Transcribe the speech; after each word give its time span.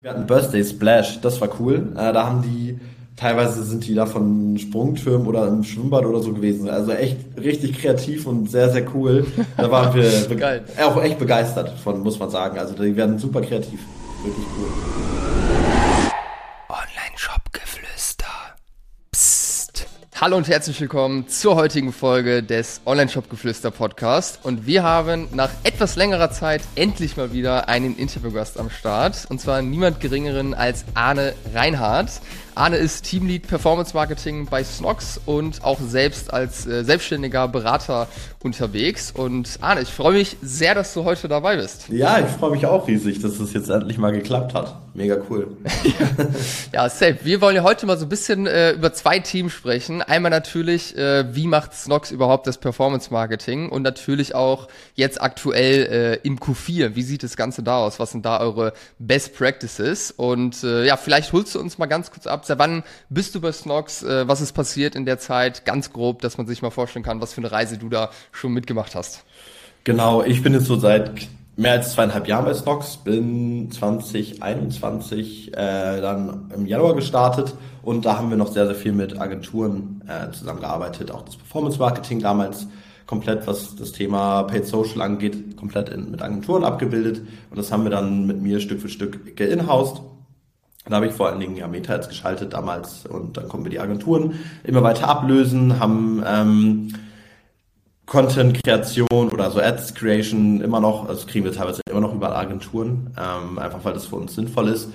Wir 0.00 0.10
hatten 0.10 0.28
Birthday 0.28 0.64
Splash, 0.64 1.20
das 1.22 1.40
war 1.40 1.48
cool. 1.58 1.92
Äh, 1.96 2.12
da 2.12 2.24
haben 2.24 2.42
die, 2.42 2.78
teilweise 3.16 3.64
sind 3.64 3.84
die 3.84 3.96
da 3.96 4.06
von 4.06 4.56
Sprungtürmen 4.56 5.26
oder 5.26 5.48
im 5.48 5.64
Schwimmbad 5.64 6.06
oder 6.06 6.20
so 6.22 6.32
gewesen. 6.32 6.70
Also 6.70 6.92
echt 6.92 7.16
richtig 7.36 7.80
kreativ 7.80 8.24
und 8.28 8.48
sehr, 8.48 8.70
sehr 8.70 8.84
cool. 8.94 9.26
Da 9.56 9.68
waren 9.72 9.92
wir 9.96 10.62
auch 10.86 11.02
echt 11.02 11.18
begeistert 11.18 11.70
von, 11.82 12.00
muss 12.00 12.16
man 12.20 12.30
sagen. 12.30 12.60
Also 12.60 12.74
die 12.74 12.94
werden 12.94 13.18
super 13.18 13.40
kreativ. 13.40 13.80
Wirklich 14.22 14.46
cool. 14.56 15.17
Hallo 20.20 20.36
und 20.36 20.48
herzlich 20.48 20.80
willkommen 20.80 21.28
zur 21.28 21.54
heutigen 21.54 21.92
Folge 21.92 22.42
des 22.42 22.80
Online-Shop-Geflüster 22.84 23.70
Podcast. 23.70 24.40
Und 24.42 24.66
wir 24.66 24.82
haben 24.82 25.28
nach 25.30 25.50
etwas 25.62 25.94
längerer 25.94 26.32
Zeit 26.32 26.60
endlich 26.74 27.16
mal 27.16 27.32
wieder 27.32 27.68
einen 27.68 27.96
Interviewgast 27.96 28.58
am 28.58 28.68
Start. 28.68 29.26
Und 29.28 29.40
zwar 29.40 29.62
niemand 29.62 30.00
geringeren 30.00 30.54
als 30.54 30.84
Arne 30.94 31.34
Reinhardt. 31.54 32.20
Arne 32.56 32.78
ist 32.78 33.04
Teamlead 33.04 33.46
Performance 33.46 33.94
Marketing 33.94 34.46
bei 34.46 34.64
Snox 34.64 35.20
und 35.24 35.62
auch 35.62 35.78
selbst 35.78 36.32
als 36.32 36.66
äh, 36.66 36.82
selbstständiger 36.82 37.46
Berater 37.46 38.08
unterwegs. 38.42 39.10
Und 39.10 39.58
Arne, 39.60 39.82
ich 39.82 39.90
freue 39.90 40.14
mich 40.14 40.36
sehr, 40.42 40.74
dass 40.74 40.94
du 40.94 41.04
heute 41.04 41.28
dabei 41.28 41.56
bist. 41.56 41.88
Ja, 41.88 42.18
ich 42.20 42.26
freue 42.26 42.52
mich 42.52 42.66
auch 42.66 42.86
riesig, 42.86 43.20
dass 43.20 43.40
es 43.40 43.52
jetzt 43.52 43.68
endlich 43.68 43.98
mal 43.98 44.12
geklappt 44.12 44.54
hat. 44.54 44.80
Mega 44.94 45.16
cool. 45.30 45.56
ja, 46.72 46.88
safe. 46.88 47.18
Wir 47.22 47.40
wollen 47.40 47.54
ja 47.54 47.62
heute 47.62 47.86
mal 47.86 47.96
so 47.96 48.04
ein 48.04 48.08
bisschen 48.08 48.48
äh, 48.48 48.72
über 48.72 48.92
zwei 48.92 49.20
Themen 49.20 49.48
sprechen. 49.48 50.02
Einmal 50.02 50.30
natürlich, 50.30 50.96
äh, 50.96 51.34
wie 51.34 51.46
macht 51.46 51.72
Snox 51.72 52.10
überhaupt 52.10 52.48
das 52.48 52.58
Performance 52.58 53.12
Marketing? 53.12 53.68
Und 53.68 53.82
natürlich 53.82 54.34
auch 54.34 54.66
jetzt 54.94 55.22
aktuell 55.22 56.18
äh, 56.22 56.26
im 56.26 56.40
Q4. 56.40 56.96
Wie 56.96 57.02
sieht 57.02 57.22
das 57.22 57.36
Ganze 57.36 57.62
da 57.62 57.78
aus? 57.78 58.00
Was 58.00 58.10
sind 58.10 58.24
da 58.24 58.40
eure 58.40 58.72
Best 58.98 59.36
Practices? 59.36 60.10
Und 60.10 60.64
äh, 60.64 60.84
ja, 60.84 60.96
vielleicht 60.96 61.32
holst 61.32 61.54
du 61.54 61.60
uns 61.60 61.78
mal 61.78 61.86
ganz 61.86 62.10
kurz 62.10 62.26
ab, 62.26 62.44
Seit 62.44 62.58
wann 62.58 62.82
bist 63.08 63.34
du 63.34 63.40
bei 63.40 63.52
Snox? 63.52 64.02
Äh, 64.02 64.26
was 64.26 64.40
ist 64.40 64.52
passiert 64.52 64.96
in 64.96 65.06
der 65.06 65.18
Zeit? 65.18 65.64
Ganz 65.64 65.92
grob, 65.92 66.22
dass 66.22 66.38
man 66.38 66.46
sich 66.46 66.60
mal 66.60 66.70
vorstellen 66.70 67.04
kann, 67.04 67.20
was 67.20 67.34
für 67.34 67.40
eine 67.40 67.52
Reise 67.52 67.78
du 67.78 67.88
da 67.88 68.10
schon 68.32 68.52
mitgemacht 68.52 68.94
hast. 68.94 69.24
Genau, 69.84 70.22
ich 70.22 70.42
bin 70.42 70.52
jetzt 70.52 70.66
so 70.66 70.76
seit 70.76 71.28
mehr 71.56 71.72
als 71.72 71.92
zweieinhalb 71.92 72.28
Jahren 72.28 72.44
bei 72.44 72.54
Snox, 72.54 72.98
bin 72.98 73.70
2021 73.70 75.52
äh, 75.52 76.00
dann 76.00 76.50
im 76.54 76.66
Januar 76.66 76.94
gestartet 76.94 77.54
und 77.82 78.04
da 78.04 78.16
haben 78.16 78.30
wir 78.30 78.36
noch 78.36 78.52
sehr, 78.52 78.66
sehr 78.66 78.76
viel 78.76 78.92
mit 78.92 79.20
Agenturen 79.20 80.02
äh, 80.06 80.30
zusammengearbeitet, 80.32 81.10
auch 81.10 81.22
das 81.22 81.36
Performance 81.36 81.78
Marketing 81.78 82.20
damals 82.20 82.68
komplett, 83.06 83.46
was 83.46 83.74
das 83.74 83.92
Thema 83.92 84.42
Paid 84.44 84.66
Social 84.66 85.00
angeht, 85.02 85.56
komplett 85.56 85.88
in, 85.88 86.10
mit 86.10 86.22
Agenturen 86.22 86.62
abgebildet 86.62 87.22
und 87.50 87.58
das 87.58 87.72
haben 87.72 87.82
wir 87.82 87.90
dann 87.90 88.26
mit 88.26 88.40
mir 88.40 88.60
Stück 88.60 88.80
für 88.80 88.88
Stück 88.88 89.36
geinhoused 89.36 90.02
da 90.88 90.96
habe 90.96 91.06
ich 91.06 91.12
vor 91.12 91.28
allen 91.28 91.40
Dingen 91.40 91.56
ja 91.56 91.68
Meta 91.68 91.94
jetzt 91.94 92.08
geschaltet 92.08 92.52
damals 92.54 93.04
und 93.06 93.36
dann 93.36 93.48
kommen 93.48 93.64
wir 93.64 93.70
die 93.70 93.80
Agenturen 93.80 94.38
immer 94.64 94.82
weiter 94.82 95.08
ablösen, 95.08 95.78
haben 95.80 96.22
ähm, 96.26 96.88
Content-Kreation 98.08 99.28
oder 99.30 99.50
so 99.50 99.60
Ads-Creation 99.60 100.62
immer 100.62 100.80
noch, 100.80 101.08
also 101.08 101.26
kriegen 101.26 101.44
wir 101.44 101.52
teilweise 101.52 101.82
immer 101.90 102.00
noch 102.00 102.14
über 102.14 102.36
Agenturen, 102.36 103.14
ähm, 103.18 103.58
einfach 103.58 103.84
weil 103.84 103.92
das 103.92 104.06
für 104.06 104.16
uns 104.16 104.34
sinnvoll 104.34 104.68
ist. 104.68 104.88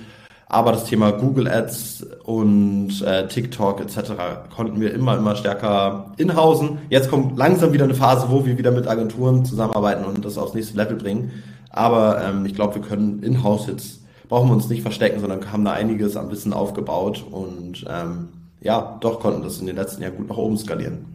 Aber 0.46 0.72
das 0.72 0.84
Thema 0.84 1.12
Google 1.12 1.48
Ads 1.48 2.06
und 2.24 3.02
äh, 3.02 3.26
TikTok 3.28 3.80
etc. 3.80 4.12
konnten 4.54 4.80
wir 4.80 4.92
immer, 4.92 5.16
immer 5.16 5.36
stärker 5.36 6.12
inhausen. 6.16 6.78
Jetzt 6.90 7.08
kommt 7.08 7.38
langsam 7.38 7.72
wieder 7.72 7.84
eine 7.84 7.94
Phase, 7.94 8.26
wo 8.30 8.44
wir 8.44 8.58
wieder 8.58 8.70
mit 8.70 8.86
Agenturen 8.86 9.44
zusammenarbeiten 9.44 10.04
und 10.04 10.24
das 10.24 10.36
aufs 10.36 10.54
nächste 10.54 10.76
Level 10.76 10.96
bringen. 10.96 11.42
Aber 11.70 12.22
ähm, 12.22 12.44
ich 12.46 12.54
glaube, 12.54 12.76
wir 12.76 12.82
können 12.82 13.22
in-house 13.22 13.68
jetzt 13.68 14.00
brauchen 14.28 14.48
wir 14.48 14.54
uns 14.54 14.68
nicht 14.68 14.82
verstecken, 14.82 15.20
sondern 15.20 15.52
haben 15.52 15.64
da 15.64 15.72
einiges 15.72 16.16
an 16.16 16.30
Wissen 16.30 16.52
aufgebaut 16.52 17.24
und 17.30 17.84
ähm, 17.88 18.28
ja, 18.60 18.96
doch 19.00 19.20
konnten 19.20 19.42
das 19.42 19.60
in 19.60 19.66
den 19.66 19.76
letzten 19.76 20.02
Jahren 20.02 20.16
gut 20.16 20.28
nach 20.28 20.36
oben 20.36 20.56
skalieren. 20.56 21.13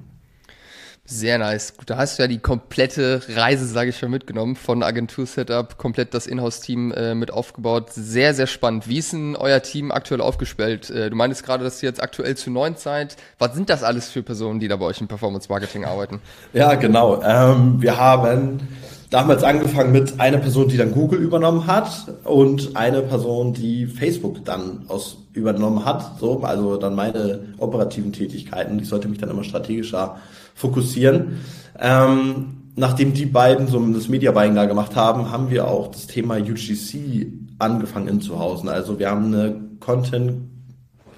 Sehr 1.11 1.39
nice. 1.39 1.73
Da 1.87 1.97
hast 1.97 2.19
du 2.19 2.23
ja 2.23 2.27
die 2.27 2.37
komplette 2.37 3.21
Reise, 3.29 3.65
sage 3.65 3.89
ich 3.89 3.97
schon, 3.97 4.11
mitgenommen, 4.11 4.55
von 4.55 4.83
Agentur-Setup, 4.83 5.75
komplett 5.79 6.13
das 6.13 6.27
Inhouse-Team 6.27 6.91
äh, 6.91 7.15
mit 7.15 7.33
aufgebaut. 7.33 7.87
Sehr, 7.91 8.35
sehr 8.35 8.45
spannend. 8.45 8.87
Wie 8.87 8.99
ist 8.99 9.13
denn 9.13 9.35
euer 9.35 9.59
Team 9.63 9.91
aktuell 9.91 10.21
aufgestellt? 10.21 10.91
Äh, 10.91 11.09
du 11.09 11.15
meinst 11.15 11.43
gerade, 11.43 11.63
dass 11.63 11.81
ihr 11.81 11.89
jetzt 11.89 12.03
aktuell 12.03 12.37
zu 12.37 12.51
neun 12.51 12.75
seid. 12.75 13.15
Was 13.39 13.55
sind 13.55 13.71
das 13.71 13.81
alles 13.81 14.11
für 14.11 14.21
Personen, 14.21 14.59
die 14.59 14.67
da 14.67 14.75
bei 14.75 14.85
euch 14.85 15.01
im 15.01 15.07
Performance-Marketing 15.07 15.83
arbeiten? 15.83 16.21
Ja, 16.53 16.75
genau. 16.75 17.23
Ähm, 17.23 17.81
wir 17.81 17.97
haben 17.97 18.67
damals 19.09 19.43
angefangen 19.43 19.91
mit 19.91 20.19
einer 20.19 20.37
Person, 20.37 20.67
die 20.67 20.77
dann 20.77 20.91
Google 20.91 21.19
übernommen 21.19 21.65
hat 21.65 21.89
und 22.23 22.75
eine 22.75 23.01
Person, 23.01 23.53
die 23.53 23.87
Facebook 23.87 24.45
dann 24.45 24.83
aus 24.87 25.17
übernommen 25.33 25.85
hat. 25.85 26.19
So, 26.19 26.41
also 26.41 26.77
dann 26.77 26.93
meine 26.93 27.39
operativen 27.57 28.13
Tätigkeiten. 28.13 28.77
Ich 28.77 28.89
sollte 28.89 29.07
mich 29.07 29.17
dann 29.17 29.31
immer 29.31 29.43
strategischer 29.43 30.17
fokussieren. 30.59 31.39
Ähm, 31.79 32.71
nachdem 32.75 33.13
die 33.13 33.25
beiden 33.25 33.67
so 33.67 33.79
das 33.93 34.09
Media 34.09 34.31
Buying 34.31 34.55
da 34.55 34.65
gemacht 34.65 34.95
haben, 34.95 35.31
haben 35.31 35.49
wir 35.49 35.67
auch 35.67 35.87
das 35.87 36.07
Thema 36.07 36.37
UGC 36.37 37.27
angefangen 37.57 38.21
zu 38.21 38.39
Hause. 38.39 38.71
Also 38.71 38.99
wir 38.99 39.09
haben 39.09 39.25
eine 39.25 39.55
Content 39.79 40.49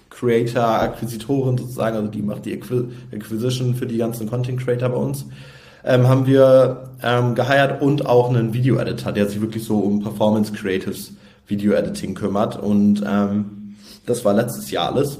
Creator 0.09 0.63
Akquisitorin 0.63 1.57
sozusagen, 1.57 1.97
also 1.97 2.09
die 2.09 2.21
macht 2.21 2.45
die 2.45 2.53
Acquisition 2.53 3.75
für 3.75 3.87
die 3.87 3.97
ganzen 3.97 4.29
Content 4.29 4.59
Creator 4.59 4.89
bei 4.89 4.97
uns 4.97 5.25
ähm, 5.83 6.07
haben 6.07 6.25
wir 6.25 6.89
ähm, 7.01 7.35
geheiert 7.35 7.81
und 7.81 8.05
auch 8.05 8.29
einen 8.29 8.53
Video-Editor, 8.53 9.11
der 9.11 9.27
sich 9.27 9.41
wirklich 9.41 9.63
so 9.63 9.79
um 9.79 10.01
Performance 10.01 10.53
Creatives 10.53 11.13
Video 11.47 11.73
Editing 11.73 12.13
kümmert. 12.13 12.57
Und 12.57 13.03
ähm, 13.05 13.75
das 14.05 14.23
war 14.23 14.33
letztes 14.33 14.71
Jahr 14.71 14.93
alles. 14.93 15.19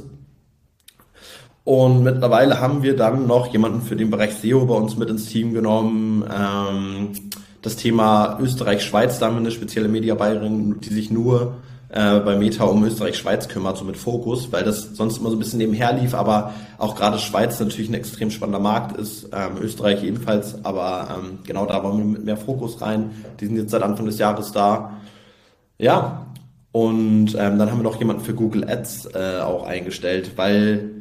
Und 1.64 2.04
mittlerweile 2.04 2.60
haben 2.60 2.82
wir 2.82 2.96
dann 2.96 3.28
noch 3.28 3.48
jemanden 3.48 3.82
für 3.82 3.96
den 3.96 4.10
Bereich 4.10 4.34
SEO 4.34 4.66
bei 4.66 4.74
uns 4.74 4.98
mit 4.98 5.10
ins 5.10 5.28
Team 5.28 5.54
genommen. 5.54 6.24
Ähm, 6.24 7.12
das 7.62 7.76
Thema 7.76 8.40
Österreich-Schweiz, 8.42 9.20
da 9.20 9.28
haben 9.28 9.36
wir 9.36 9.42
eine 9.42 9.52
spezielle 9.52 9.88
Mediabayerin, 9.88 10.80
die 10.80 10.90
sich 10.90 11.12
nur 11.12 11.56
äh, 11.90 12.20
bei 12.20 12.36
Meta 12.36 12.64
um 12.64 12.84
Österreich-Schweiz 12.84 13.48
kümmert, 13.48 13.78
so 13.78 13.86
mit 13.86 13.98
Fokus, 13.98 14.52
weil 14.52 14.64
das 14.64 14.96
sonst 14.96 15.20
immer 15.20 15.30
so 15.30 15.36
ein 15.36 15.40
bisschen 15.40 15.60
nebenher 15.60 15.94
lief, 15.94 16.16
aber 16.16 16.54
auch 16.80 16.96
gerade 16.96 17.20
Schweiz 17.20 17.60
natürlich 17.60 17.90
ein 17.90 17.94
extrem 17.94 18.32
spannender 18.32 18.60
Markt 18.60 18.98
ist, 18.98 19.30
ähm, 19.32 19.62
Österreich 19.62 20.04
ebenfalls, 20.04 20.64
aber 20.64 21.10
ähm, 21.16 21.40
genau 21.46 21.66
da 21.68 21.84
wollen 21.84 21.98
wir 21.98 22.06
mit 22.06 22.26
mehr 22.26 22.38
Fokus 22.38 22.82
rein. 22.82 23.12
Die 23.40 23.46
sind 23.46 23.58
jetzt 23.58 23.72
seit 23.72 23.84
Anfang 23.84 24.06
des 24.06 24.18
Jahres 24.18 24.52
da. 24.52 24.94
Ja, 25.78 26.26
und 26.72 27.36
ähm, 27.38 27.60
dann 27.60 27.70
haben 27.70 27.80
wir 27.80 27.84
noch 27.84 28.00
jemanden 28.00 28.24
für 28.24 28.34
Google 28.34 28.68
Ads 28.68 29.10
äh, 29.14 29.42
auch 29.42 29.68
eingestellt, 29.68 30.32
weil 30.38 31.01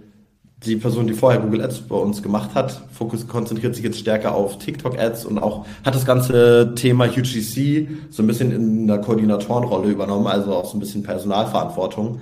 die 0.65 0.77
Person, 0.77 1.07
die 1.07 1.15
vorher 1.15 1.41
Google 1.41 1.63
Ads 1.63 1.83
bei 1.83 1.97
uns 1.97 2.23
gemacht 2.23 2.51
hat, 2.55 2.83
Fokus 2.93 3.27
konzentriert 3.27 3.75
sich 3.75 3.85
jetzt 3.85 3.99
stärker 3.99 4.35
auf 4.35 4.59
TikTok 4.59 4.99
Ads 4.99 5.25
und 5.25 5.39
auch 5.39 5.65
hat 5.85 5.95
das 5.95 6.05
ganze 6.05 6.75
Thema 6.75 7.07
UGC 7.07 7.89
so 8.11 8.23
ein 8.23 8.27
bisschen 8.27 8.53
in 8.53 8.87
der 8.87 8.99
Koordinatorenrolle 8.99 9.91
übernommen, 9.91 10.27
also 10.27 10.55
auch 10.55 10.67
so 10.67 10.77
ein 10.77 10.81
bisschen 10.81 11.03
Personalverantwortung. 11.03 12.21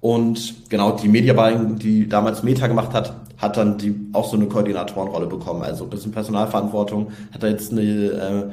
Und 0.00 0.68
genau 0.68 0.92
die 0.92 1.08
Media 1.08 1.34
Buying, 1.34 1.78
die 1.78 2.08
damals 2.08 2.42
Meta 2.42 2.66
gemacht 2.66 2.92
hat, 2.94 3.14
hat 3.36 3.56
dann 3.56 3.78
die 3.78 3.94
auch 4.12 4.28
so 4.28 4.36
eine 4.36 4.46
Koordinatorenrolle 4.46 5.26
bekommen, 5.26 5.62
also 5.62 5.84
ein 5.84 5.90
bisschen 5.90 6.10
Personalverantwortung, 6.10 7.12
hat 7.32 7.42
da 7.44 7.46
jetzt 7.46 7.70
eine 7.70 7.82
äh, 7.82 8.44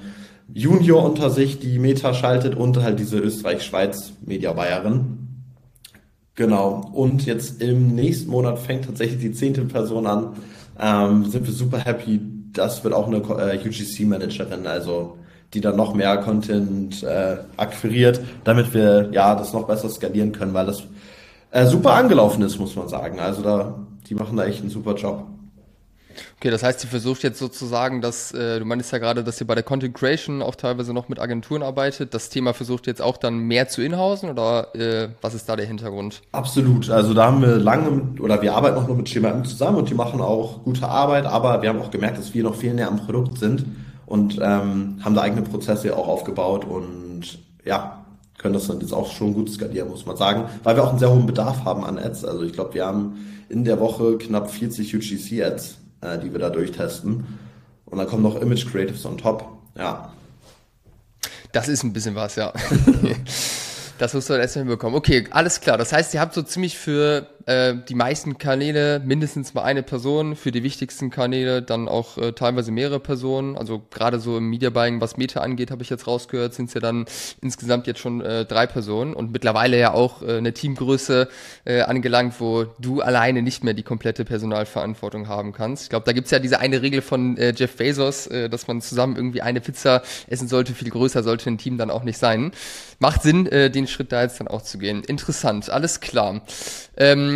Junior 0.54 1.04
unter 1.04 1.32
sich, 1.32 1.60
die 1.60 1.80
Meta 1.80 2.14
schaltet 2.14 2.54
und 2.54 2.82
halt 2.82 3.00
diese 3.00 3.18
Österreich-Schweiz 3.18 4.14
Media 4.24 4.54
Buyerin 4.54 5.25
Genau. 6.36 6.92
Und 6.94 7.26
jetzt 7.26 7.62
im 7.62 7.96
nächsten 7.96 8.30
Monat 8.30 8.60
fängt 8.60 8.86
tatsächlich 8.86 9.22
die 9.22 9.32
zehnte 9.32 9.64
Person 9.64 10.06
an. 10.06 10.36
Ähm, 10.80 11.26
sind 11.26 11.46
wir 11.46 11.54
super 11.54 11.80
happy. 11.80 12.20
Das 12.52 12.84
wird 12.84 12.94
auch 12.94 13.08
eine 13.08 13.18
äh, 13.18 13.58
UGC-Managerin, 13.58 14.68
also 14.68 15.18
die 15.54 15.62
dann 15.62 15.78
noch 15.78 15.94
mehr 15.94 16.18
Content 16.18 17.04
äh, 17.04 17.38
akquiriert, 17.56 18.20
damit 18.44 18.74
wir 18.74 19.10
ja 19.12 19.36
das 19.36 19.54
noch 19.54 19.68
besser 19.68 19.90
skalieren 19.90 20.34
können, 20.34 20.54
weil 20.54 20.66
das 20.66 20.84
äh, 21.52 21.66
super 21.66 21.94
angelaufen 21.94 22.44
ist, 22.44 22.60
muss 22.60 22.76
man 22.76 22.90
sagen. 22.90 23.20
Also 23.20 23.42
da, 23.42 23.76
die 24.10 24.16
machen 24.16 24.36
da 24.36 24.46
echt 24.46 24.60
einen 24.60 24.70
super 24.70 24.96
Job. 24.96 25.26
Okay, 26.38 26.52
das 26.52 26.64
heißt, 26.64 26.84
ihr 26.84 26.90
versucht 26.90 27.24
jetzt 27.24 27.40
sozusagen, 27.40 28.02
dass, 28.02 28.34
äh, 28.34 28.60
du 28.60 28.66
meinst 28.66 28.92
ja 28.92 28.98
gerade, 28.98 29.24
dass 29.24 29.40
ihr 29.40 29.48
bei 29.48 29.56
der 29.56 29.64
Content 29.64 29.96
Creation 29.96 30.42
auch 30.42 30.56
teilweise 30.56 30.94
noch 30.94 31.08
mit 31.08 31.20
Agenturen 31.20 31.64
arbeitet. 31.64 32.14
Das 32.14 32.30
Thema 32.30 32.54
versucht 32.54 32.88
jetzt 32.88 33.02
auch 33.02 33.16
dann 33.16 33.40
mehr 33.40 33.70
zu 33.70 33.82
inhausen 33.82 34.30
oder 34.30 34.76
äh, 34.76 35.10
was 35.22 35.34
ist 35.34 35.48
da 35.48 35.56
der 35.56 35.66
Hintergrund? 35.66 36.22
Absolut. 36.34 36.90
Also 36.90 37.14
da 37.14 37.28
haben 37.28 37.42
wir 37.42 37.56
lange 37.56 37.90
mit, 37.90 38.20
oder 38.20 38.42
wir 38.42 38.54
arbeiten 38.54 38.78
auch 38.78 38.86
nur 38.86 38.98
mit 38.98 39.08
Schema 39.08 39.30
M 39.30 39.46
zusammen 39.46 39.78
und 39.78 39.90
die 39.90 39.94
machen 39.94 40.20
auch 40.20 40.64
gute 40.64 40.88
Arbeit, 40.88 41.26
aber 41.26 41.62
wir 41.62 41.70
haben 41.70 41.82
auch 41.82 41.90
gemerkt, 41.90 42.18
dass 42.18 42.34
wir 42.34 42.44
noch 42.44 42.56
viel 42.56 42.74
näher 42.74 42.90
am 42.90 42.98
Produkt 42.98 43.38
sind 43.38 43.66
und 44.06 44.38
ähm, 44.42 45.00
haben 45.04 45.16
da 45.16 45.22
eigene 45.22 45.42
Prozesse 45.42 45.96
auch 45.96 46.10
aufgebaut 46.10 46.66
und 46.66 47.40
ja, 47.64 48.06
können 48.38 48.54
das 48.54 48.68
dann 48.68 48.82
jetzt 48.82 48.94
auch 48.94 49.10
schon 49.10 49.34
gut 49.34 49.50
skalieren, 49.50 49.90
muss 49.90 50.06
man 50.06 50.18
sagen, 50.18 50.50
weil 50.64 50.76
wir 50.76 50.84
auch 50.84 50.90
einen 50.90 51.00
sehr 51.00 51.10
hohen 51.10 51.26
Bedarf 51.26 51.64
haben 51.64 51.86
an 51.86 51.98
Ads. 51.98 52.26
Also 52.26 52.44
ich 52.44 52.52
glaube, 52.52 52.74
wir 52.74 52.86
haben 52.86 53.26
in 53.48 53.64
der 53.64 53.80
Woche 53.80 54.18
knapp 54.18 54.52
40 54.52 54.94
UGC-Ads 54.96 55.78
äh, 56.06 56.20
die 56.20 56.32
wir 56.32 56.40
da 56.40 56.50
durchtesten. 56.50 57.26
Und 57.86 57.98
dann 57.98 58.08
kommen 58.08 58.24
noch 58.24 58.40
Image 58.42 58.66
Creatives 58.72 59.06
on 59.06 59.18
top. 59.18 59.48
Ja. 59.78 60.14
Das 61.52 61.68
ist 61.68 61.84
ein 61.84 61.94
bisschen 61.94 62.16
was, 62.16 62.36
ja. 62.36 62.54
Das 63.98 64.14
musst 64.14 64.28
du 64.28 64.34
dann 64.34 64.42
erstmal 64.42 64.66
hinbekommen. 64.66 64.98
Okay, 64.98 65.26
alles 65.32 65.62
klar. 65.62 65.78
Das 65.78 65.94
heißt, 65.94 66.14
ihr 66.14 66.20
habt 66.20 66.34
so 66.34 66.42
ziemlich 66.42 66.78
für 66.78 67.30
äh, 67.46 67.76
die 67.88 67.96
meisten 67.96 68.38
Kanäle 68.38 69.02
mindestens 69.04 69.54
mal 69.54 69.64
eine 69.64 69.84
Person, 69.84 70.36
für 70.36 70.52
die 70.52 70.64
wichtigsten 70.64 71.10
Kanäle 71.10 71.62
dann 71.62 71.88
auch 71.88 72.18
äh, 72.18 72.32
teilweise 72.32 72.72
mehrere 72.72 73.00
Personen. 73.00 73.56
Also 73.58 73.82
gerade 73.92 74.20
so 74.20 74.38
im 74.38 74.50
Media 74.50 74.70
Buying, 74.70 75.02
was 75.02 75.18
Meta 75.18 75.42
angeht, 75.42 75.72
habe 75.72 75.84
ich 75.84 75.90
jetzt 75.90 76.08
rausgehört, 76.08 76.54
sind 76.54 76.68
es 76.68 76.74
ja 76.74 76.82
dann 76.82 77.06
insgesamt 77.42 77.88
jetzt 77.88 78.00
schon 78.00 78.22
äh, 78.22 78.46
drei 78.46 78.66
Personen 78.66 79.14
und 79.14 79.32
mittlerweile 79.32 79.78
ja 79.78 79.94
auch 79.94 80.22
äh, 80.22 80.38
eine 80.38 80.54
Teamgröße 80.54 81.30
äh, 81.66 81.82
angelangt, 81.82 82.40
wo 82.40 82.66
du 82.80 83.02
alleine 83.02 83.42
nicht 83.42 83.64
mehr 83.64 83.74
die 83.74 83.84
komplette 83.84 84.26
Personalverantwortung 84.26 85.28
haben 85.28 85.54
kannst. 85.54 85.84
Ich 85.84 85.90
glaube, 85.90 86.06
da 86.06 86.14
gibt's 86.14 86.32
ja 86.32 86.40
diese 86.40 86.60
eine 86.60 86.82
Regel 86.82 87.02
von 87.02 87.38
äh, 87.38 87.54
Jeff 87.56 87.76
Bezos, 87.78 88.28
äh, 88.28 88.50
dass 88.50 88.68
man 88.68 88.82
zusammen 88.82 89.16
irgendwie 89.16 89.42
eine 89.42 89.62
Pizza 89.62 90.02
essen 90.28 90.48
sollte. 90.48 90.74
Viel 90.74 90.90
größer 90.90 91.22
sollte 91.24 91.50
ein 91.50 91.58
Team 91.58 91.78
dann 91.78 91.92
auch 91.92 92.04
nicht 92.04 92.18
sein. 92.18 92.52
Macht 93.00 93.24
Sinn, 93.24 93.46
äh, 93.48 93.70
den 93.70 93.88
Schritt 93.88 94.12
da 94.12 94.24
jetzt 94.24 94.40
dann 94.40 94.48
auch 94.48 94.62
zu 94.62 94.78
gehen. 94.78 95.04
Interessant, 95.04 95.70
alles 95.70 96.00
klar. 96.00 96.42
Ähm, 96.98 97.35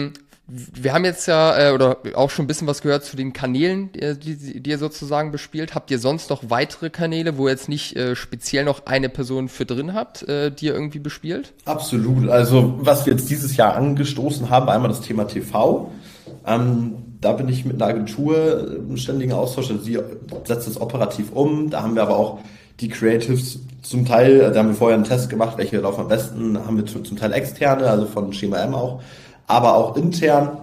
wir 0.50 0.94
haben 0.94 1.06
jetzt 1.06 1.28
ja 1.28 1.70
äh, 1.70 1.72
oder 1.74 1.98
auch 2.16 2.30
schon 2.30 2.46
ein 2.46 2.48
bisschen 2.48 2.68
was 2.68 2.82
gehört 2.82 3.04
zu 3.06 3.16
den 3.16 3.34
Kanälen, 3.34 3.92
die, 3.94 4.36
die, 4.36 4.60
die 4.62 4.70
ihr 4.70 4.78
sozusagen 4.78 5.32
bespielt. 5.32 5.76
Habt 5.76 5.92
ihr 5.92 6.00
sonst 6.00 6.30
noch 6.30 6.50
weitere 6.50 6.90
Kanäle, 6.90 7.38
wo 7.38 7.48
ihr 7.48 7.52
jetzt 7.52 7.70
nicht 7.70 7.96
äh, 7.96 8.16
speziell 8.16 8.66
noch 8.66 8.86
eine 8.86 9.10
Person 9.10 9.50
für 9.50 9.66
drin 9.66 9.94
habt, 9.94 10.28
äh, 10.28 10.52
die 10.52 10.68
ihr 10.68 10.74
irgendwie 10.74 11.00
bespielt? 11.00 11.54
Absolut. 11.66 12.30
Also 12.30 12.76
was 12.80 13.06
wir 13.06 13.14
jetzt 13.14 13.30
dieses 13.30 13.56
Jahr 13.58 13.76
angestoßen 13.76 14.50
haben, 14.50 14.70
einmal 14.70 14.90
das 14.90 15.02
Thema 15.02 15.26
TV. 15.26 15.92
Ähm, 16.46 16.96
da 17.22 17.34
bin 17.34 17.50
ich 17.50 17.66
mit 17.66 17.76
einer 17.76 17.92
Agentur 17.92 18.78
im 18.78 18.98
ständigen 18.98 19.34
Austausch. 19.34 19.70
Also 19.70 19.84
sie 19.84 20.00
setzt 20.46 20.68
das 20.68 20.82
operativ 20.82 21.32
um. 21.32 21.70
Da 21.70 21.84
haben 21.84 21.96
wir 21.96 22.02
aber 22.02 22.18
auch 22.18 22.40
die 22.80 22.90
Creatives 22.90 23.60
zum 23.82 24.06
Teil, 24.06 24.52
da 24.52 24.60
haben 24.60 24.70
wir 24.70 24.76
vorher 24.76 24.96
einen 24.96 25.06
Test 25.06 25.30
gemacht, 25.30 25.58
welche 25.58 25.78
laufen 25.78 26.02
am 26.02 26.08
besten, 26.08 26.58
haben 26.58 26.78
wir 26.78 26.86
zum 26.86 27.18
Teil 27.18 27.34
externe, 27.34 27.90
also 27.90 28.06
von 28.06 28.32
Schema 28.34 28.58
M 28.58 28.74
auch 28.74 29.02
aber 29.50 29.76
auch 29.76 29.98
intern 29.98 30.60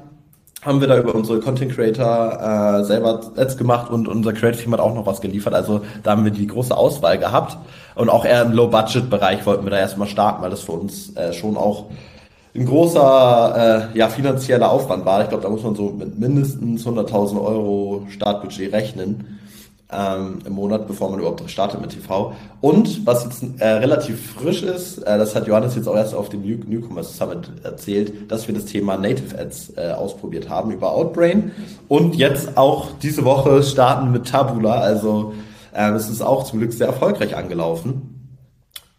haben 0.62 0.80
wir 0.80 0.88
da 0.88 0.98
über 0.98 1.14
unsere 1.14 1.40
Content 1.40 1.72
Creator 1.72 2.80
äh, 2.80 2.84
selber 2.84 3.20
Ads 3.36 3.56
gemacht 3.56 3.90
und 3.90 4.08
unser 4.08 4.32
Creative 4.32 4.62
Team 4.62 4.72
hat 4.72 4.80
auch 4.80 4.94
noch 4.94 5.06
was 5.06 5.20
geliefert. 5.20 5.54
Also 5.54 5.82
da 6.02 6.12
haben 6.12 6.24
wir 6.24 6.32
die 6.32 6.46
große 6.46 6.76
Auswahl 6.76 7.18
gehabt 7.18 7.56
und 7.94 8.08
auch 8.08 8.24
eher 8.24 8.42
im 8.42 8.52
Low-Budget-Bereich 8.52 9.44
wollten 9.44 9.64
wir 9.64 9.70
da 9.70 9.78
erstmal 9.78 10.08
starten, 10.08 10.42
weil 10.42 10.50
das 10.50 10.62
für 10.62 10.72
uns 10.72 11.14
äh, 11.16 11.32
schon 11.32 11.56
auch 11.56 11.86
ein 12.54 12.64
großer 12.64 13.90
äh, 13.92 13.98
ja, 13.98 14.08
finanzieller 14.08 14.70
Aufwand 14.70 15.04
war. 15.04 15.22
Ich 15.22 15.28
glaube, 15.28 15.42
da 15.42 15.50
muss 15.50 15.62
man 15.62 15.74
so 15.74 15.90
mit 15.90 16.18
mindestens 16.18 16.86
100.000 16.86 17.44
Euro 17.44 18.06
Startbudget 18.08 18.72
rechnen 18.72 19.38
ähm, 19.92 20.40
im 20.44 20.52
Monat, 20.52 20.88
bevor 20.88 21.10
man 21.10 21.20
überhaupt 21.20 21.48
startet 21.48 21.80
mit 21.80 21.90
TV. 21.90 22.34
Und 22.60 23.06
was 23.06 23.24
jetzt 23.24 23.44
äh, 23.58 23.68
relativ 23.68 24.32
frisch 24.32 24.62
ist, 24.62 24.98
äh, 24.98 25.16
das 25.16 25.34
hat 25.36 25.46
Johannes 25.46 25.76
jetzt 25.76 25.86
auch 25.86 25.94
erst 25.94 26.14
auf 26.14 26.28
dem 26.28 26.42
New 26.42 26.58
Newcomers 26.66 27.16
Summit 27.16 27.50
erzählt, 27.62 28.30
dass 28.30 28.48
wir 28.48 28.54
das 28.54 28.64
Thema 28.64 28.96
Native 28.96 29.38
Ads 29.38 29.74
äh, 29.76 29.92
ausprobiert 29.92 30.48
haben 30.48 30.72
über 30.72 30.92
Outbrain 30.92 31.52
und 31.88 32.16
jetzt 32.16 32.56
auch 32.56 32.88
diese 33.00 33.24
Woche 33.24 33.62
starten 33.62 34.10
mit 34.10 34.26
Tabula. 34.28 34.80
Also 34.80 35.34
äh, 35.72 35.90
es 35.92 36.08
ist 36.08 36.22
auch 36.22 36.44
zum 36.44 36.58
Glück 36.58 36.72
sehr 36.72 36.88
erfolgreich 36.88 37.36
angelaufen. 37.36 38.12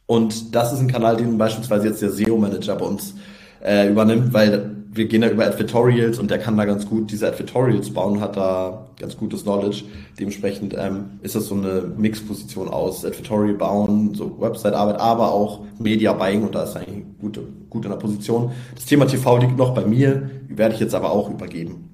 Und 0.05 0.55
das 0.55 0.71
ist 0.71 0.79
ein 0.79 0.87
Kanal, 0.87 1.17
den 1.17 1.37
beispielsweise 1.37 1.87
jetzt 1.87 2.01
der 2.01 2.11
SEO-Manager 2.11 2.77
bei 2.77 2.85
uns 2.85 3.13
äh, 3.61 3.89
übernimmt, 3.89 4.33
weil 4.33 4.76
wir 4.97 5.05
gehen 5.07 5.21
da 5.21 5.29
über 5.29 5.45
Advertorials 5.45 6.19
und 6.19 6.31
der 6.31 6.39
kann 6.39 6.57
da 6.57 6.65
ganz 6.65 6.85
gut 6.87 7.11
diese 7.11 7.27
Advertorials 7.27 7.91
bauen, 7.91 8.19
hat 8.19 8.35
da 8.35 8.87
ganz 8.99 9.15
gutes 9.15 9.43
Knowledge. 9.43 9.83
Dementsprechend 10.19 10.75
ähm, 10.77 11.19
ist 11.21 11.35
das 11.35 11.47
so 11.47 11.55
eine 11.55 11.93
Mixposition 11.97 12.67
aus 12.67 13.05
Advertorial 13.05 13.55
bauen, 13.55 14.13
so 14.15 14.39
Website-Arbeit, 14.39 14.99
aber 14.99 15.31
auch 15.31 15.61
Media 15.79 16.13
Buying 16.13 16.43
und 16.43 16.55
da 16.55 16.63
ist 16.63 16.75
eigentlich 16.75 17.05
gut, 17.19 17.39
gut 17.69 17.85
in 17.85 17.91
der 17.91 17.97
Position. 17.97 18.51
Das 18.75 18.85
Thema 18.85 19.05
TV 19.05 19.37
liegt 19.37 19.57
noch 19.57 19.73
bei 19.73 19.85
mir, 19.85 20.29
werde 20.49 20.73
ich 20.73 20.79
jetzt 20.79 20.95
aber 20.95 21.11
auch 21.11 21.29
übergeben. 21.29 21.86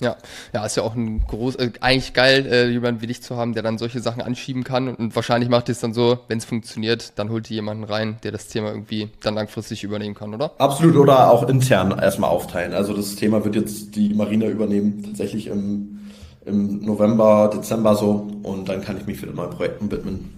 Ja, 0.00 0.16
ja, 0.54 0.64
ist 0.64 0.76
ja 0.76 0.84
auch 0.84 0.94
ein 0.94 1.24
groß, 1.26 1.56
äh, 1.56 1.72
eigentlich 1.80 2.12
geil, 2.12 2.46
äh, 2.46 2.68
jemanden 2.68 3.02
wie 3.02 3.08
dich 3.08 3.20
zu 3.20 3.36
haben, 3.36 3.52
der 3.52 3.64
dann 3.64 3.78
solche 3.78 4.00
Sachen 4.00 4.22
anschieben 4.22 4.62
kann 4.62 4.88
und, 4.94 5.16
wahrscheinlich 5.16 5.50
macht 5.50 5.68
es 5.68 5.80
dann 5.80 5.92
so, 5.92 6.20
wenn 6.28 6.38
es 6.38 6.44
funktioniert, 6.44 7.12
dann 7.16 7.30
holt 7.30 7.50
ihr 7.50 7.56
jemanden 7.56 7.82
rein, 7.82 8.18
der 8.22 8.30
das 8.30 8.46
Thema 8.46 8.70
irgendwie 8.70 9.10
dann 9.20 9.34
langfristig 9.34 9.82
übernehmen 9.82 10.14
kann, 10.14 10.34
oder? 10.34 10.52
Absolut, 10.58 10.94
oder 10.96 11.30
auch 11.32 11.48
intern 11.48 11.98
erstmal 11.98 12.30
aufteilen. 12.30 12.74
Also 12.74 12.94
das 12.94 13.16
Thema 13.16 13.44
wird 13.44 13.56
jetzt 13.56 13.96
die 13.96 14.14
Marina 14.14 14.46
übernehmen, 14.46 15.02
tatsächlich 15.04 15.48
im, 15.48 15.98
im 16.46 16.80
November, 16.84 17.50
Dezember 17.52 17.96
so 17.96 18.28
und 18.44 18.68
dann 18.68 18.80
kann 18.82 18.98
ich 18.98 19.06
mich 19.06 19.20
wieder 19.20 19.32
neuen 19.32 19.50
Projekten 19.50 19.90
widmen. 19.90 20.37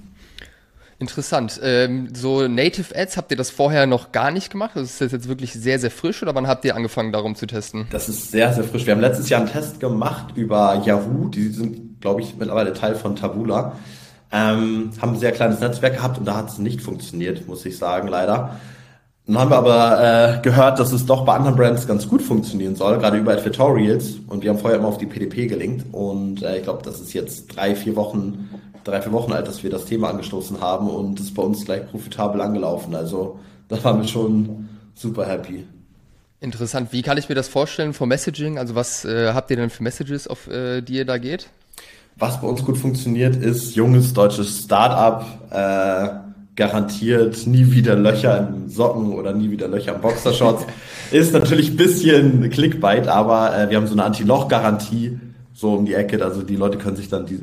Interessant. 1.00 1.58
Ähm, 1.64 2.10
so 2.14 2.46
Native 2.46 2.94
Ads, 2.94 3.16
habt 3.16 3.30
ihr 3.30 3.36
das 3.38 3.48
vorher 3.48 3.86
noch 3.86 4.12
gar 4.12 4.30
nicht 4.30 4.50
gemacht? 4.52 4.72
Also 4.74 4.84
ist 4.84 5.00
das 5.00 5.12
jetzt 5.12 5.28
wirklich 5.28 5.54
sehr, 5.54 5.78
sehr 5.78 5.90
frisch 5.90 6.22
oder 6.22 6.34
wann 6.34 6.46
habt 6.46 6.62
ihr 6.66 6.76
angefangen, 6.76 7.10
darum 7.10 7.34
zu 7.34 7.46
testen? 7.46 7.86
Das 7.90 8.10
ist 8.10 8.30
sehr, 8.30 8.52
sehr 8.52 8.64
frisch. 8.64 8.84
Wir 8.84 8.92
haben 8.92 9.00
letztes 9.00 9.30
Jahr 9.30 9.40
einen 9.40 9.50
Test 9.50 9.80
gemacht 9.80 10.36
über 10.36 10.82
Yahoo. 10.84 11.28
Die 11.28 11.48
sind, 11.48 12.02
glaube 12.02 12.20
ich, 12.20 12.36
mittlerweile 12.36 12.74
Teil 12.74 12.94
von 12.94 13.16
Tabula. 13.16 13.76
Ähm, 14.30 14.90
haben 15.00 15.14
ein 15.14 15.18
sehr 15.18 15.32
kleines 15.32 15.58
Netzwerk 15.60 15.94
gehabt 15.94 16.18
und 16.18 16.26
da 16.26 16.36
hat 16.36 16.50
es 16.50 16.58
nicht 16.58 16.82
funktioniert, 16.82 17.48
muss 17.48 17.64
ich 17.64 17.78
sagen, 17.78 18.06
leider. 18.06 18.60
Dann 19.26 19.38
haben 19.38 19.50
wir 19.50 19.56
aber 19.56 20.38
äh, 20.38 20.42
gehört, 20.42 20.78
dass 20.78 20.92
es 20.92 21.06
doch 21.06 21.24
bei 21.24 21.34
anderen 21.34 21.56
Brands 21.56 21.86
ganz 21.86 22.08
gut 22.08 22.20
funktionieren 22.20 22.76
soll, 22.76 22.98
gerade 22.98 23.16
über 23.16 23.32
Advertorials. 23.32 24.16
Und 24.26 24.42
wir 24.42 24.50
haben 24.50 24.58
vorher 24.58 24.78
immer 24.78 24.88
auf 24.88 24.98
die 24.98 25.06
PDP 25.06 25.46
gelinkt. 25.46 25.86
Und 25.92 26.42
äh, 26.42 26.58
ich 26.58 26.64
glaube, 26.64 26.82
das 26.84 27.00
ist 27.00 27.14
jetzt 27.14 27.46
drei, 27.46 27.74
vier 27.74 27.96
Wochen 27.96 28.50
drei, 28.90 29.02
vier 29.02 29.12
Wochen 29.12 29.32
alt, 29.32 29.46
dass 29.46 29.62
wir 29.62 29.70
das 29.70 29.84
Thema 29.84 30.10
angestoßen 30.10 30.60
haben 30.60 30.88
und 30.88 31.18
es 31.20 31.26
ist 31.26 31.34
bei 31.34 31.42
uns 31.42 31.64
gleich 31.64 31.88
profitabel 31.90 32.40
angelaufen. 32.40 32.94
Also 32.94 33.38
da 33.68 33.82
waren 33.84 34.00
wir 34.00 34.08
schon 34.08 34.68
super 34.94 35.26
happy. 35.26 35.64
Interessant. 36.40 36.92
Wie 36.92 37.02
kann 37.02 37.18
ich 37.18 37.28
mir 37.28 37.34
das 37.34 37.48
vorstellen 37.48 37.92
vom 37.92 38.08
Messaging? 38.08 38.58
Also 38.58 38.74
was 38.74 39.04
äh, 39.04 39.32
habt 39.32 39.50
ihr 39.50 39.56
denn 39.56 39.70
für 39.70 39.82
Messages, 39.82 40.26
auf 40.26 40.48
äh, 40.48 40.80
die 40.80 40.94
ihr 40.94 41.04
da 41.04 41.18
geht? 41.18 41.48
Was 42.16 42.40
bei 42.40 42.48
uns 42.48 42.64
gut 42.64 42.78
funktioniert, 42.78 43.36
ist 43.36 43.76
junges 43.76 44.12
deutsches 44.12 44.64
Startup, 44.64 45.24
äh, 45.50 46.08
garantiert 46.56 47.46
nie 47.46 47.70
wieder 47.72 47.94
Löcher 47.94 48.48
in 48.48 48.68
Socken 48.68 49.12
oder 49.12 49.32
nie 49.32 49.50
wieder 49.50 49.68
Löcher 49.68 49.94
in 49.94 50.00
Boxershorts. 50.00 50.66
ist 51.12 51.32
natürlich 51.32 51.70
ein 51.70 51.76
bisschen 51.76 52.50
Clickbait, 52.50 53.06
aber 53.06 53.56
äh, 53.56 53.70
wir 53.70 53.76
haben 53.76 53.86
so 53.86 53.92
eine 53.92 54.04
Anti-Loch-Garantie 54.04 55.18
so 55.54 55.74
um 55.74 55.84
die 55.84 55.94
Ecke. 55.94 56.22
Also 56.24 56.42
die 56.42 56.56
Leute 56.56 56.78
können 56.78 56.96
sich 56.96 57.08
dann 57.08 57.26
die 57.26 57.40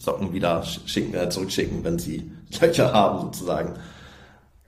Socken 0.00 0.32
wieder 0.32 0.64
schicken, 0.64 1.14
äh, 1.14 1.28
zurückschicken, 1.28 1.84
wenn 1.84 1.98
sie 1.98 2.32
Löcher 2.58 2.92
haben 2.92 3.20
sozusagen. 3.20 3.74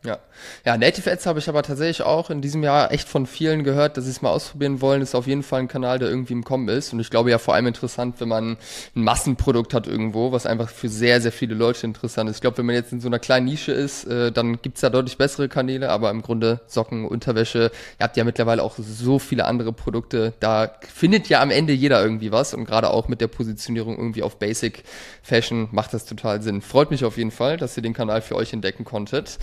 Ja. 0.04 0.19
Ja, 0.64 0.76
Native 0.76 1.08
Ads 1.08 1.26
habe 1.26 1.38
ich 1.38 1.49
aber 1.49 1.62
tatsächlich 1.62 2.02
auch 2.02 2.28
in 2.31 2.43
diesem 2.43 2.64
Jahr 2.64 2.90
echt 2.90 3.08
von 3.08 3.26
vielen 3.26 3.62
gehört, 3.62 3.96
dass 3.96 4.04
sie 4.04 4.10
es 4.10 4.20
mal 4.20 4.31
ausprobieren 4.31 4.81
wollen. 4.81 5.00
Ist 5.00 5.15
auf 5.15 5.29
jeden 5.29 5.44
Fall 5.44 5.60
ein 5.60 5.69
Kanal, 5.69 6.00
der 6.00 6.08
irgendwie 6.08 6.32
im 6.32 6.43
Kommen 6.43 6.69
ist. 6.69 6.93
Und 6.93 6.98
ich 6.98 7.08
glaube 7.08 7.31
ja 7.31 7.38
vor 7.38 7.55
allem 7.55 7.69
interessant, 7.69 8.17
wenn 8.19 8.29
man 8.29 8.56
ein 8.96 9.03
Massenprodukt 9.05 9.74
hat 9.74 9.86
irgendwo, 9.86 10.32
was 10.32 10.44
einfach 10.44 10.70
für 10.70 10.88
sehr, 10.88 11.20
sehr 11.20 11.31
viele 11.31 11.55
Leute 11.55 11.86
interessant 11.86 12.29
ist. 12.29 12.36
Ich 12.36 12.41
glaube, 12.41 12.58
wenn 12.58 12.67
man 12.67 12.74
jetzt 12.74 12.93
in 12.93 13.00
so 13.00 13.06
einer 13.06 13.20
kleinen 13.20 13.46
Nische 13.46 13.70
ist, 13.70 14.05
äh, 14.05 14.32
dann 14.32 14.60
gibt's 14.60 14.81
da 14.81 14.91
deutlich 14.91 15.19
bessere 15.19 15.48
Kanäle, 15.48 15.91
aber 15.91 16.10
im 16.10 16.22
Grunde 16.22 16.60
Socken, 16.67 17.06
Unterwäsche, 17.06 17.70
ihr 18.00 18.05
habt 18.05 18.17
ja 18.17 18.24
mittlerweile 18.24 18.65
auch 18.65 18.74
so 18.79 19.20
viele 19.20 19.44
andere 19.44 19.72
Produkte. 19.72 20.32
Da 20.41 20.72
findet 20.93 21.29
ja 21.29 21.41
am 21.41 21.53
Ende 21.53 21.72
jeder 21.72 22.03
irgendwie 22.03 22.32
was. 22.32 22.55
Und 22.55 22.65
gerade 22.65 22.91
auch 22.91 23.06
mit 23.06 23.20
der 23.20 23.29
Positionierung 23.29 23.96
irgendwie 23.96 24.24
auf 24.24 24.41
Basic 24.41 24.82
Fashion 25.22 25.69
macht 25.70 25.94
das 25.94 26.06
total 26.06 26.43
Sinn. 26.43 26.60
Freut 26.60 26.91
mich 26.91 27.05
auf 27.05 27.19
jeden 27.19 27.31
Fall, 27.31 27.56
dass 27.56 27.77
ihr 27.77 27.84
den 27.84 27.94
Kanal 27.94 28.20
für 28.20 28.34
euch 28.34 28.53
entdecken 28.53 28.84
konntet. 28.84 29.38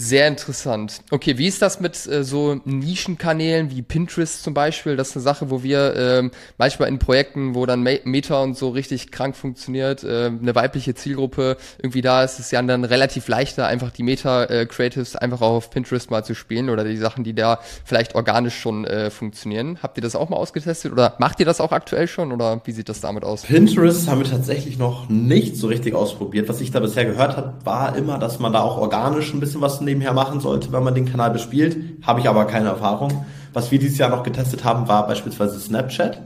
Sehr 0.00 0.28
interessant. 0.28 1.00
Okay, 1.10 1.38
wie 1.38 1.48
ist 1.48 1.60
das 1.60 1.80
mit 1.80 2.06
äh, 2.06 2.22
so 2.22 2.60
Nischenkanälen 2.64 3.72
wie 3.72 3.82
Pinterest 3.82 4.44
zum 4.44 4.54
Beispiel? 4.54 4.94
Das 4.94 5.08
ist 5.08 5.16
eine 5.16 5.24
Sache, 5.24 5.50
wo 5.50 5.64
wir 5.64 5.96
ähm, 5.96 6.30
manchmal 6.56 6.88
in 6.88 7.00
Projekten, 7.00 7.56
wo 7.56 7.66
dann 7.66 7.82
Meta 7.82 8.40
und 8.40 8.56
so 8.56 8.68
richtig 8.68 9.10
krank 9.10 9.34
funktioniert, 9.34 10.04
äh, 10.04 10.26
eine 10.26 10.54
weibliche 10.54 10.94
Zielgruppe 10.94 11.56
irgendwie 11.82 12.00
da 12.00 12.22
ist, 12.22 12.38
ist 12.38 12.52
ja 12.52 12.62
dann 12.62 12.84
relativ 12.84 13.26
leichter, 13.26 13.66
einfach 13.66 13.90
die 13.90 14.04
Meta-Creatives 14.04 15.16
einfach 15.16 15.40
auch 15.40 15.54
auf 15.54 15.70
Pinterest 15.70 16.12
mal 16.12 16.24
zu 16.24 16.36
spielen 16.36 16.70
oder 16.70 16.84
die 16.84 16.96
Sachen, 16.96 17.24
die 17.24 17.34
da 17.34 17.58
vielleicht 17.84 18.14
organisch 18.14 18.56
schon 18.56 18.84
äh, 18.84 19.10
funktionieren. 19.10 19.80
Habt 19.82 19.98
ihr 19.98 20.02
das 20.02 20.14
auch 20.14 20.28
mal 20.28 20.36
ausgetestet 20.36 20.92
oder 20.92 21.16
macht 21.18 21.40
ihr 21.40 21.46
das 21.46 21.60
auch 21.60 21.72
aktuell 21.72 22.06
schon 22.06 22.30
oder 22.30 22.60
wie 22.66 22.70
sieht 22.70 22.88
das 22.88 23.00
damit 23.00 23.24
aus? 23.24 23.42
Pinterest 23.42 24.08
haben 24.08 24.20
wir 24.20 24.30
tatsächlich 24.30 24.78
noch 24.78 25.08
nicht 25.08 25.56
so 25.56 25.66
richtig 25.66 25.96
ausprobiert. 25.96 26.48
Was 26.48 26.60
ich 26.60 26.70
da 26.70 26.78
bisher 26.78 27.04
gehört 27.04 27.36
habe, 27.36 27.54
war 27.64 27.96
immer, 27.96 28.20
dass 28.20 28.38
man 28.38 28.52
da 28.52 28.60
auch 28.60 28.78
organisch 28.78 29.34
ein 29.34 29.40
bisschen 29.40 29.60
was 29.60 29.87
nebenher 29.88 30.12
machen 30.12 30.40
sollte, 30.40 30.72
wenn 30.72 30.84
man 30.84 30.94
den 30.94 31.10
Kanal 31.10 31.30
bespielt. 31.30 31.76
Habe 32.02 32.20
ich 32.20 32.28
aber 32.28 32.44
keine 32.44 32.68
Erfahrung. 32.68 33.24
Was 33.52 33.70
wir 33.70 33.78
dieses 33.78 33.98
Jahr 33.98 34.10
noch 34.10 34.22
getestet 34.22 34.64
haben, 34.64 34.88
war 34.88 35.06
beispielsweise 35.06 35.58
Snapchat. 35.58 36.20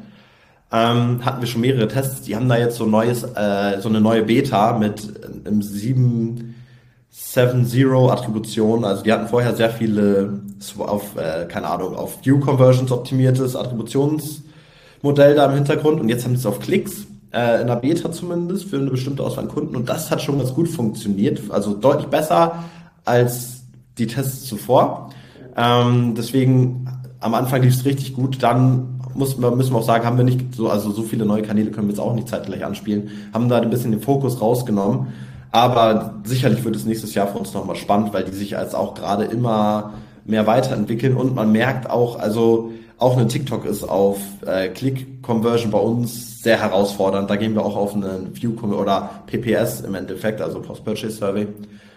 Ähm, 0.73 1.25
hatten 1.25 1.40
wir 1.40 1.47
schon 1.47 1.61
mehrere 1.61 1.87
Tests. 1.87 2.23
Die 2.23 2.35
haben 2.35 2.49
da 2.49 2.57
jetzt 2.57 2.76
so 2.76 2.87
neues, 2.87 3.23
äh, 3.23 3.81
so 3.81 3.88
eine 3.88 4.00
neue 4.00 4.23
Beta 4.23 4.76
mit 4.78 5.12
einem 5.47 5.61
7.7.0 5.61 8.11
Attribution. 8.11 8.85
Also 8.85 9.02
die 9.02 9.12
hatten 9.12 9.28
vorher 9.28 9.54
sehr 9.54 9.71
viele 9.71 10.40
auf, 10.78 11.16
äh, 11.16 11.47
keine 11.47 11.69
Ahnung, 11.69 11.95
auf 11.95 12.25
View 12.25 12.40
Conversions 12.40 12.90
optimiertes 12.90 13.54
Attributionsmodell 13.54 15.35
da 15.35 15.47
im 15.47 15.54
Hintergrund 15.54 16.00
und 16.00 16.09
jetzt 16.09 16.25
haben 16.25 16.33
sie 16.33 16.40
es 16.40 16.47
auf 16.47 16.61
Klicks 16.61 17.07
äh, 17.33 17.61
in 17.61 17.66
der 17.66 17.76
Beta 17.76 18.11
zumindest 18.12 18.71
für 18.71 18.76
eine 18.76 18.90
bestimmte 18.90 19.23
Auswahl 19.23 19.45
an 19.45 19.50
Kunden 19.50 19.76
und 19.76 19.88
das 19.88 20.11
hat 20.11 20.23
schon 20.23 20.38
ganz 20.38 20.54
gut 20.54 20.69
funktioniert. 20.69 21.40
Also 21.50 21.75
deutlich 21.75 22.09
besser 22.09 22.64
als 23.04 23.62
die 23.99 24.06
Tests 24.06 24.47
zuvor. 24.47 25.11
Ähm, 25.56 26.14
deswegen 26.16 26.88
am 27.21 27.35
Anfang 27.35 27.62
lief 27.62 27.75
es 27.75 27.85
richtig 27.85 28.14
gut, 28.14 28.42
dann 28.42 29.00
muss, 29.14 29.37
müssen 29.37 29.73
wir 29.73 29.78
auch 29.78 29.82
sagen, 29.82 30.04
haben 30.04 30.16
wir 30.16 30.25
nicht 30.25 30.54
so, 30.54 30.68
also 30.68 30.90
so 30.90 31.02
viele 31.02 31.25
neue 31.25 31.42
Kanäle 31.42 31.71
können 31.71 31.87
wir 31.88 31.92
jetzt 31.92 32.00
auch 32.00 32.14
nicht 32.14 32.28
zeitgleich 32.28 32.64
anspielen, 32.64 33.11
haben 33.32 33.49
da 33.49 33.61
ein 33.61 33.71
bisschen 33.71 33.92
den 33.92 34.00
Fokus 34.00 34.40
rausgenommen. 34.40 35.09
Aber 35.50 36.14
sicherlich 36.25 36.64
wird 36.64 36.76
es 36.76 36.87
nächstes 36.87 37.14
Jahr 37.14 37.28
für 37.28 37.38
uns 37.38 37.52
nochmal 37.52 37.76
spannend, 37.76 38.14
weil 38.14 38.25
die 38.25 38.32
sich 38.32 38.56
als 38.56 38.75
auch 38.75 38.94
gerade 38.94 39.25
immer 39.25 39.92
mehr 40.25 40.47
weiterentwickeln 40.47 41.14
und 41.14 41.35
man 41.35 41.52
merkt 41.52 41.90
auch, 41.90 42.18
also 42.18 42.73
auch 42.97 43.16
eine 43.16 43.26
TikTok 43.26 43.66
ist 43.66 43.82
auf 43.82 44.18
äh, 44.47 44.68
Click-Conversion 44.68 45.71
bei 45.73 45.78
uns 45.78 46.42
sehr 46.42 46.61
herausfordernd. 46.61 47.28
Da 47.28 47.37
gehen 47.37 47.54
wir 47.54 47.64
auch 47.64 47.76
auf 47.76 47.94
einen 47.94 48.35
View 48.35 48.52
oder 48.62 49.11
PPS 49.26 49.80
im 49.80 49.94
Endeffekt, 49.94 50.40
also 50.40 50.61
Post-Purchase 50.61 51.16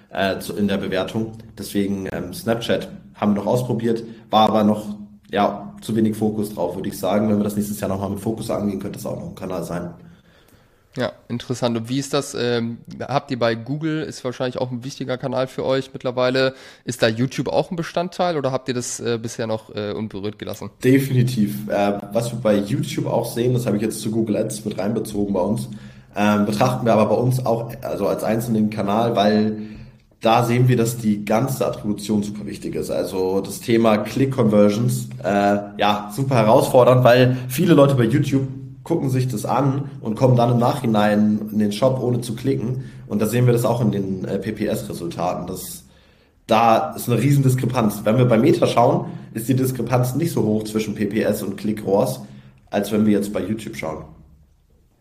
Äh, 0.09 0.37
in 0.57 0.67
der 0.67 0.77
Bewertung. 0.77 1.33
Deswegen 1.57 2.07
ähm, 2.13 2.33
Snapchat 2.33 2.87
haben 3.15 3.33
wir 3.33 3.43
noch 3.43 3.47
ausprobiert, 3.47 4.03
war 4.29 4.47
aber 4.47 4.63
noch 4.63 4.97
ja 5.31 5.73
zu 5.81 5.95
wenig 5.95 6.15
Fokus 6.15 6.53
drauf, 6.53 6.75
würde 6.75 6.89
ich 6.89 6.97
sagen. 6.97 7.29
Wenn 7.29 7.37
wir 7.37 7.43
das 7.43 7.55
nächstes 7.55 7.79
Jahr 7.79 7.89
nochmal 7.89 8.11
mit 8.11 8.19
Fokus 8.19 8.49
angehen, 8.49 8.79
könnte 8.79 8.97
das 8.97 9.05
auch 9.05 9.19
noch 9.19 9.29
ein 9.29 9.35
Kanal 9.35 9.63
sein. 9.63 9.93
Ja, 10.97 11.11
interessant. 11.27 11.75
Und 11.75 11.89
wie 11.89 11.99
ist 11.99 12.13
das? 12.13 12.33
Ähm, 12.33 12.77
habt 13.01 13.29
ihr 13.29 13.37
bei 13.37 13.55
Google, 13.55 14.03
ist 14.03 14.23
wahrscheinlich 14.23 14.57
auch 14.59 14.71
ein 14.71 14.85
wichtiger 14.85 15.17
Kanal 15.17 15.47
für 15.47 15.65
euch 15.65 15.91
mittlerweile. 15.91 16.53
Ist 16.85 17.03
da 17.03 17.07
YouTube 17.07 17.49
auch 17.49 17.69
ein 17.69 17.75
Bestandteil 17.75 18.37
oder 18.37 18.53
habt 18.53 18.69
ihr 18.69 18.73
das 18.73 19.01
äh, 19.01 19.19
bisher 19.21 19.47
noch 19.47 19.75
äh, 19.75 19.91
unberührt 19.91 20.39
gelassen? 20.39 20.69
Definitiv. 20.83 21.67
Äh, 21.67 21.99
was 22.13 22.31
wir 22.31 22.39
bei 22.39 22.55
YouTube 22.55 23.07
auch 23.07 23.25
sehen, 23.25 23.53
das 23.53 23.65
habe 23.65 23.75
ich 23.75 23.83
jetzt 23.83 23.99
zu 23.99 24.09
Google 24.11 24.37
Ads 24.37 24.63
mit 24.63 24.77
reinbezogen 24.77 25.33
bei 25.33 25.41
uns, 25.41 25.67
ähm, 26.15 26.45
betrachten 26.45 26.85
wir 26.85 26.93
aber 26.93 27.07
bei 27.07 27.15
uns 27.15 27.45
auch 27.45 27.73
also 27.81 28.07
als 28.07 28.23
einzelnen 28.23 28.69
Kanal, 28.69 29.17
weil 29.17 29.74
da 30.25 30.43
sehen 30.43 30.67
wir, 30.67 30.75
dass 30.75 30.97
die 30.97 31.23
ganze 31.23 31.67
Attribution 31.67 32.23
super 32.23 32.47
wichtig 32.47 32.73
ist. 32.73 32.89
Also 32.89 33.41
das 33.41 33.59
Thema 33.59 33.97
Click-Conversions, 33.97 35.09
äh, 35.23 35.57
ja, 35.77 36.11
super 36.15 36.33
herausfordernd, 36.33 37.03
weil 37.03 37.37
viele 37.47 37.75
Leute 37.75 37.93
bei 37.93 38.05
YouTube 38.05 38.47
gucken 38.81 39.11
sich 39.11 39.27
das 39.27 39.45
an 39.45 39.91
und 40.01 40.15
kommen 40.15 40.35
dann 40.35 40.51
im 40.51 40.57
Nachhinein 40.57 41.49
in 41.51 41.59
den 41.59 41.71
Shop, 41.71 41.99
ohne 42.01 42.21
zu 42.21 42.35
klicken. 42.35 42.85
Und 43.05 43.21
da 43.21 43.27
sehen 43.27 43.45
wir 43.45 43.53
das 43.53 43.65
auch 43.65 43.81
in 43.81 43.91
den 43.91 44.25
äh, 44.25 44.39
PPS-Resultaten. 44.39 45.45
Das, 45.45 45.83
da 46.47 46.95
ist 46.95 47.07
eine 47.07 47.21
riesen 47.21 47.43
Diskrepanz. 47.43 48.01
Wenn 48.03 48.17
wir 48.17 48.25
bei 48.25 48.39
Meta 48.39 48.65
schauen, 48.65 49.11
ist 49.35 49.47
die 49.47 49.55
Diskrepanz 49.55 50.15
nicht 50.15 50.31
so 50.31 50.41
hoch 50.43 50.63
zwischen 50.63 50.95
PPS 50.95 51.43
und 51.43 51.55
Click-ROAS, 51.55 52.21
als 52.71 52.91
wenn 52.91 53.05
wir 53.05 53.13
jetzt 53.13 53.31
bei 53.31 53.41
YouTube 53.41 53.75
schauen. 53.75 54.05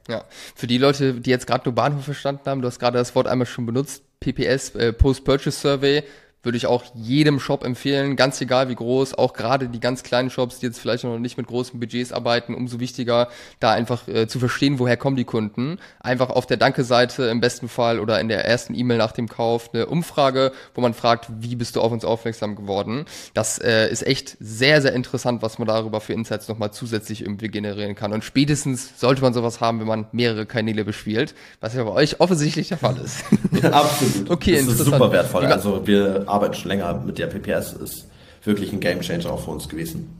Ja, 0.06 0.24
für 0.54 0.66
die 0.66 0.76
Leute, 0.76 1.14
die 1.14 1.30
jetzt 1.30 1.46
gerade 1.46 1.64
nur 1.64 1.74
Bahnhof 1.74 2.04
verstanden 2.04 2.42
haben, 2.44 2.60
du 2.60 2.68
hast 2.68 2.78
gerade 2.78 2.98
das 2.98 3.14
Wort 3.14 3.26
einmal 3.26 3.46
schon 3.46 3.64
benutzt, 3.64 4.02
PPS, 4.24 4.74
äh, 4.74 4.92
Post-Purchase 4.92 5.60
Survey, 5.60 6.02
würde 6.44 6.56
ich 6.56 6.66
auch 6.66 6.84
jedem 6.94 7.40
Shop 7.40 7.64
empfehlen, 7.64 8.16
ganz 8.16 8.40
egal 8.40 8.68
wie 8.68 8.74
groß, 8.74 9.14
auch 9.14 9.32
gerade 9.32 9.68
die 9.68 9.80
ganz 9.80 10.02
kleinen 10.02 10.30
Shops, 10.30 10.58
die 10.58 10.66
jetzt 10.66 10.78
vielleicht 10.78 11.04
noch 11.04 11.18
nicht 11.18 11.36
mit 11.36 11.46
großen 11.46 11.78
Budgets 11.80 12.12
arbeiten, 12.12 12.54
umso 12.54 12.80
wichtiger, 12.80 13.28
da 13.60 13.72
einfach 13.72 14.06
äh, 14.08 14.26
zu 14.26 14.38
verstehen, 14.38 14.78
woher 14.78 14.96
kommen 14.96 15.16
die 15.16 15.24
Kunden. 15.24 15.78
Einfach 16.00 16.30
auf 16.30 16.46
der 16.46 16.56
Danke-Seite 16.56 17.24
im 17.24 17.40
besten 17.40 17.68
Fall 17.68 18.00
oder 18.00 18.20
in 18.20 18.28
der 18.28 18.44
ersten 18.44 18.74
E-Mail 18.74 18.98
nach 18.98 19.12
dem 19.12 19.28
Kauf 19.28 19.70
eine 19.72 19.86
Umfrage, 19.86 20.52
wo 20.74 20.80
man 20.80 20.94
fragt, 20.94 21.28
wie 21.40 21.56
bist 21.56 21.76
du 21.76 21.80
auf 21.80 21.92
uns 21.92 22.04
aufmerksam 22.04 22.56
geworden. 22.56 23.06
Das 23.34 23.58
äh, 23.58 23.90
ist 23.90 24.06
echt 24.06 24.36
sehr, 24.40 24.82
sehr 24.82 24.92
interessant, 24.92 25.42
was 25.42 25.58
man 25.58 25.68
darüber 25.68 26.00
für 26.00 26.12
Insights 26.12 26.48
nochmal 26.48 26.72
zusätzlich 26.72 27.22
irgendwie 27.22 27.48
generieren 27.48 27.94
kann. 27.94 28.12
Und 28.12 28.24
spätestens 28.24 28.98
sollte 29.00 29.22
man 29.22 29.34
sowas 29.34 29.60
haben, 29.60 29.80
wenn 29.80 29.86
man 29.86 30.06
mehrere 30.12 30.46
Kanäle 30.46 30.84
bespielt, 30.84 31.34
was 31.60 31.74
ja 31.74 31.84
bei 31.84 31.90
euch 31.90 32.20
offensichtlich 32.20 32.68
der 32.68 32.78
Fall 32.78 32.96
ist. 32.98 33.24
Absolut. 33.64 34.30
Okay, 34.34 34.56
das 34.56 34.66
ist 34.66 34.84
super 34.86 35.12
wertvoll. 35.12 35.46
Also 35.46 35.86
wir 35.86 36.24
arbeiten 36.34 36.54
schon 36.54 36.68
länger 36.68 37.02
mit 37.04 37.18
der 37.18 37.26
PPS, 37.26 37.72
ist 37.74 38.06
wirklich 38.44 38.72
ein 38.72 38.80
Gamechanger 38.80 39.30
auch 39.30 39.40
für 39.40 39.50
uns 39.50 39.68
gewesen. 39.68 40.10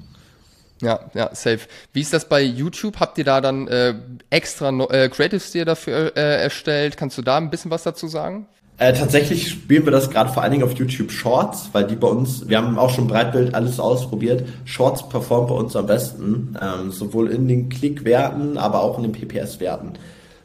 Ja, 0.81 1.01
ja, 1.15 1.31
safe. 1.35 1.61
Wie 1.93 2.01
ist 2.01 2.13
das 2.13 2.29
bei 2.29 2.43
YouTube? 2.43 2.99
Habt 3.01 3.17
ihr 3.19 3.25
da 3.25 3.41
dann 3.41 3.69
äh, 3.69 3.95
extra 4.31 4.71
äh, 4.91 5.09
Creatives 5.09 5.53
dir 5.53 5.65
dafür 5.65 6.17
äh, 6.17 6.43
erstellt? 6.43 6.97
Kannst 6.97 7.17
du 7.17 7.23
da 7.23 7.37
ein 7.37 7.51
bisschen 7.51 7.71
was 7.71 7.85
dazu 7.85 8.09
sagen? 8.09 8.47
Äh, 8.77 8.93
tatsächlich 8.93 9.49
spielen 9.49 9.85
wir 9.85 9.93
das 9.93 10.11
gerade 10.11 10.33
vor 10.33 10.43
allen 10.43 10.51
Dingen 10.51 10.65
auf 10.65 10.73
YouTube 10.73 11.13
Shorts, 11.13 11.69
weil 11.73 11.87
die 11.87 11.95
bei 11.95 12.09
uns, 12.09 12.49
wir 12.49 12.59
haben 12.59 12.77
auch 12.77 12.91
schon 12.91 13.07
Breitbild 13.07 13.55
alles 13.55 13.79
ausprobiert. 13.79 14.47
Shorts 14.65 15.09
performt 15.09 15.49
bei 15.49 15.55
uns 15.55 15.77
am 15.77 15.87
besten, 15.87 16.57
ähm, 16.61 16.91
sowohl 16.91 17.31
in 17.31 17.47
den 17.47 17.69
Klickwerten, 17.69 18.59
aber 18.59 18.83
auch 18.83 18.99
in 18.99 19.05
den 19.05 19.13
PPS-Werten. 19.13 19.93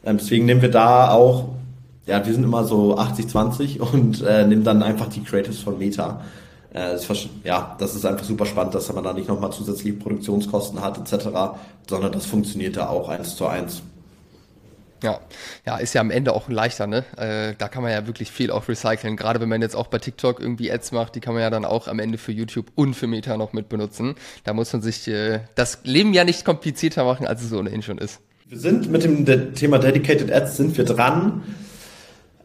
Ähm, 0.04 0.18
deswegen 0.18 0.46
nehmen 0.46 0.62
wir 0.62 0.70
da 0.70 1.10
auch 1.10 1.48
ja, 2.06 2.24
wir 2.24 2.32
sind 2.32 2.44
immer 2.44 2.64
so 2.64 2.96
80-20 2.98 3.80
und 3.80 4.22
äh, 4.22 4.46
nehmen 4.46 4.64
dann 4.64 4.82
einfach 4.82 5.08
die 5.08 5.22
Creatives 5.22 5.60
von 5.60 5.78
Meta. 5.78 6.22
Äh, 6.72 6.92
das, 6.92 7.08
ja, 7.44 7.76
das 7.78 7.94
ist 7.94 8.04
einfach 8.04 8.24
super 8.24 8.46
spannend, 8.46 8.74
dass 8.74 8.92
man 8.92 9.04
da 9.04 9.12
nicht 9.12 9.28
nochmal 9.28 9.52
zusätzliche 9.52 9.96
Produktionskosten 9.96 10.80
hat 10.80 10.98
etc., 10.98 11.28
sondern 11.88 12.12
das 12.12 12.26
funktioniert 12.26 12.76
da 12.76 12.88
auch 12.88 13.08
eins 13.08 13.36
zu 13.36 13.46
eins. 13.46 13.82
Ja, 15.02 15.18
ja, 15.66 15.78
ist 15.78 15.94
ja 15.94 16.02
am 16.02 16.10
Ende 16.10 16.34
auch 16.34 16.50
leichter, 16.50 16.86
ne? 16.86 17.04
Äh, 17.16 17.54
da 17.56 17.68
kann 17.68 17.82
man 17.82 17.90
ja 17.90 18.06
wirklich 18.06 18.30
viel 18.30 18.50
auch 18.50 18.68
recyceln. 18.68 19.16
Gerade 19.16 19.40
wenn 19.40 19.48
man 19.48 19.62
jetzt 19.62 19.74
auch 19.74 19.86
bei 19.86 19.98
TikTok 19.98 20.40
irgendwie 20.40 20.70
Ads 20.70 20.92
macht, 20.92 21.14
die 21.14 21.20
kann 21.20 21.32
man 21.32 21.42
ja 21.42 21.48
dann 21.48 21.64
auch 21.64 21.88
am 21.88 21.98
Ende 21.98 22.18
für 22.18 22.32
YouTube 22.32 22.66
und 22.74 22.94
für 22.94 23.06
Meta 23.06 23.38
noch 23.38 23.54
mit 23.54 23.70
benutzen. 23.70 24.14
Da 24.44 24.52
muss 24.52 24.72
man 24.72 24.82
sich 24.82 25.08
äh, 25.08 25.40
das 25.54 25.78
Leben 25.84 26.12
ja 26.12 26.24
nicht 26.24 26.44
komplizierter 26.44 27.04
machen, 27.04 27.26
als 27.26 27.42
es 27.42 27.52
ohnehin 27.52 27.80
schon 27.80 27.96
ist. 27.96 28.20
Wir 28.46 28.58
sind 28.58 28.90
mit 28.90 29.04
dem 29.04 29.54
Thema 29.54 29.78
Dedicated 29.78 30.30
Ads 30.30 30.56
sind 30.58 30.76
wir 30.76 30.84
dran. 30.84 31.42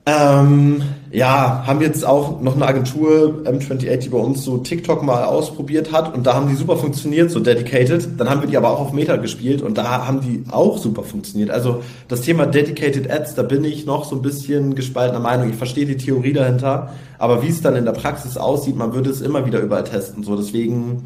Ähm, 0.08 0.84
ja, 1.12 1.64
haben 1.66 1.82
jetzt 1.82 2.06
auch 2.06 2.40
noch 2.40 2.56
eine 2.56 2.68
Agentur 2.68 3.42
M28, 3.46 3.98
die 3.98 4.10
bei 4.10 4.20
uns 4.20 4.44
so 4.44 4.60
TikTok 4.60 5.02
mal 5.02 5.24
ausprobiert 5.24 5.92
hat 5.92 6.14
und 6.14 6.28
da 6.28 6.36
haben 6.36 6.48
die 6.48 6.56
super 6.56 6.78
funktioniert, 6.78 7.32
so 7.32 7.40
dedicated. 7.40 8.20
Dann 8.20 8.30
haben 8.30 8.42
wir 8.42 8.48
die 8.48 8.58
aber 8.58 8.70
auch 8.70 8.82
auf 8.82 8.94
Meta 8.94 9.16
gespielt 9.16 9.64
und 9.64 9.80
da 9.80 10.06
haben 10.06 10.22
die 10.22 10.44
auch 10.52 10.78
super 10.78 11.02
funktioniert. 11.02 11.50
Also 11.50 11.82
das 12.08 12.22
Thema 12.22 12.46
Dedicated 12.46 13.10
Ads, 13.10 13.34
da 13.34 13.42
bin 13.42 13.64
ich 13.64 13.88
noch 13.88 14.06
so 14.06 14.16
ein 14.16 14.22
bisschen 14.22 14.76
gespaltener 14.76 15.22
Meinung. 15.22 15.50
Ich 15.50 15.56
verstehe 15.56 15.88
die 15.88 15.98
Theorie 15.98 16.34
dahinter, 16.34 16.92
aber 17.18 17.42
wie 17.42 17.50
es 17.50 17.62
dann 17.62 17.76
in 17.76 17.86
der 17.86 17.94
Praxis 17.94 18.38
aussieht, 18.38 18.76
man 18.76 18.94
würde 18.94 19.10
es 19.10 19.22
immer 19.22 19.48
wieder 19.48 19.60
überall 19.60 19.86
testen. 19.86 20.24
So 20.24 20.36
deswegen 20.36 21.06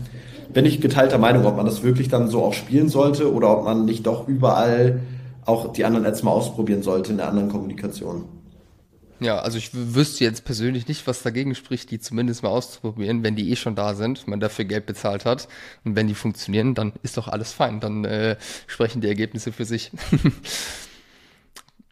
bin 0.51 0.65
ich 0.65 0.81
geteilter 0.81 1.19
Meinung, 1.19 1.45
ob 1.45 1.55
man 1.55 1.65
das 1.65 1.83
wirklich 1.83 2.09
dann 2.09 2.27
so 2.27 2.43
auch 2.43 2.53
spielen 2.53 2.89
sollte 2.89 3.31
oder 3.31 3.57
ob 3.57 3.63
man 3.63 3.85
nicht 3.85 4.07
doch 4.07 4.27
überall 4.27 4.99
auch 5.45 5.71
die 5.71 5.85
anderen 5.85 6.05
Ads 6.05 6.23
mal 6.23 6.31
ausprobieren 6.31 6.81
sollte 6.81 7.11
in 7.11 7.17
der 7.17 7.29
anderen 7.29 7.49
Kommunikation. 7.49 8.38
Ja, 9.21 9.39
also 9.39 9.57
ich 9.57 9.71
wüsste 9.73 10.23
jetzt 10.23 10.45
persönlich 10.45 10.87
nicht, 10.87 11.05
was 11.05 11.21
dagegen 11.21 11.53
spricht, 11.53 11.91
die 11.91 11.99
zumindest 11.99 12.43
mal 12.43 12.49
auszuprobieren, 12.49 13.23
wenn 13.23 13.35
die 13.35 13.51
eh 13.51 13.55
schon 13.57 13.75
da 13.75 13.93
sind, 13.93 14.27
man 14.27 14.39
dafür 14.39 14.65
Geld 14.65 14.85
bezahlt 14.85 15.25
hat. 15.25 15.49
Und 15.83 15.95
wenn 15.95 16.07
die 16.07 16.15
funktionieren, 16.15 16.73
dann 16.73 16.93
ist 17.03 17.17
doch 17.17 17.27
alles 17.27 17.51
fein. 17.51 17.81
Dann 17.81 18.05
äh, 18.05 18.37
sprechen 18.67 19.01
die 19.01 19.07
Ergebnisse 19.07 19.51
für 19.51 19.65
sich. 19.65 19.91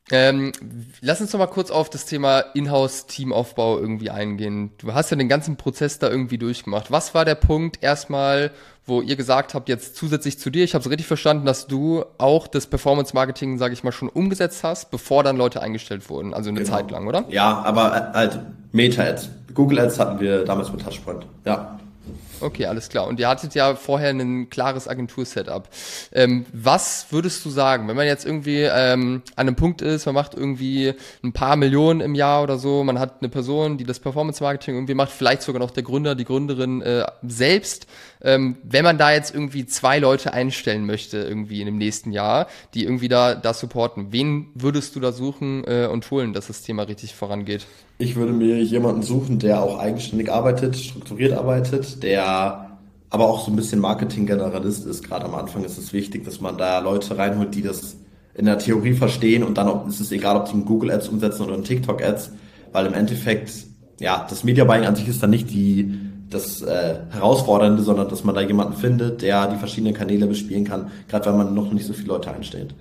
Ähm, 0.09 0.53
lass 1.01 1.19
uns 1.19 1.33
noch 1.33 1.39
mal 1.39 1.47
kurz 1.47 1.69
auf 1.69 1.89
das 1.89 2.05
Thema 2.05 2.39
Inhouse-Teamaufbau 2.39 3.77
irgendwie 3.77 4.09
eingehen. 4.09 4.71
Du 4.77 4.93
hast 4.93 5.09
ja 5.09 5.17
den 5.17 5.27
ganzen 5.27 5.57
Prozess 5.57 5.99
da 5.99 6.09
irgendwie 6.09 6.37
durchgemacht. 6.37 6.91
Was 6.91 7.13
war 7.13 7.25
der 7.25 7.35
Punkt 7.35 7.83
erstmal, 7.83 8.51
wo 8.85 9.01
ihr 9.01 9.17
gesagt 9.17 9.53
habt, 9.53 9.67
jetzt 9.67 9.97
zusätzlich 9.97 10.39
zu 10.39 10.49
dir, 10.49 10.63
ich 10.63 10.73
habe 10.73 10.81
es 10.81 10.89
richtig 10.89 11.07
verstanden, 11.07 11.45
dass 11.45 11.67
du 11.67 12.05
auch 12.17 12.47
das 12.47 12.67
Performance-Marketing, 12.67 13.57
sage 13.57 13.73
ich 13.73 13.83
mal, 13.83 13.91
schon 13.91 14.07
umgesetzt 14.07 14.63
hast, 14.63 14.91
bevor 14.91 15.23
dann 15.23 15.35
Leute 15.35 15.61
eingestellt 15.61 16.09
wurden, 16.09 16.33
also 16.33 16.49
eine 16.49 16.59
genau. 16.59 16.71
Zeit 16.71 16.89
lang, 16.89 17.07
oder? 17.07 17.25
Ja, 17.29 17.61
aber 17.63 18.11
äh, 18.13 18.17
halt 18.17 18.39
Meta-Ads. 18.71 19.29
Google 19.53 19.79
Ads 19.79 19.99
hatten 19.99 20.19
wir 20.21 20.45
damals 20.45 20.71
mit 20.71 20.81
Touchpoint, 20.81 21.25
ja. 21.43 21.79
Okay, 22.39 22.65
alles 22.65 22.89
klar. 22.89 23.07
Und 23.07 23.19
ihr 23.19 23.27
hattet 23.27 23.55
ja 23.55 23.75
vorher 23.75 24.11
ein 24.11 24.49
klares 24.49 24.87
Agentur-Setup. 24.87 25.67
Ähm, 26.11 26.45
was 26.53 27.07
würdest 27.09 27.43
du 27.45 27.49
sagen, 27.49 27.87
wenn 27.87 27.95
man 27.95 28.05
jetzt 28.05 28.25
irgendwie 28.25 28.61
ähm, 28.61 29.23
an 29.35 29.47
einem 29.47 29.55
Punkt 29.55 29.81
ist, 29.81 30.05
man 30.05 30.15
macht 30.15 30.35
irgendwie 30.35 30.93
ein 31.23 31.33
paar 31.33 31.55
Millionen 31.55 32.01
im 32.01 32.15
Jahr 32.15 32.43
oder 32.43 32.57
so, 32.57 32.83
man 32.83 32.99
hat 32.99 33.21
eine 33.21 33.29
Person, 33.29 33.77
die 33.77 33.83
das 33.83 33.99
Performance-Marketing 33.99 34.75
irgendwie 34.75 34.93
macht, 34.93 35.11
vielleicht 35.11 35.41
sogar 35.41 35.59
noch 35.59 35.71
der 35.71 35.83
Gründer, 35.83 36.15
die 36.15 36.25
Gründerin 36.25 36.81
äh, 36.81 37.05
selbst. 37.23 37.87
Ähm, 38.21 38.57
wenn 38.63 38.83
man 38.83 38.97
da 38.97 39.11
jetzt 39.11 39.33
irgendwie 39.33 39.65
zwei 39.65 39.99
Leute 39.99 40.33
einstellen 40.33 40.85
möchte, 40.85 41.17
irgendwie 41.17 41.61
in 41.61 41.65
dem 41.65 41.77
nächsten 41.77 42.11
Jahr, 42.11 42.47
die 42.73 42.83
irgendwie 42.83 43.07
da, 43.07 43.35
da 43.35 43.53
supporten, 43.53 44.11
wen 44.11 44.49
würdest 44.53 44.95
du 44.95 44.99
da 44.99 45.11
suchen 45.11 45.63
äh, 45.65 45.87
und 45.87 46.09
holen, 46.11 46.33
dass 46.33 46.47
das 46.47 46.61
Thema 46.61 46.83
richtig 46.83 47.15
vorangeht? 47.15 47.65
Ich 47.99 48.15
würde 48.15 48.31
mir 48.31 48.61
jemanden 48.61 49.01
suchen, 49.01 49.39
der 49.39 49.63
auch 49.63 49.79
eigenständig 49.79 50.31
arbeitet, 50.31 50.77
strukturiert 50.77 51.33
arbeitet, 51.33 52.03
der 52.03 52.77
aber 53.09 53.27
auch 53.27 53.43
so 53.43 53.51
ein 53.51 53.55
bisschen 53.55 53.79
Marketing-Generalist 53.79 54.85
ist. 54.85 55.03
Gerade 55.03 55.25
am 55.25 55.33
Anfang 55.33 55.63
ist 55.63 55.77
es 55.77 55.93
wichtig, 55.93 56.23
dass 56.25 56.39
man 56.39 56.57
da 56.57 56.79
Leute 56.79 57.17
reinholt, 57.17 57.55
die 57.55 57.63
das 57.63 57.97
in 58.35 58.45
der 58.45 58.59
Theorie 58.59 58.93
verstehen 58.93 59.43
und 59.43 59.57
dann 59.57 59.87
ist 59.87 59.99
es 59.99 60.11
egal, 60.11 60.37
ob 60.37 60.45
die 60.45 60.53
in 60.53 60.65
Google 60.65 60.91
Ads 60.91 61.07
umsetzen 61.07 61.43
oder 61.43 61.55
in 61.55 61.63
TikTok 61.63 62.03
Ads, 62.03 62.31
weil 62.71 62.85
im 62.85 62.93
Endeffekt, 62.93 63.51
ja, 63.99 64.27
das 64.29 64.43
Media 64.43 64.63
Buying 64.63 64.85
an 64.85 64.95
sich 64.95 65.07
ist 65.07 65.23
dann 65.23 65.31
nicht 65.31 65.49
die, 65.49 65.99
das 66.29 66.61
äh, 66.61 66.99
Herausfordernde, 67.09 67.81
sondern 67.81 68.09
dass 68.09 68.23
man 68.23 68.35
da 68.35 68.41
jemanden 68.41 68.73
findet, 68.73 69.23
der 69.23 69.47
die 69.47 69.57
verschiedenen 69.57 69.95
Kanäle 69.95 70.27
bespielen 70.27 70.65
kann, 70.65 70.91
gerade 71.07 71.25
wenn 71.25 71.37
man 71.37 71.55
noch 71.55 71.71
nicht 71.71 71.87
so 71.87 71.93
viele 71.93 72.09
Leute 72.09 72.31
einstellt. 72.31 72.75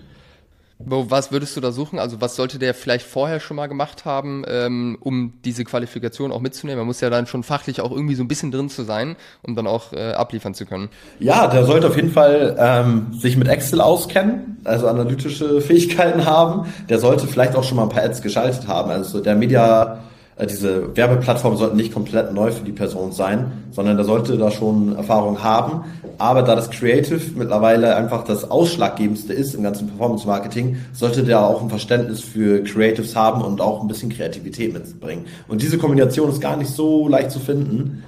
Was 0.78 1.32
würdest 1.32 1.56
du 1.56 1.60
da 1.60 1.72
suchen? 1.72 1.98
Also 1.98 2.20
was 2.20 2.36
sollte 2.36 2.58
der 2.58 2.74
vielleicht 2.74 3.06
vorher 3.06 3.40
schon 3.40 3.56
mal 3.56 3.66
gemacht 3.66 4.04
haben, 4.04 4.44
ähm, 4.46 4.98
um 5.00 5.32
diese 5.42 5.64
Qualifikation 5.64 6.32
auch 6.32 6.40
mitzunehmen? 6.40 6.80
Man 6.80 6.86
muss 6.86 7.00
ja 7.00 7.08
dann 7.08 7.26
schon 7.26 7.42
fachlich 7.42 7.80
auch 7.80 7.90
irgendwie 7.90 8.14
so 8.14 8.22
ein 8.22 8.28
bisschen 8.28 8.50
drin 8.50 8.68
zu 8.68 8.82
sein, 8.82 9.16
um 9.42 9.56
dann 9.56 9.66
auch 9.66 9.94
äh, 9.94 10.12
abliefern 10.12 10.52
zu 10.52 10.66
können. 10.66 10.90
Ja, 11.18 11.46
der 11.46 11.64
sollte 11.64 11.86
auf 11.86 11.96
jeden 11.96 12.10
Fall 12.10 12.56
ähm, 12.58 13.06
sich 13.18 13.38
mit 13.38 13.48
Excel 13.48 13.80
auskennen, 13.80 14.58
also 14.64 14.86
analytische 14.86 15.60
Fähigkeiten 15.62 16.26
haben. 16.26 16.66
Der 16.90 16.98
sollte 16.98 17.26
vielleicht 17.26 17.56
auch 17.56 17.64
schon 17.64 17.76
mal 17.76 17.84
ein 17.84 17.88
paar 17.88 18.04
Ads 18.04 18.20
geschaltet 18.20 18.68
haben. 18.68 18.90
Also 18.90 19.20
der 19.20 19.34
Media 19.34 20.00
äh, 20.36 20.46
diese 20.46 20.94
Werbeplattformen 20.96 21.58
sollten 21.58 21.76
nicht 21.76 21.92
komplett 21.92 22.32
neu 22.32 22.52
für 22.52 22.64
die 22.64 22.72
Person 22.72 23.12
sein, 23.12 23.64
sondern 23.70 23.96
der 23.96 24.04
sollte 24.04 24.36
da 24.36 24.50
schon 24.50 24.94
Erfahrung 24.96 25.42
haben. 25.42 25.84
Aber 26.18 26.42
da 26.42 26.54
das 26.54 26.70
Creative 26.70 27.20
mittlerweile 27.34 27.96
einfach 27.96 28.24
das 28.24 28.50
Ausschlaggebendste 28.50 29.32
ist 29.32 29.54
im 29.54 29.62
ganzen 29.62 29.88
Performance 29.88 30.26
Marketing, 30.26 30.76
sollte 30.92 31.22
der 31.22 31.40
auch 31.40 31.62
ein 31.62 31.68
Verständnis 31.68 32.20
für 32.20 32.62
Creatives 32.64 33.14
haben 33.14 33.42
und 33.42 33.60
auch 33.60 33.82
ein 33.82 33.88
bisschen 33.88 34.10
Kreativität 34.10 34.72
mitbringen. 34.72 35.26
Und 35.48 35.62
diese 35.62 35.78
Kombination 35.78 36.30
ist 36.30 36.40
gar 36.40 36.56
nicht 36.56 36.70
so 36.70 37.08
leicht 37.08 37.30
zu 37.30 37.38
finden. 37.38 38.02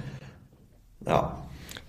Ja. 1.05 1.38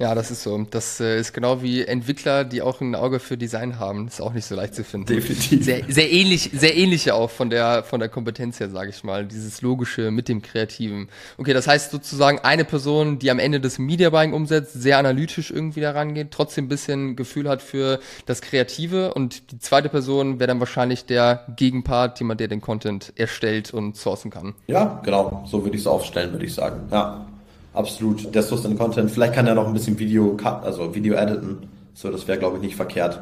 Ja, 0.00 0.14
das 0.14 0.30
ist 0.30 0.42
so. 0.42 0.66
Das 0.70 0.98
äh, 0.98 1.20
ist 1.20 1.34
genau 1.34 1.60
wie 1.60 1.84
Entwickler, 1.84 2.44
die 2.44 2.62
auch 2.62 2.80
ein 2.80 2.94
Auge 2.94 3.20
für 3.20 3.36
Design 3.36 3.78
haben. 3.78 4.06
Das 4.06 4.14
ist 4.14 4.20
auch 4.22 4.32
nicht 4.32 4.46
so 4.46 4.54
leicht 4.54 4.74
zu 4.74 4.82
finden. 4.82 5.14
Definitiv. 5.14 5.62
Sehr, 5.62 5.82
sehr 5.88 6.10
ähnlich, 6.10 6.50
sehr 6.54 6.74
ähnlich 6.74 7.12
auch 7.12 7.28
von 7.28 7.50
der 7.50 7.84
von 7.84 8.00
der 8.00 8.08
Kompetenz 8.08 8.58
her, 8.60 8.70
sage 8.70 8.88
ich 8.88 9.04
mal. 9.04 9.26
Dieses 9.26 9.60
logische 9.60 10.10
mit 10.10 10.30
dem 10.30 10.40
Kreativen. 10.40 11.10
Okay, 11.36 11.52
das 11.52 11.66
heißt 11.66 11.90
sozusagen 11.90 12.38
eine 12.38 12.64
Person, 12.64 13.18
die 13.18 13.30
am 13.30 13.38
Ende 13.38 13.60
das 13.60 13.78
Media 13.78 14.08
Buying 14.08 14.32
umsetzt, 14.32 14.72
sehr 14.72 14.96
analytisch 14.96 15.50
irgendwie 15.50 15.82
da 15.82 15.90
rangeht, 15.90 16.30
trotzdem 16.30 16.64
ein 16.64 16.68
bisschen 16.68 17.14
Gefühl 17.14 17.46
hat 17.46 17.60
für 17.60 18.00
das 18.24 18.40
Kreative 18.40 19.12
und 19.12 19.52
die 19.52 19.58
zweite 19.58 19.90
Person 19.90 20.40
wäre 20.40 20.48
dann 20.48 20.60
wahrscheinlich 20.60 21.04
der 21.04 21.44
Gegenpart, 21.56 22.18
jemand, 22.20 22.40
der 22.40 22.48
den 22.48 22.62
Content 22.62 23.12
erstellt 23.16 23.74
und 23.74 23.98
sourcen 23.98 24.30
kann. 24.30 24.54
Ja, 24.66 25.02
genau. 25.04 25.44
So 25.46 25.62
würde 25.62 25.76
ich 25.76 25.82
es 25.82 25.86
aufstellen, 25.86 26.32
würde 26.32 26.46
ich 26.46 26.54
sagen. 26.54 26.88
Ja 26.90 27.26
absolut 27.72 28.34
der 28.34 28.42
Source 28.42 28.64
in 28.64 28.76
Content. 28.76 29.10
Vielleicht 29.10 29.34
kann 29.34 29.46
er 29.46 29.54
noch 29.54 29.66
ein 29.66 29.72
bisschen 29.72 29.98
Video 29.98 30.36
cut, 30.36 30.64
also 30.64 30.94
Video 30.94 31.14
editen. 31.14 31.68
So, 31.94 32.10
das 32.10 32.26
wäre 32.26 32.38
glaube 32.38 32.56
ich 32.56 32.62
nicht 32.62 32.76
verkehrt. 32.76 33.20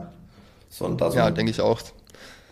So, 0.69 0.85
und 0.85 1.01
da 1.01 1.11
so 1.11 1.19
ja, 1.19 1.31
denke 1.31 1.51
ich 1.51 1.61
auch. 1.61 1.81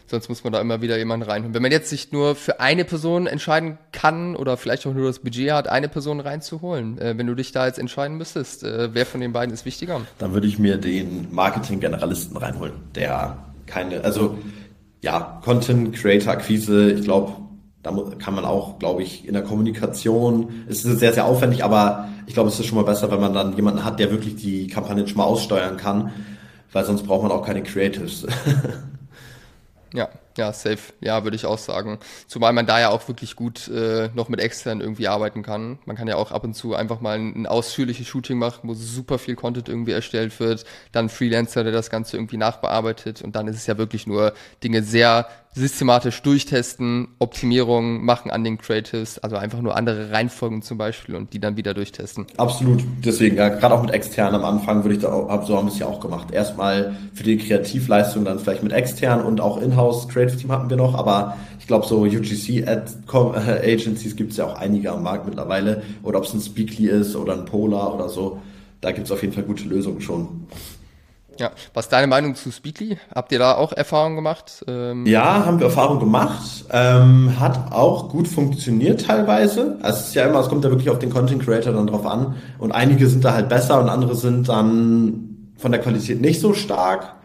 Sonst 0.09 0.29
muss 0.29 0.45
man 0.45 0.53
da 0.53 0.61
immer 0.61 0.81
wieder 0.81 0.97
jemanden 0.97 1.29
reinholen. 1.29 1.53
Wenn 1.53 1.62
man 1.62 1.73
jetzt 1.73 1.91
sich 1.91 2.12
nur 2.12 2.37
für 2.37 2.61
eine 2.61 2.85
Person 2.85 3.26
entscheiden 3.26 3.79
kann 3.91 4.37
oder 4.37 4.57
vielleicht 4.57 4.87
auch 4.87 4.95
nur 4.95 5.09
das 5.09 5.19
Budget 5.19 5.50
hat, 5.50 5.69
eine 5.69 5.88
Person 5.88 6.21
reinzuholen, 6.21 6.99
äh, 6.99 7.19
wenn 7.19 7.26
du 7.26 7.35
dich 7.35 7.50
da 7.50 7.67
jetzt 7.67 7.79
entscheiden 7.79 8.17
müsstest, 8.17 8.62
äh, 8.62 8.95
wer 8.95 9.05
von 9.05 9.21
den 9.21 9.33
beiden 9.33 9.53
ist 9.53 9.65
wichtiger? 9.65 10.03
Dann 10.19 10.33
würde 10.33 10.47
ich 10.47 10.61
mir 10.61 10.76
den 10.76 11.26
Marketing-Generalisten 11.33 12.37
reinholen, 12.37 12.75
der 12.95 13.38
keine, 13.67 14.05
also 14.05 14.38
ja, 15.03 15.41
Content 15.45 15.95
Creator 15.95 16.35
Akquise, 16.35 16.93
ich 16.93 17.03
glaube, 17.03 17.33
da 17.87 18.16
kann 18.19 18.35
man 18.35 18.45
auch, 18.45 18.78
glaube 18.78 19.02
ich, 19.02 19.26
in 19.26 19.33
der 19.33 19.43
Kommunikation, 19.43 20.64
es 20.69 20.85
ist 20.85 20.99
sehr, 20.99 21.12
sehr 21.12 21.25
aufwendig, 21.25 21.64
aber 21.64 22.09
ich 22.26 22.35
glaube, 22.35 22.49
es 22.49 22.59
ist 22.59 22.66
schon 22.66 22.76
mal 22.76 22.85
besser, 22.85 23.11
wenn 23.11 23.21
man 23.21 23.33
dann 23.33 23.55
jemanden 23.55 23.85
hat, 23.85 24.00
der 24.00 24.11
wirklich 24.11 24.37
die 24.37 24.66
Kampagne 24.66 25.07
schon 25.07 25.19
mal 25.19 25.25
aussteuern 25.25 25.76
kann, 25.76 26.12
weil 26.73 26.85
sonst 26.85 27.05
braucht 27.07 27.23
man 27.23 27.33
auch 27.33 27.45
keine 27.45 27.62
Creatives. 27.62 28.26
ja, 29.95 30.09
ja, 30.37 30.52
safe. 30.52 30.93
Ja, 31.00 31.25
würde 31.25 31.37
ich 31.37 31.47
auch 31.47 31.59
sagen. 31.59 31.99
Zumal 32.26 32.52
man 32.52 32.66
da 32.66 32.81
ja 32.81 32.90
auch 32.90 33.07
wirklich 33.09 33.37
gut 33.37 33.69
äh, 33.69 34.11
noch 34.14 34.28
mit 34.28 34.40
extern 34.40 34.81
irgendwie 34.81 35.09
arbeiten 35.09 35.43
kann. 35.43 35.78
Man 35.85 35.97
kann 35.97 36.09
ja 36.09 36.16
auch 36.16 36.33
ab 36.33 36.45
und 36.45 36.55
zu 36.55 36.75
einfach 36.75 37.00
mal 37.00 37.19
ein, 37.19 37.35
ein 37.35 37.47
ausführliches 37.47 38.07
Shooting 38.07 38.38
machen, 38.38 38.69
wo 38.69 38.75
super 38.75 39.19
viel 39.19 39.37
Content 39.37 39.69
irgendwie 39.69 39.93
erstellt 39.93 40.38
wird, 40.40 40.64
dann 40.93 41.09
Freelancer, 41.09 41.64
der 41.64 41.73
das 41.73 41.90
Ganze 41.90 42.16
irgendwie 42.16 42.37
nachbearbeitet 42.37 43.23
und 43.23 43.37
dann 43.37 43.49
ist 43.49 43.57
es 43.57 43.66
ja 43.66 43.78
wirklich 43.78 44.07
nur 44.07 44.33
Dinge 44.62 44.83
sehr 44.83 45.26
systematisch 45.57 46.21
durchtesten, 46.21 47.09
Optimierungen 47.19 48.05
machen 48.05 48.31
an 48.31 48.45
den 48.45 48.59
Creatives, 48.59 49.19
also 49.19 49.37
einfach 49.37 49.62
nur 49.62 49.75
andere 49.75 50.12
Reihenfolgen 50.12 50.61
zum 50.61 50.76
Beispiel 50.76 51.16
und 51.16 51.33
die 51.33 51.40
dann 51.40 51.57
wieder 51.57 51.73
durchtesten. 51.73 52.26
Absolut, 52.37 52.85
deswegen, 53.02 53.37
ja, 53.37 53.49
gerade 53.49 53.75
auch 53.75 53.81
mit 53.81 53.90
extern 53.90 54.35
am 54.35 54.45
Anfang 54.45 54.85
würde 54.85 54.97
ich 54.97 55.00
da 55.00 55.11
auch, 55.11 55.47
so 55.47 55.57
haben 55.57 55.66
wir 55.66 55.73
es 55.73 55.78
ja 55.78 55.87
auch 55.87 56.00
gemacht. 56.00 56.31
Erstmal 56.31 56.95
für 57.14 57.23
die 57.23 57.38
Kreativleistung, 57.38 58.26
dann 58.26 58.38
vielleicht 58.38 58.63
mit 58.63 58.73
extern 58.73 59.23
und 59.23 59.41
auch 59.41 59.56
Inhouse 59.61 60.08
Creative 60.26 60.41
Team 60.41 60.52
hatten 60.52 60.71
wir 60.71 60.76
noch, 60.76 60.95
aber 60.95 61.36
ich 61.58 61.67
glaube 61.67 61.86
so 61.86 62.00
UGC 62.00 62.67
Ad 62.67 62.93
äh, 63.12 63.73
Agencies 63.75 64.17
gibt 64.17 64.32
es 64.32 64.39
ja 64.39 64.47
auch 64.47 64.56
einige 64.56 64.93
am 64.93 65.02
Markt 65.02 65.26
mittlerweile 65.26 65.82
oder 66.02 66.19
ob 66.19 66.25
es 66.25 66.34
ein 66.34 66.41
Speakly 66.41 66.89
ist 66.89 67.17
oder 67.17 67.34
ein 67.34 67.45
Polar 67.45 67.95
oder 67.95 68.08
so, 68.08 68.41
da 68.80 68.93
gibt 68.93 69.06
es 69.06 69.12
auf 69.12 69.23
jeden 69.23 69.34
Fall 69.34 69.45
gute 69.45 69.65
Lösungen 69.65 70.00
schon. 70.00 70.47
Ja, 71.39 71.50
was 71.75 71.84
ist 71.84 71.93
deine 71.93 72.06
Meinung 72.06 72.34
zu 72.34 72.50
Speakly? 72.50 72.97
Habt 73.15 73.30
ihr 73.30 73.39
da 73.39 73.56
auch 73.56 73.73
Erfahrungen 73.73 74.17
gemacht? 74.17 74.65
Ähm 74.69 75.04
ja, 75.04 75.45
haben 75.45 75.58
wir 75.58 75.67
Erfahrung 75.67 75.99
gemacht. 75.99 76.65
Ähm, 76.71 77.39
hat 77.39 77.73
auch 77.73 78.08
gut 78.08 78.26
funktioniert 78.26 79.04
teilweise. 79.06 79.76
Also 79.82 80.00
es 80.00 80.08
ist 80.08 80.15
ja 80.15 80.25
immer, 80.25 80.41
es 80.41 80.49
kommt 80.49 80.65
ja 80.65 80.71
wirklich 80.71 80.89
auf 80.89 80.99
den 80.99 81.10
Content 81.10 81.45
Creator 81.45 81.75
dann 81.75 81.89
drauf 81.89 82.06
an. 82.06 82.36
Und 82.58 82.73
einige 82.73 83.06
sind 83.06 83.23
da 83.23 83.34
halt 83.34 83.50
besser 83.50 83.78
und 83.80 83.91
andere 83.91 84.15
sind 84.15 84.49
dann 84.49 85.52
von 85.58 85.73
der 85.73 85.82
Qualität 85.82 86.23
nicht 86.23 86.41
so 86.41 86.54
stark. 86.54 87.16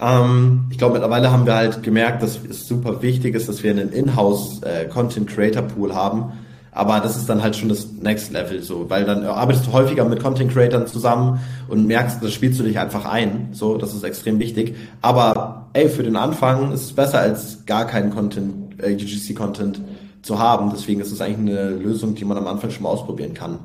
Ähm, 0.00 0.66
ich 0.70 0.78
glaube, 0.78 0.94
mittlerweile 0.94 1.30
haben 1.30 1.46
wir 1.46 1.54
halt 1.54 1.82
gemerkt, 1.82 2.22
dass 2.22 2.38
es 2.48 2.66
super 2.66 3.02
wichtig 3.02 3.34
ist, 3.34 3.48
dass 3.48 3.62
wir 3.62 3.70
einen 3.70 3.92
Inhouse 3.92 4.62
äh, 4.62 4.86
Content 4.86 5.28
Creator 5.28 5.62
Pool 5.62 5.94
haben 5.94 6.32
aber 6.74 7.00
das 7.00 7.18
ist 7.18 7.28
dann 7.28 7.42
halt 7.42 7.54
schon 7.54 7.68
das 7.68 7.92
Next 8.00 8.32
Level 8.32 8.62
so, 8.62 8.88
weil 8.88 9.04
dann 9.04 9.24
arbeitest 9.24 9.66
du 9.66 9.72
häufiger 9.72 10.06
mit 10.06 10.22
Content 10.22 10.50
Creators 10.50 10.90
zusammen 10.90 11.38
und 11.68 11.86
merkst, 11.86 12.22
das 12.22 12.32
spielst 12.32 12.58
du 12.58 12.64
dich 12.64 12.78
einfach 12.78 13.04
ein. 13.04 13.50
So, 13.52 13.76
das 13.76 13.92
ist 13.92 14.02
extrem 14.04 14.38
wichtig. 14.38 14.74
Aber 15.02 15.66
ey, 15.74 15.90
für 15.90 16.02
den 16.02 16.16
Anfang 16.16 16.72
ist 16.72 16.84
es 16.84 16.92
besser 16.94 17.20
als 17.20 17.66
gar 17.66 17.86
keinen 17.86 18.10
Content, 18.10 18.82
äh, 18.82 18.94
UGC 18.94 19.34
Content 19.34 19.82
zu 20.22 20.38
haben. 20.38 20.70
Deswegen 20.72 21.02
ist 21.02 21.12
es 21.12 21.20
eigentlich 21.20 21.52
eine 21.54 21.70
Lösung, 21.70 22.14
die 22.14 22.24
man 22.24 22.38
am 22.38 22.46
Anfang 22.46 22.70
schon 22.70 22.84
mal 22.84 22.88
ausprobieren 22.88 23.34
kann. 23.34 23.58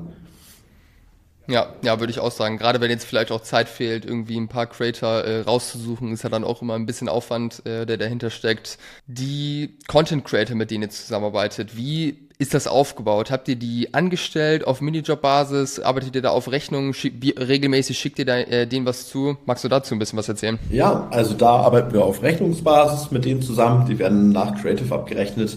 Ja, 1.48 1.68
ja, 1.82 1.98
würde 1.98 2.10
ich 2.10 2.20
auch 2.20 2.30
sagen. 2.30 2.58
Gerade 2.58 2.80
wenn 2.80 2.90
jetzt 2.90 3.06
vielleicht 3.06 3.32
auch 3.32 3.40
Zeit 3.40 3.68
fehlt, 3.68 4.04
irgendwie 4.04 4.36
ein 4.36 4.48
paar 4.48 4.66
Creator 4.66 5.24
äh, 5.24 5.40
rauszusuchen, 5.40 6.12
ist 6.12 6.22
ja 6.22 6.28
dann 6.28 6.44
auch 6.44 6.60
immer 6.60 6.74
ein 6.74 6.84
bisschen 6.84 7.08
Aufwand, 7.08 7.64
äh, 7.64 7.86
der 7.86 7.96
dahinter 7.96 8.28
steckt. 8.28 8.78
Die 9.06 9.78
Content 9.88 10.26
Creator, 10.26 10.54
mit 10.54 10.70
denen 10.70 10.82
ihr 10.82 10.90
zusammenarbeitet, 10.90 11.74
wie 11.74 12.28
ist 12.38 12.52
das 12.54 12.66
aufgebaut? 12.66 13.30
Habt 13.30 13.48
ihr 13.48 13.56
die 13.56 13.94
angestellt 13.94 14.66
auf 14.66 14.82
Minijob-Basis? 14.82 15.80
Arbeitet 15.80 16.14
ihr 16.14 16.22
da 16.22 16.30
auf 16.30 16.52
Rechnung? 16.52 16.92
Schick, 16.92 17.14
regelmäßig 17.38 17.98
schickt 17.98 18.18
ihr 18.18 18.26
da, 18.26 18.36
äh, 18.38 18.66
denen 18.66 18.84
was 18.84 19.08
zu? 19.08 19.38
Magst 19.46 19.64
du 19.64 19.68
dazu 19.68 19.94
ein 19.94 19.98
bisschen 19.98 20.18
was 20.18 20.28
erzählen? 20.28 20.58
Ja, 20.70 21.08
also 21.10 21.34
da 21.34 21.48
arbeiten 21.48 21.92
wir 21.92 22.04
auf 22.04 22.22
Rechnungsbasis 22.22 23.10
mit 23.10 23.24
denen 23.24 23.40
zusammen. 23.40 23.86
Die 23.88 23.98
werden 23.98 24.30
nach 24.30 24.54
Creative 24.60 24.94
abgerechnet. 24.94 25.56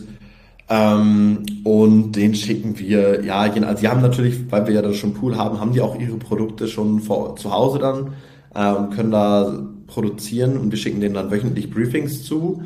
Ähm, 0.72 1.44
und 1.66 2.14
den 2.14 2.34
schicken 2.34 2.80
wir, 2.80 3.26
ja, 3.26 3.42
also 3.42 3.82
die 3.82 3.88
haben 3.90 4.02
natürlich, 4.02 4.50
weil 4.50 4.68
wir 4.68 4.74
ja 4.74 4.82
da 4.82 4.94
schon 4.94 5.14
Pool 5.14 5.36
haben, 5.36 5.60
haben 5.60 5.74
die 5.74 5.82
auch 5.82 6.00
ihre 6.00 6.16
Produkte 6.16 6.70
schon 6.70 7.02
vor, 7.02 7.36
zu 7.36 7.52
Hause 7.52 7.80
dann 7.80 8.14
äh, 8.56 8.74
und 8.74 8.92
können 8.92 9.12
da 9.12 9.68
produzieren 9.88 10.56
und 10.58 10.72
wir 10.72 10.78
schicken 10.78 11.02
denen 11.02 11.16
dann 11.16 11.30
wöchentlich 11.30 11.70
Briefings 11.70 12.24
zu. 12.24 12.64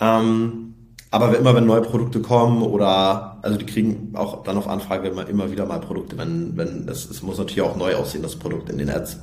Ähm, 0.00 0.74
aber 1.10 1.36
immer 1.36 1.54
wenn 1.54 1.66
neue 1.66 1.82
Produkte 1.82 2.20
kommen 2.20 2.62
oder 2.62 3.36
also 3.42 3.58
die 3.58 3.66
kriegen 3.66 4.12
auch 4.14 4.44
dann 4.44 4.56
auf 4.56 4.66
Anfrage 4.66 5.08
immer, 5.08 5.28
immer 5.28 5.52
wieder 5.52 5.66
mal 5.66 5.78
Produkte, 5.78 6.16
wenn, 6.16 6.56
wenn 6.56 6.88
es, 6.88 7.10
es 7.10 7.22
muss 7.22 7.36
natürlich 7.36 7.60
auch 7.60 7.76
neu 7.76 7.96
aussehen, 7.96 8.22
das 8.22 8.36
Produkt 8.36 8.70
in 8.70 8.78
den 8.78 8.88
Ads. 8.88 9.18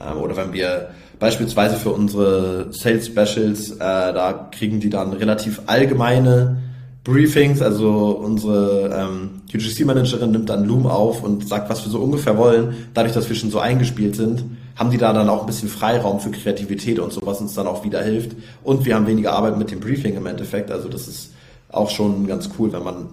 Ähm, 0.00 0.18
oder 0.18 0.36
wenn 0.36 0.52
wir 0.52 0.90
beispielsweise 1.18 1.74
für 1.74 1.90
unsere 1.90 2.72
Sales 2.72 3.08
Specials, 3.08 3.72
äh, 3.72 3.78
da 3.78 4.48
kriegen 4.52 4.78
die 4.78 4.90
dann 4.90 5.12
relativ 5.12 5.62
allgemeine 5.66 6.58
Briefings, 7.04 7.60
also 7.60 8.12
unsere 8.12 8.88
ähm, 8.88 9.42
UGC-Managerin 9.54 10.30
nimmt 10.30 10.48
dann 10.48 10.64
Loom 10.64 10.86
auf 10.86 11.22
und 11.22 11.46
sagt, 11.46 11.68
was 11.68 11.84
wir 11.84 11.90
so 11.92 11.98
ungefähr 12.00 12.38
wollen. 12.38 12.88
Dadurch, 12.94 13.12
dass 13.12 13.28
wir 13.28 13.36
schon 13.36 13.50
so 13.50 13.58
eingespielt 13.58 14.16
sind, 14.16 14.42
haben 14.76 14.90
die 14.90 14.96
da 14.96 15.12
dann 15.12 15.28
auch 15.28 15.40
ein 15.40 15.46
bisschen 15.46 15.68
Freiraum 15.68 16.18
für 16.18 16.30
Kreativität 16.30 16.98
und 16.98 17.12
so, 17.12 17.20
was 17.24 17.42
uns 17.42 17.52
dann 17.52 17.66
auch 17.66 17.84
wieder 17.84 18.02
hilft. 18.02 18.32
Und 18.62 18.86
wir 18.86 18.94
haben 18.94 19.06
weniger 19.06 19.34
Arbeit 19.34 19.58
mit 19.58 19.70
dem 19.70 19.80
Briefing 19.80 20.16
im 20.16 20.24
Endeffekt. 20.24 20.70
Also 20.70 20.88
das 20.88 21.06
ist 21.06 21.32
auch 21.70 21.90
schon 21.90 22.26
ganz 22.26 22.48
cool, 22.58 22.72
wenn 22.72 22.82
man 22.82 23.08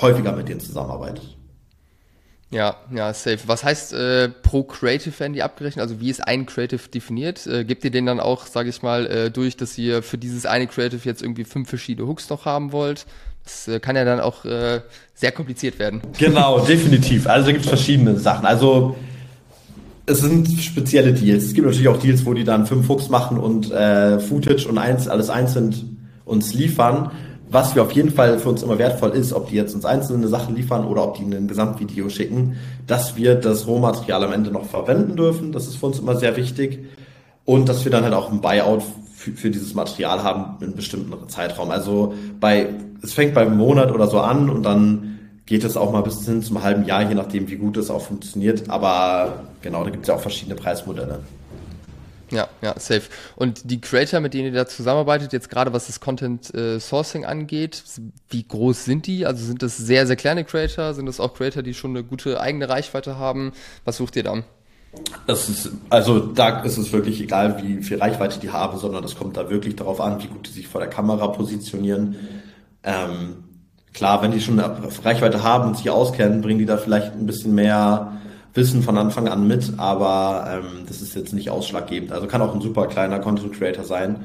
häufiger 0.00 0.32
mit 0.32 0.48
denen 0.48 0.60
zusammenarbeitet. 0.60 1.36
Ja, 2.50 2.76
ja, 2.92 3.12
safe. 3.12 3.40
Was 3.46 3.64
heißt 3.64 3.92
äh, 3.92 4.28
pro 4.28 4.62
Creative 4.62 5.18
werden 5.18 5.40
abgerechnet? 5.40 5.82
Also 5.82 6.00
wie 6.00 6.10
ist 6.10 6.26
ein 6.26 6.46
Creative 6.46 6.88
definiert? 6.88 7.46
Äh, 7.46 7.64
gebt 7.64 7.84
ihr 7.84 7.90
den 7.90 8.06
dann 8.06 8.20
auch, 8.20 8.46
sage 8.46 8.68
ich 8.68 8.82
mal, 8.82 9.06
äh, 9.06 9.30
durch, 9.30 9.56
dass 9.56 9.76
ihr 9.78 10.02
für 10.02 10.16
dieses 10.16 10.46
eine 10.46 10.68
Creative 10.68 11.00
jetzt 11.04 11.22
irgendwie 11.22 11.44
fünf 11.44 11.68
verschiedene 11.68 12.06
Hooks 12.08 12.28
noch 12.30 12.44
haben 12.44 12.70
wollt? 12.70 13.06
Das 13.46 13.68
äh, 13.68 13.80
kann 13.80 13.96
ja 13.96 14.04
dann 14.04 14.20
auch 14.20 14.44
äh, 14.44 14.82
sehr 15.14 15.32
kompliziert 15.32 15.78
werden. 15.78 16.02
Genau, 16.18 16.60
definitiv. 16.60 17.26
Also 17.26 17.46
da 17.46 17.52
gibt 17.52 17.64
es 17.64 17.68
verschiedene 17.70 18.18
Sachen. 18.18 18.44
Also 18.44 18.96
es 20.04 20.20
sind 20.20 20.46
spezielle 20.60 21.14
Deals. 21.14 21.44
Es 21.44 21.54
gibt 21.54 21.66
natürlich 21.66 21.88
auch 21.88 21.98
Deals, 21.98 22.26
wo 22.26 22.34
die 22.34 22.44
dann 22.44 22.66
fünf 22.66 22.88
Hooks 22.88 23.08
machen 23.08 23.38
und 23.38 23.70
äh, 23.70 24.20
Footage 24.20 24.68
und 24.68 24.76
eins, 24.76 25.08
alles 25.08 25.30
einzeln 25.30 25.96
uns 26.26 26.52
liefern 26.52 27.10
was 27.48 27.74
wir 27.74 27.82
auf 27.82 27.92
jeden 27.92 28.10
Fall 28.10 28.38
für 28.38 28.48
uns 28.48 28.62
immer 28.62 28.78
wertvoll 28.78 29.10
ist, 29.10 29.32
ob 29.32 29.48
die 29.48 29.56
jetzt 29.56 29.74
uns 29.74 29.84
einzelne 29.84 30.28
Sachen 30.28 30.56
liefern 30.56 30.84
oder 30.84 31.04
ob 31.04 31.16
die 31.16 31.22
ein 31.22 31.46
Gesamtvideo 31.46 32.08
schicken, 32.08 32.56
dass 32.86 33.16
wir 33.16 33.36
das 33.36 33.66
Rohmaterial 33.66 34.24
am 34.24 34.32
Ende 34.32 34.50
noch 34.50 34.64
verwenden 34.64 35.16
dürfen. 35.16 35.52
Das 35.52 35.66
ist 35.66 35.76
für 35.76 35.86
uns 35.86 35.98
immer 35.98 36.16
sehr 36.16 36.36
wichtig. 36.36 36.84
Und 37.44 37.68
dass 37.68 37.84
wir 37.84 37.92
dann 37.92 38.02
halt 38.02 38.14
auch 38.14 38.32
ein 38.32 38.40
Buyout 38.40 38.82
für, 39.26 39.32
für 39.32 39.50
dieses 39.50 39.74
Material 39.74 40.22
haben 40.22 40.56
in 40.60 40.68
einem 40.68 40.76
bestimmten 40.76 41.28
Zeitraum. 41.28 41.70
Also 41.70 42.14
bei, 42.38 42.68
es 43.02 43.12
fängt 43.12 43.34
beim 43.34 43.56
Monat 43.56 43.90
oder 43.90 44.06
so 44.06 44.20
an 44.20 44.48
und 44.48 44.62
dann 44.62 45.18
geht 45.46 45.64
es 45.64 45.76
auch 45.76 45.92
mal 45.92 46.02
bis 46.02 46.24
hin 46.24 46.42
zum 46.42 46.62
halben 46.62 46.84
Jahr, 46.84 47.08
je 47.08 47.14
nachdem, 47.14 47.48
wie 47.48 47.56
gut 47.56 47.76
es 47.76 47.90
auch 47.90 48.02
funktioniert. 48.02 48.68
Aber 48.68 49.44
genau, 49.62 49.84
da 49.84 49.90
gibt 49.90 50.02
es 50.02 50.08
ja 50.08 50.14
auch 50.14 50.20
verschiedene 50.20 50.56
Preismodelle. 50.56 51.20
Ja, 52.32 52.48
ja, 52.60 52.74
safe. 52.76 53.02
Und 53.36 53.70
die 53.70 53.80
Creator, 53.80 54.18
mit 54.18 54.34
denen 54.34 54.46
ihr 54.46 54.52
da 54.52 54.66
zusammenarbeitet, 54.66 55.32
jetzt 55.32 55.48
gerade 55.48 55.72
was 55.72 55.86
das 55.86 56.00
Content 56.00 56.52
äh, 56.54 56.80
Sourcing 56.80 57.24
angeht, 57.24 57.84
wie 58.30 58.42
groß 58.42 58.84
sind 58.84 59.06
die? 59.06 59.26
Also 59.26 59.44
sind 59.44 59.62
das 59.62 59.76
sehr, 59.76 60.08
sehr 60.08 60.16
kleine 60.16 60.44
Creator? 60.44 60.94
Sind 60.94 61.06
das 61.06 61.20
auch 61.20 61.34
Creator, 61.34 61.62
die 61.62 61.74
schon 61.74 61.92
eine 61.92 62.02
gute 62.02 62.40
eigene 62.40 62.68
Reichweite 62.68 63.16
haben? 63.16 63.52
Was 63.84 63.98
sucht 63.98 64.16
ihr 64.16 64.24
da? 64.24 64.42
Das 65.26 65.48
ist, 65.48 65.70
also 65.90 66.20
da 66.20 66.60
ist 66.60 66.78
es 66.78 66.92
wirklich 66.92 67.20
egal, 67.20 67.60
wie 67.62 67.82
viel 67.82 67.98
Reichweite 67.98 68.38
die 68.38 68.50
haben, 68.50 68.78
sondern 68.78 69.02
es 69.02 69.16
kommt 69.16 69.36
da 69.36 69.50
wirklich 69.50 69.74
darauf 69.74 70.00
an, 70.00 70.22
wie 70.22 70.28
gut 70.28 70.46
die 70.46 70.52
sich 70.52 70.68
vor 70.68 70.80
der 70.80 70.90
Kamera 70.90 71.28
positionieren. 71.28 72.16
Ähm, 72.84 73.44
klar, 73.92 74.22
wenn 74.22 74.30
die 74.30 74.40
schon 74.40 74.60
Reichweite 74.60 75.42
haben 75.42 75.68
und 75.68 75.76
sich 75.78 75.90
auskennen, 75.90 76.42
bringen 76.42 76.60
die 76.60 76.66
da 76.66 76.76
vielleicht 76.76 77.12
ein 77.12 77.26
bisschen 77.26 77.54
mehr 77.54 78.12
Wissen 78.54 78.82
von 78.82 78.96
Anfang 78.96 79.28
an 79.28 79.46
mit, 79.46 79.74
aber 79.78 80.46
ähm, 80.48 80.86
das 80.86 81.02
ist 81.02 81.14
jetzt 81.14 81.32
nicht 81.32 81.50
ausschlaggebend. 81.50 82.12
Also 82.12 82.26
kann 82.26 82.40
auch 82.40 82.54
ein 82.54 82.60
super 82.60 82.86
kleiner 82.86 83.18
Content 83.18 83.52
Creator 83.52 83.84
sein 83.84 84.24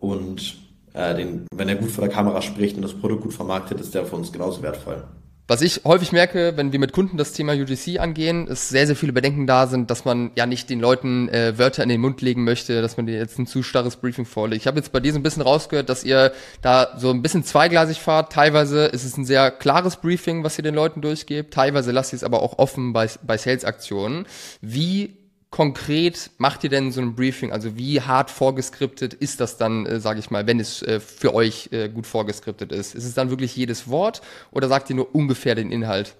und 0.00 0.56
äh, 0.94 1.14
den, 1.14 1.46
wenn 1.54 1.68
er 1.68 1.76
gut 1.76 1.90
vor 1.90 2.04
der 2.04 2.12
Kamera 2.12 2.42
spricht 2.42 2.76
und 2.76 2.82
das 2.82 2.94
Produkt 2.94 3.22
gut 3.22 3.34
vermarktet, 3.34 3.80
ist 3.80 3.94
der 3.94 4.04
für 4.04 4.16
uns 4.16 4.32
genauso 4.32 4.62
wertvoll. 4.62 5.04
Was 5.50 5.62
ich 5.62 5.80
häufig 5.84 6.12
merke, 6.12 6.58
wenn 6.58 6.72
wir 6.72 6.78
mit 6.78 6.92
Kunden 6.92 7.16
das 7.16 7.32
Thema 7.32 7.54
UGC 7.54 8.00
angehen, 8.00 8.48
ist 8.48 8.68
sehr, 8.68 8.86
sehr 8.86 8.96
viele 8.96 9.14
Bedenken 9.14 9.46
da 9.46 9.66
sind, 9.66 9.90
dass 9.90 10.04
man 10.04 10.30
ja 10.36 10.44
nicht 10.44 10.68
den 10.68 10.78
Leuten 10.78 11.30
äh, 11.30 11.56
Wörter 11.56 11.82
in 11.82 11.88
den 11.88 12.02
Mund 12.02 12.20
legen 12.20 12.44
möchte, 12.44 12.82
dass 12.82 12.98
man 12.98 13.06
denen 13.06 13.18
jetzt 13.18 13.38
ein 13.38 13.46
zu 13.46 13.62
starres 13.62 13.96
Briefing 13.96 14.26
vorlegt. 14.26 14.60
Ich 14.60 14.66
habe 14.66 14.76
jetzt 14.76 14.92
bei 14.92 15.00
dir 15.00 15.10
so 15.10 15.18
ein 15.18 15.22
bisschen 15.22 15.40
rausgehört, 15.40 15.88
dass 15.88 16.04
ihr 16.04 16.32
da 16.60 16.92
so 16.98 17.10
ein 17.10 17.22
bisschen 17.22 17.44
zweigleisig 17.44 17.98
fahrt. 17.98 18.30
Teilweise 18.30 18.84
ist 18.84 19.04
es 19.04 19.16
ein 19.16 19.24
sehr 19.24 19.50
klares 19.50 19.96
Briefing, 19.96 20.44
was 20.44 20.58
ihr 20.58 20.64
den 20.64 20.74
Leuten 20.74 21.00
durchgebt. 21.00 21.54
Teilweise 21.54 21.92
lasst 21.92 22.12
ihr 22.12 22.18
es 22.18 22.24
aber 22.24 22.42
auch 22.42 22.58
offen 22.58 22.92
bei, 22.92 23.08
bei 23.22 23.38
Sales-Aktionen. 23.38 24.26
Wie 24.60 25.16
konkret 25.50 26.30
macht 26.38 26.64
ihr 26.64 26.70
denn 26.70 26.92
so 26.92 27.00
ein 27.00 27.14
Briefing? 27.14 27.52
Also 27.52 27.76
wie 27.76 28.00
hart 28.00 28.30
vorgeskriptet 28.30 29.14
ist 29.14 29.40
das 29.40 29.56
dann, 29.56 29.86
äh, 29.86 30.00
sage 30.00 30.20
ich 30.20 30.30
mal, 30.30 30.46
wenn 30.46 30.60
es 30.60 30.82
äh, 30.82 31.00
für 31.00 31.34
euch 31.34 31.70
äh, 31.72 31.88
gut 31.88 32.06
vorgeskriptet 32.06 32.72
ist? 32.72 32.94
Ist 32.94 33.04
es 33.04 33.14
dann 33.14 33.30
wirklich 33.30 33.56
jedes 33.56 33.88
Wort 33.88 34.20
oder 34.50 34.68
sagt 34.68 34.90
ihr 34.90 34.96
nur 34.96 35.14
ungefähr 35.14 35.54
den 35.54 35.70
Inhalt? 35.70 36.14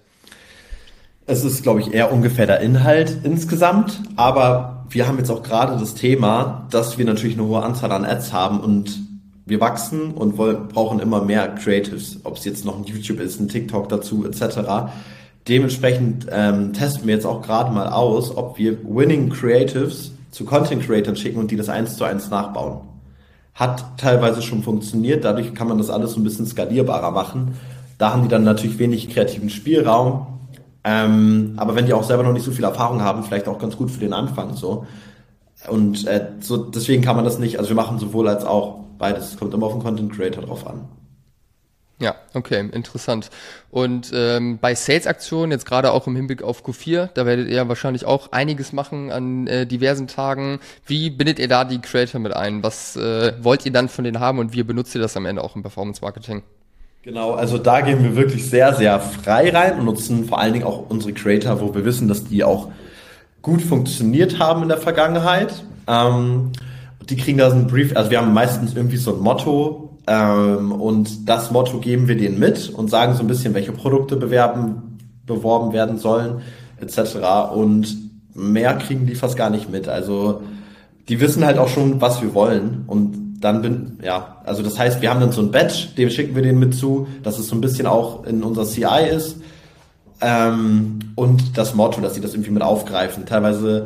Es 1.25 1.43
ist, 1.43 1.61
glaube 1.61 1.81
ich, 1.81 1.93
eher 1.93 2.11
ungefähr 2.11 2.47
der 2.47 2.59
Inhalt 2.59 3.19
insgesamt, 3.23 4.01
aber 4.15 4.87
wir 4.89 5.07
haben 5.07 5.19
jetzt 5.19 5.29
auch 5.29 5.43
gerade 5.43 5.77
das 5.79 5.93
Thema, 5.93 6.67
dass 6.71 6.97
wir 6.97 7.05
natürlich 7.05 7.37
eine 7.37 7.47
hohe 7.47 7.61
Anzahl 7.61 7.91
an 7.91 8.03
Ads 8.03 8.33
haben 8.33 8.59
und 8.59 8.99
wir 9.45 9.59
wachsen 9.59 10.11
und 10.11 10.37
wollen, 10.37 10.67
brauchen 10.67 10.99
immer 10.99 11.23
mehr 11.23 11.49
Creatives, 11.55 12.19
ob 12.23 12.37
es 12.37 12.45
jetzt 12.45 12.65
noch 12.65 12.77
ein 12.77 12.83
YouTube 12.83 13.19
ist, 13.19 13.39
ein 13.39 13.47
TikTok 13.47 13.89
dazu 13.89 14.25
etc. 14.25 14.91
Dementsprechend 15.47 16.27
ähm, 16.31 16.73
testen 16.73 17.07
wir 17.07 17.15
jetzt 17.15 17.25
auch 17.25 17.41
gerade 17.41 17.71
mal 17.71 17.89
aus, 17.89 18.35
ob 18.35 18.57
wir 18.57 18.77
Winning 18.83 19.29
Creatives 19.29 20.11
zu 20.31 20.45
Content 20.45 20.83
Creators 20.83 21.19
schicken 21.19 21.39
und 21.39 21.49
die 21.51 21.55
das 21.55 21.69
eins 21.69 21.97
zu 21.97 22.03
eins 22.03 22.29
nachbauen. 22.29 22.81
Hat 23.55 23.97
teilweise 23.97 24.41
schon 24.41 24.63
funktioniert, 24.63 25.25
dadurch 25.25 25.53
kann 25.53 25.67
man 25.67 25.77
das 25.77 25.89
alles 25.89 26.11
so 26.11 26.19
ein 26.19 26.23
bisschen 26.23 26.45
skalierbarer 26.45 27.11
machen. 27.11 27.55
Da 27.97 28.13
haben 28.13 28.21
die 28.23 28.29
dann 28.29 28.43
natürlich 28.43 28.79
wenig 28.79 29.09
kreativen 29.09 29.49
Spielraum. 29.49 30.27
Ähm, 30.83 31.53
aber 31.57 31.75
wenn 31.75 31.85
die 31.85 31.93
auch 31.93 32.03
selber 32.03 32.23
noch 32.23 32.31
nicht 32.31 32.45
so 32.45 32.51
viel 32.51 32.63
Erfahrung 32.63 33.01
haben, 33.01 33.23
vielleicht 33.23 33.47
auch 33.47 33.59
ganz 33.59 33.75
gut 33.75 33.91
für 33.91 33.99
den 33.99 34.13
Anfang 34.13 34.55
so. 34.55 34.85
Und 35.67 36.07
äh, 36.07 36.27
so 36.39 36.57
deswegen 36.57 37.03
kann 37.03 37.15
man 37.15 37.25
das 37.25 37.37
nicht, 37.37 37.57
also 37.57 37.69
wir 37.69 37.75
machen 37.75 37.99
sowohl 37.99 38.29
als 38.29 38.45
auch 38.45 38.79
beides. 38.97 39.31
Es 39.31 39.37
kommt 39.37 39.53
immer 39.53 39.65
auf 39.65 39.73
den 39.73 39.83
Content 39.83 40.13
Creator 40.13 40.43
drauf 40.43 40.65
an. 40.65 40.87
Ja, 42.01 42.15
okay, 42.33 42.69
interessant. 42.71 43.29
Und 43.71 44.11
ähm, 44.13 44.57
bei 44.59 44.73
Sales-Aktionen, 44.73 45.51
jetzt 45.51 45.65
gerade 45.65 45.91
auch 45.91 46.07
im 46.07 46.15
Hinblick 46.15 46.41
auf 46.41 46.65
Q4, 46.65 47.09
da 47.13 47.25
werdet 47.25 47.49
ihr 47.49 47.67
wahrscheinlich 47.67 48.05
auch 48.05 48.31
einiges 48.31 48.71
machen 48.71 49.11
an 49.11 49.47
äh, 49.47 49.65
diversen 49.65 50.07
Tagen. 50.07 50.59
Wie 50.85 51.09
bindet 51.09 51.39
ihr 51.39 51.49
da 51.49 51.65
die 51.65 51.79
Creator 51.79 52.21
mit 52.21 52.33
ein? 52.33 52.63
Was 52.63 52.95
äh, 52.95 53.33
wollt 53.41 53.65
ihr 53.65 53.73
dann 53.73 53.89
von 53.89 54.05
denen 54.05 54.21
haben 54.21 54.39
und 54.39 54.53
wie 54.53 54.63
benutzt 54.63 54.95
ihr 54.95 55.01
das 55.01 55.17
am 55.17 55.25
Ende 55.25 55.43
auch 55.43 55.57
im 55.57 55.61
Performance-Marketing? 55.61 56.41
Genau, 57.03 57.33
also 57.33 57.57
da 57.57 57.81
gehen 57.81 58.01
wir 58.01 58.15
wirklich 58.15 58.49
sehr, 58.49 58.73
sehr 58.73 58.99
frei 59.01 59.49
rein 59.49 59.79
und 59.79 59.85
nutzen 59.85 60.25
vor 60.25 60.39
allen 60.39 60.53
Dingen 60.53 60.65
auch 60.65 60.89
unsere 60.89 61.11
Creator, 61.11 61.59
wo 61.59 61.73
wir 61.73 61.83
wissen, 61.83 62.07
dass 62.07 62.23
die 62.23 62.45
auch 62.45 62.71
gut 63.41 63.61
funktioniert 63.61 64.39
haben 64.39 64.63
in 64.63 64.69
der 64.69 64.77
Vergangenheit. 64.77 65.63
Ähm, 65.87 66.51
die 67.09 67.17
kriegen 67.17 67.39
da 67.39 67.49
so 67.49 67.57
ein 67.57 67.67
Brief, 67.67 67.95
also 67.95 68.09
wir 68.09 68.21
haben 68.21 68.33
meistens 68.33 68.73
irgendwie 68.75 68.97
so 68.97 69.15
ein 69.15 69.21
Motto, 69.21 69.88
ähm, 70.09 70.71
und 70.71 71.29
das 71.29 71.51
Motto 71.51 71.77
geben 71.77 72.07
wir 72.07 72.17
denen 72.17 72.39
mit 72.39 72.69
und 72.69 72.89
sagen 72.89 73.13
so 73.13 73.21
ein 73.21 73.27
bisschen, 73.27 73.53
welche 73.53 73.71
Produkte 73.71 74.15
bewerben, 74.15 74.97
beworben 75.27 75.71
werden 75.71 75.99
sollen, 75.99 76.41
etc. 76.81 77.53
Und 77.53 77.95
mehr 78.33 78.73
kriegen 78.77 79.05
die 79.05 79.13
fast 79.13 79.37
gar 79.37 79.51
nicht 79.51 79.69
mit. 79.69 79.87
Also 79.87 80.41
die 81.09 81.21
wissen 81.21 81.45
halt 81.45 81.59
auch 81.59 81.67
schon, 81.67 82.01
was 82.01 82.23
wir 82.23 82.33
wollen. 82.33 82.85
Und 82.87 83.37
dann 83.39 83.61
bin, 83.61 83.99
ja, 84.03 84.37
also 84.45 84.63
das 84.63 84.79
heißt, 84.79 84.99
wir 85.03 85.11
haben 85.11 85.19
dann 85.19 85.31
so 85.31 85.41
ein 85.41 85.51
Badge, 85.51 85.89
dem 85.95 86.09
schicken 86.09 86.33
wir 86.33 86.41
denen 86.41 86.57
mit 86.57 86.73
zu, 86.73 87.07
dass 87.21 87.37
es 87.37 87.47
so 87.47 87.55
ein 87.55 87.61
bisschen 87.61 87.85
auch 87.85 88.23
in 88.25 88.41
unser 88.41 88.65
CI 88.65 89.09
ist. 89.11 89.37
Ähm, 90.21 90.99
und 91.13 91.55
das 91.55 91.75
Motto, 91.75 92.01
dass 92.01 92.15
sie 92.15 92.21
das 92.21 92.33
irgendwie 92.33 92.51
mit 92.51 92.63
aufgreifen. 92.63 93.27
Teilweise 93.27 93.85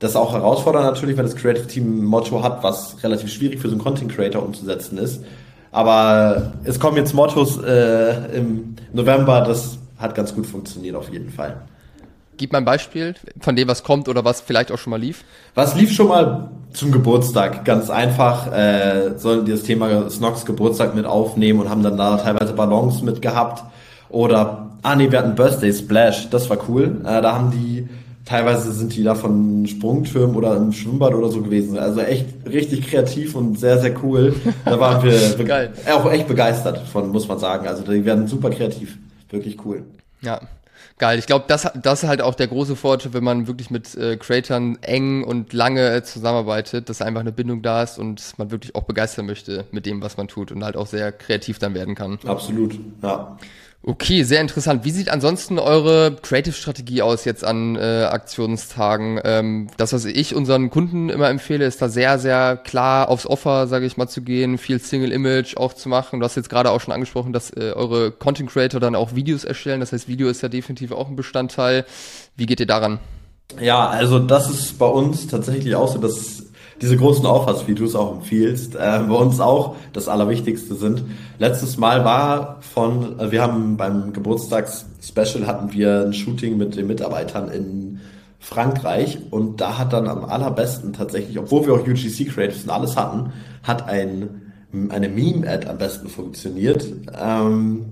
das 0.00 0.16
auch 0.16 0.34
herausfordernd 0.34 0.84
natürlich, 0.84 1.16
wenn 1.16 1.24
das 1.24 1.34
Creative 1.34 1.66
Team 1.66 2.00
ein 2.00 2.04
Motto 2.04 2.42
hat, 2.42 2.62
was 2.62 3.02
relativ 3.02 3.32
schwierig 3.32 3.58
für 3.58 3.68
so 3.68 3.74
einen 3.74 3.82
Content 3.82 4.12
Creator 4.12 4.44
umzusetzen 4.44 4.98
ist. 4.98 5.22
Aber 5.72 6.52
es 6.64 6.78
kommen 6.78 6.98
jetzt 6.98 7.14
Mottos 7.14 7.58
äh, 7.62 8.36
im 8.36 8.76
November, 8.92 9.40
das 9.40 9.78
hat 9.98 10.14
ganz 10.14 10.34
gut 10.34 10.46
funktioniert 10.46 10.94
auf 10.94 11.10
jeden 11.10 11.30
Fall. 11.30 11.62
Gib 12.36 12.52
mal 12.52 12.58
ein 12.58 12.64
Beispiel 12.64 13.14
von 13.40 13.56
dem, 13.56 13.68
was 13.68 13.82
kommt 13.82 14.08
oder 14.08 14.24
was 14.24 14.40
vielleicht 14.40 14.70
auch 14.70 14.78
schon 14.78 14.90
mal 14.90 15.00
lief. 15.00 15.24
Was 15.54 15.74
lief 15.74 15.92
schon 15.92 16.08
mal 16.08 16.50
zum 16.72 16.92
Geburtstag? 16.92 17.64
Ganz 17.64 17.88
einfach, 17.88 18.52
äh, 18.52 19.16
sollen 19.16 19.44
die 19.44 19.52
das 19.52 19.62
Thema 19.62 20.10
Snox 20.10 20.44
Geburtstag 20.44 20.94
mit 20.94 21.06
aufnehmen 21.06 21.60
und 21.60 21.70
haben 21.70 21.82
dann 21.82 21.96
da 21.96 22.16
teilweise 22.18 22.52
Ballons 22.52 23.02
mit 23.02 23.22
gehabt. 23.22 23.62
Oder, 24.08 24.70
ah 24.82 24.94
nee, 24.94 25.10
wir 25.10 25.20
hatten 25.20 25.34
Birthday 25.34 25.72
Splash, 25.72 26.28
das 26.30 26.50
war 26.50 26.58
cool. 26.68 27.00
Äh, 27.04 27.22
da 27.22 27.34
haben 27.34 27.50
die 27.50 27.88
Teilweise 28.24 28.72
sind 28.72 28.94
die 28.94 29.02
da 29.02 29.14
von 29.16 29.66
Sprungtürmen 29.66 30.36
oder 30.36 30.56
im 30.56 30.72
Schwimmbad 30.72 31.12
oder 31.14 31.28
so 31.28 31.42
gewesen. 31.42 31.76
Also 31.78 32.00
echt 32.00 32.26
richtig 32.46 32.88
kreativ 32.88 33.34
und 33.34 33.58
sehr, 33.58 33.78
sehr 33.80 33.94
cool. 34.04 34.34
Da 34.64 34.78
waren 34.78 35.02
wir 35.02 35.44
Geil. 35.44 35.72
auch 35.92 36.10
echt 36.10 36.28
begeistert 36.28 36.78
von, 36.86 37.10
muss 37.10 37.26
man 37.26 37.38
sagen. 37.38 37.66
Also 37.66 37.82
die 37.82 38.04
werden 38.04 38.28
super 38.28 38.50
kreativ. 38.50 38.96
Wirklich 39.28 39.58
cool. 39.64 39.82
Ja, 40.20 40.40
geil. 40.98 41.18
Ich 41.18 41.26
glaube, 41.26 41.46
das, 41.48 41.68
das 41.82 42.04
ist 42.04 42.08
halt 42.08 42.22
auch 42.22 42.34
der 42.36 42.46
große 42.46 42.76
Vorteil, 42.76 43.12
wenn 43.12 43.24
man 43.24 43.48
wirklich 43.48 43.70
mit 43.70 43.96
äh, 43.96 44.16
Creatern 44.16 44.78
eng 44.82 45.24
und 45.24 45.52
lange 45.52 46.02
zusammenarbeitet, 46.04 46.88
dass 46.88 47.02
einfach 47.02 47.22
eine 47.22 47.32
Bindung 47.32 47.62
da 47.62 47.82
ist 47.82 47.98
und 47.98 48.22
man 48.38 48.52
wirklich 48.52 48.76
auch 48.76 48.84
begeistern 48.84 49.26
möchte 49.26 49.64
mit 49.72 49.84
dem, 49.84 50.00
was 50.00 50.16
man 50.16 50.28
tut 50.28 50.52
und 50.52 50.62
halt 50.62 50.76
auch 50.76 50.86
sehr 50.86 51.10
kreativ 51.10 51.58
dann 51.58 51.74
werden 51.74 51.96
kann. 51.96 52.20
Absolut, 52.24 52.78
ja. 53.02 53.36
Okay, 53.84 54.22
sehr 54.22 54.40
interessant. 54.40 54.84
Wie 54.84 54.92
sieht 54.92 55.08
ansonsten 55.08 55.58
eure 55.58 56.14
Creative-Strategie 56.22 57.02
aus 57.02 57.24
jetzt 57.24 57.42
an 57.42 57.74
äh, 57.74 58.04
Aktionstagen? 58.04 59.20
Ähm, 59.24 59.70
das, 59.76 59.92
was 59.92 60.04
ich 60.04 60.36
unseren 60.36 60.70
Kunden 60.70 61.08
immer 61.08 61.28
empfehle, 61.28 61.64
ist 61.64 61.82
da 61.82 61.88
sehr, 61.88 62.20
sehr 62.20 62.56
klar 62.56 63.08
aufs 63.08 63.26
Offer, 63.26 63.66
sage 63.66 63.84
ich 63.84 63.96
mal, 63.96 64.06
zu 64.06 64.22
gehen, 64.22 64.56
viel 64.56 64.78
Single-Image 64.78 65.56
auch 65.56 65.72
zu 65.72 65.88
machen. 65.88 66.20
Du 66.20 66.24
hast 66.24 66.36
jetzt 66.36 66.48
gerade 66.48 66.70
auch 66.70 66.80
schon 66.80 66.94
angesprochen, 66.94 67.32
dass 67.32 67.50
äh, 67.50 67.72
eure 67.74 68.12
Content-Creator 68.12 68.78
dann 68.78 68.94
auch 68.94 69.16
Videos 69.16 69.42
erstellen. 69.42 69.80
Das 69.80 69.92
heißt, 69.92 70.06
Video 70.06 70.28
ist 70.28 70.42
ja 70.42 70.48
definitiv 70.48 70.92
auch 70.92 71.08
ein 71.08 71.16
Bestandteil. 71.16 71.84
Wie 72.36 72.46
geht 72.46 72.60
ihr 72.60 72.66
daran? 72.66 73.00
Ja, 73.60 73.88
also 73.88 74.20
das 74.20 74.48
ist 74.48 74.78
bei 74.78 74.86
uns 74.86 75.26
tatsächlich 75.26 75.74
auch 75.74 75.88
so, 75.88 75.98
dass 75.98 76.51
diese 76.82 76.96
großen 76.96 77.24
Offers, 77.24 77.64
auch 77.94 78.16
empfiehlst, 78.16 78.74
äh, 78.74 79.00
bei 79.08 79.14
uns 79.14 79.38
auch 79.38 79.76
das 79.92 80.08
Allerwichtigste 80.08 80.74
sind. 80.74 81.04
Letztes 81.38 81.78
Mal 81.78 82.04
war 82.04 82.58
von, 82.60 83.18
äh, 83.20 83.30
wir 83.30 83.40
haben 83.40 83.76
beim 83.76 84.12
Geburtstagsspecial 84.12 85.46
hatten 85.46 85.72
wir 85.72 86.02
ein 86.02 86.12
Shooting 86.12 86.58
mit 86.58 86.76
den 86.76 86.88
Mitarbeitern 86.88 87.48
in 87.50 88.00
Frankreich 88.40 89.18
und 89.30 89.60
da 89.60 89.78
hat 89.78 89.92
dann 89.92 90.08
am 90.08 90.24
allerbesten 90.24 90.92
tatsächlich, 90.92 91.38
obwohl 91.38 91.66
wir 91.66 91.74
auch 91.74 91.86
UGC 91.86 92.28
Creatives 92.28 92.64
und 92.64 92.70
alles 92.70 92.96
hatten, 92.96 93.32
hat 93.62 93.88
ein, 93.88 94.52
eine 94.88 95.08
Meme-Ad 95.08 95.68
am 95.68 95.78
besten 95.78 96.08
funktioniert. 96.08 96.84
Ähm, 97.16 97.86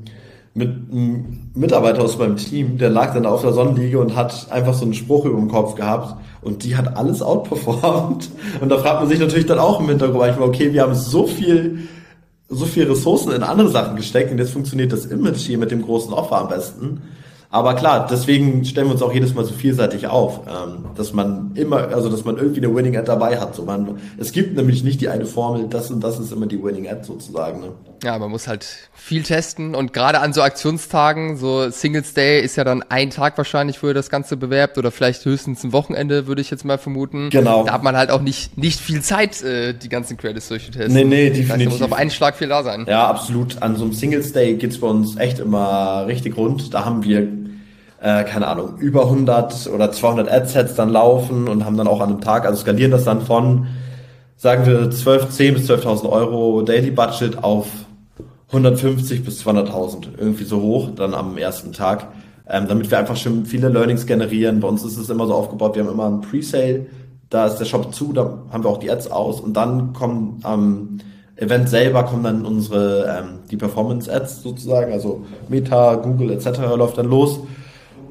mit 0.53 0.69
einem 0.69 1.51
Mitarbeiter 1.55 2.03
aus 2.03 2.19
meinem 2.19 2.37
Team, 2.37 2.77
der 2.77 2.91
lag 2.91 3.15
dann 3.15 3.25
auf 3.25 3.43
der 3.43 3.53
Sonnenliege 3.53 4.01
und 4.01 4.17
hat 4.17 4.49
einfach 4.51 4.75
so 4.75 4.85
einen 4.85 4.95
Spruch 4.95 5.25
über 5.25 5.39
dem 5.39 5.49
Kopf 5.49 5.77
gehabt 5.77 6.17
und 6.43 6.65
die 6.65 6.77
hat 6.77 6.97
alles 6.97 7.23
outperformed. 7.23 8.29
Und 8.61 8.69
da 8.69 8.79
fragt 8.79 9.01
man 9.01 9.09
sich 9.09 9.21
natürlich 9.21 9.47
dann 9.47 9.61
auch 9.61 9.81
im 9.81 9.89
Hintergrund 9.89 10.21
manchmal, 10.21 10.49
okay, 10.49 10.73
wir 10.73 10.83
haben 10.83 10.95
so 10.95 11.27
viel, 11.27 11.89
so 12.49 12.65
viel 12.65 12.91
Ressourcen 12.91 13.33
in 13.33 13.45
andere 13.45 13.69
Sachen 13.69 13.97
gesteckt 13.97 14.33
und 14.33 14.39
jetzt 14.39 14.53
funktioniert 14.53 14.93
das 14.93 15.07
Image 15.07 15.39
hier 15.39 15.59
mit 15.59 15.71
dem 15.71 15.83
großen 15.83 16.13
Offer 16.13 16.39
am 16.39 16.49
besten. 16.49 17.03
Aber 17.53 17.75
klar, 17.75 18.07
deswegen 18.09 18.65
stellen 18.65 18.87
wir 18.87 18.93
uns 18.93 19.03
auch 19.03 19.13
jedes 19.13 19.35
Mal 19.35 19.45
so 19.45 19.53
vielseitig 19.53 20.07
auf, 20.07 20.41
ähm, 20.47 20.85
dass 20.97 21.13
man 21.13 21.51
immer, 21.55 21.89
also 21.89 22.09
dass 22.09 22.25
man 22.25 22.37
irgendwie 22.37 22.65
eine 22.65 22.75
Winning 22.75 22.97
Ad 22.97 23.09
dabei 23.09 23.41
hat. 23.41 23.57
So 23.57 23.65
man, 23.65 23.99
es 24.19 24.31
gibt 24.31 24.57
nämlich 24.57 24.85
nicht 24.85 25.01
die 25.01 25.09
eine 25.09 25.27
Formel, 25.27 25.67
das 25.69 25.91
und 25.91 26.03
das 26.03 26.21
ist 26.21 26.33
immer 26.33 26.47
die 26.47 26.63
Winning 26.63 26.89
Ad 26.89 27.03
sozusagen. 27.05 27.61
Ne? 27.61 27.73
Ja, 28.03 28.19
man 28.19 28.31
muss 28.31 28.49
halt 28.49 28.67
viel 28.95 29.23
testen 29.23 29.75
und 29.75 29.93
gerade 29.93 30.21
an 30.21 30.33
so 30.33 30.43
Aktionstagen, 30.43 31.37
so 31.37 31.69
Singles 31.71 32.15
Day 32.15 32.41
ist 32.41 32.57
ja 32.57 32.65
dann 32.65 32.83
ein 32.89 33.11
Tag 33.11 33.37
wahrscheinlich, 33.37 33.83
wo 33.83 33.89
ihr 33.89 33.95
das 33.95 34.11
Ganze 34.11 34.37
bewerbt 34.37 34.79
oder 34.79 34.91
vielleicht 34.91 35.25
höchstens 35.25 35.65
ein 35.65 35.73
Wochenende, 35.73 36.27
würde 36.27 36.41
ich 36.41 36.51
jetzt 36.51 36.65
mal 36.65 36.79
vermuten. 36.79 37.31
Genau. 37.31 37.65
Da 37.65 37.73
hat 37.73 37.83
man 37.83 37.97
halt 37.97 38.11
auch 38.11 38.21
nicht, 38.21 38.57
nicht 38.57 38.81
viel 38.81 39.03
Zeit, 39.03 39.43
äh, 39.43 39.75
die 39.75 39.89
ganzen 39.89 40.17
Credits 40.17 40.49
durchzutesten. 40.49 40.93
Nee, 40.93 41.05
nee, 41.05 41.31
definitiv. 41.31 41.49
Das 41.49 41.59
heißt, 41.59 41.67
da 41.67 41.71
muss 41.71 41.83
auf 41.83 41.99
einen 41.99 42.11
Schlag 42.11 42.37
viel 42.37 42.49
da 42.49 42.63
sein. 42.63 42.87
Ja, 42.89 43.09
absolut. 43.09 43.63
An 43.63 43.77
so 43.77 43.85
einem 43.85 43.93
Singles 43.93 44.33
Day 44.33 44.55
geht's 44.55 44.79
bei 44.79 44.87
uns 44.87 45.17
echt 45.17 45.39
immer 45.39 46.05
richtig 46.07 46.37
rund. 46.37 46.73
Da 46.73 46.85
haben 46.85 47.05
wir 47.05 47.29
äh, 48.01 48.25
keine 48.25 48.47
Ahnung, 48.47 48.79
über 48.79 49.03
100 49.03 49.69
oder 49.69 49.93
200 49.93 50.31
Adsets 50.31 50.75
dann 50.75 50.89
laufen 50.89 51.49
und 51.49 51.65
haben 51.65 51.77
dann 51.77 51.87
auch 51.87 52.01
an 52.01 52.11
einem 52.11 52.21
Tag, 52.21 52.47
also 52.47 52.63
skalieren 52.63 52.91
das 52.91 53.05
dann 53.05 53.21
von, 53.21 53.67
sagen 54.37 54.67
wir, 54.67 54.91
12, 54.91 55.29
10 55.29 55.55
bis 55.55 55.71
12.000 55.71 56.09
Euro 56.09 56.63
Daily 56.63 56.91
Budget 56.91 57.45
auf 57.45 57.67
150 58.53 59.25
bis 59.25 59.47
200.000, 59.47 60.19
irgendwie 60.19 60.45
so 60.45 60.61
hoch, 60.61 60.91
dann 60.95 61.15
am 61.15 61.39
ersten 61.39 61.73
Tag, 61.73 62.09
ähm, 62.49 62.67
damit 62.69 62.91
wir 62.91 62.99
einfach 62.99 63.17
schon 63.17 63.47
viele 63.47 63.69
Learnings 63.69 64.07
generieren. 64.07 64.61
Bei 64.61 64.69
uns 64.69 64.85
ist 64.85 64.97
es 64.97 65.09
immer 65.09 65.27
so 65.27 65.35
aufgebaut, 65.35 65.77
wir 65.77 65.85
haben 65.85 65.93
immer 65.93 66.07
einen 66.07 66.21
Pre-Sale, 66.21 66.87
da 67.31 67.47
ist 67.47 67.57
der 67.57 67.65
Shop 67.65 67.95
zu, 67.95 68.13
da 68.13 68.39
haben 68.51 68.65
wir 68.65 68.71
auch 68.71 68.79
die 68.79 68.91
Ads 68.91 69.11
aus 69.11 69.41
und 69.41 69.55
dann 69.55 69.93
kommen 69.93 70.41
am 70.43 70.61
ähm, 70.61 70.99
Event 71.37 71.71
selber 71.71 72.03
kommen 72.03 72.23
dann 72.23 72.45
unsere 72.45 73.07
ähm, 73.07 73.39
die 73.51 73.57
Performance 73.57 74.13
Ads 74.13 74.43
sozusagen, 74.43 74.93
also 74.93 75.25
Meta, 75.49 75.95
Google 75.95 76.33
etc. 76.33 76.59
läuft 76.77 76.99
dann 76.99 77.09
los 77.09 77.41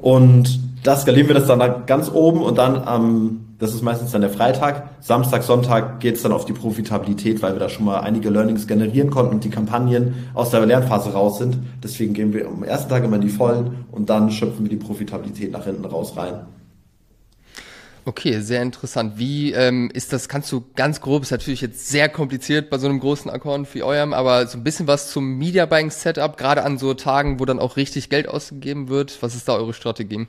und 0.02 0.58
das 0.82 1.02
skalieren 1.02 1.28
wir 1.28 1.34
das 1.34 1.46
dann 1.46 1.86
ganz 1.86 2.10
oben 2.10 2.42
und 2.42 2.58
dann 2.58 2.76
am, 2.76 3.40
das 3.60 3.74
ist 3.74 3.82
meistens 3.82 4.10
dann 4.10 4.22
der 4.22 4.30
Freitag, 4.30 4.88
Samstag, 5.00 5.42
Sonntag 5.42 6.00
geht's 6.00 6.22
dann 6.22 6.32
auf 6.32 6.46
die 6.46 6.54
Profitabilität, 6.54 7.42
weil 7.42 7.52
wir 7.52 7.60
da 7.60 7.68
schon 7.68 7.84
mal 7.84 8.00
einige 8.00 8.30
Learnings 8.30 8.66
generieren 8.66 9.10
konnten 9.10 9.34
und 9.34 9.44
die 9.44 9.50
Kampagnen 9.50 10.30
aus 10.32 10.50
der 10.50 10.64
Lernphase 10.64 11.12
raus 11.12 11.38
sind. 11.38 11.58
Deswegen 11.82 12.14
gehen 12.14 12.32
wir 12.32 12.48
am 12.48 12.64
ersten 12.64 12.88
Tag 12.88 13.04
immer 13.04 13.16
in 13.16 13.22
die 13.22 13.28
Vollen 13.28 13.84
und 13.92 14.08
dann 14.08 14.30
schöpfen 14.30 14.64
wir 14.64 14.70
die 14.70 14.76
Profitabilität 14.76 15.52
nach 15.52 15.64
hinten 15.66 15.84
raus 15.84 16.16
rein. 16.16 16.46
Okay, 18.06 18.40
sehr 18.40 18.62
interessant. 18.62 19.18
Wie 19.18 19.52
ähm, 19.52 19.90
ist 19.92 20.14
das, 20.14 20.30
kannst 20.30 20.50
du 20.52 20.64
ganz 20.74 21.02
grob, 21.02 21.22
ist 21.22 21.30
natürlich 21.30 21.60
jetzt 21.60 21.90
sehr 21.90 22.08
kompliziert 22.08 22.70
bei 22.70 22.78
so 22.78 22.88
einem 22.88 22.98
großen 22.98 23.30
Account 23.30 23.72
wie 23.74 23.82
eurem, 23.82 24.14
aber 24.14 24.46
so 24.46 24.56
ein 24.56 24.64
bisschen 24.64 24.86
was 24.86 25.10
zum 25.10 25.36
Media 25.36 25.66
Buying 25.66 25.90
Setup, 25.90 26.38
gerade 26.38 26.64
an 26.64 26.78
so 26.78 26.94
Tagen, 26.94 27.38
wo 27.38 27.44
dann 27.44 27.58
auch 27.58 27.76
richtig 27.76 28.08
Geld 28.08 28.26
ausgegeben 28.26 28.88
wird. 28.88 29.18
Was 29.20 29.34
ist 29.34 29.48
da 29.48 29.54
eure 29.54 29.74
Strategie? 29.74 30.28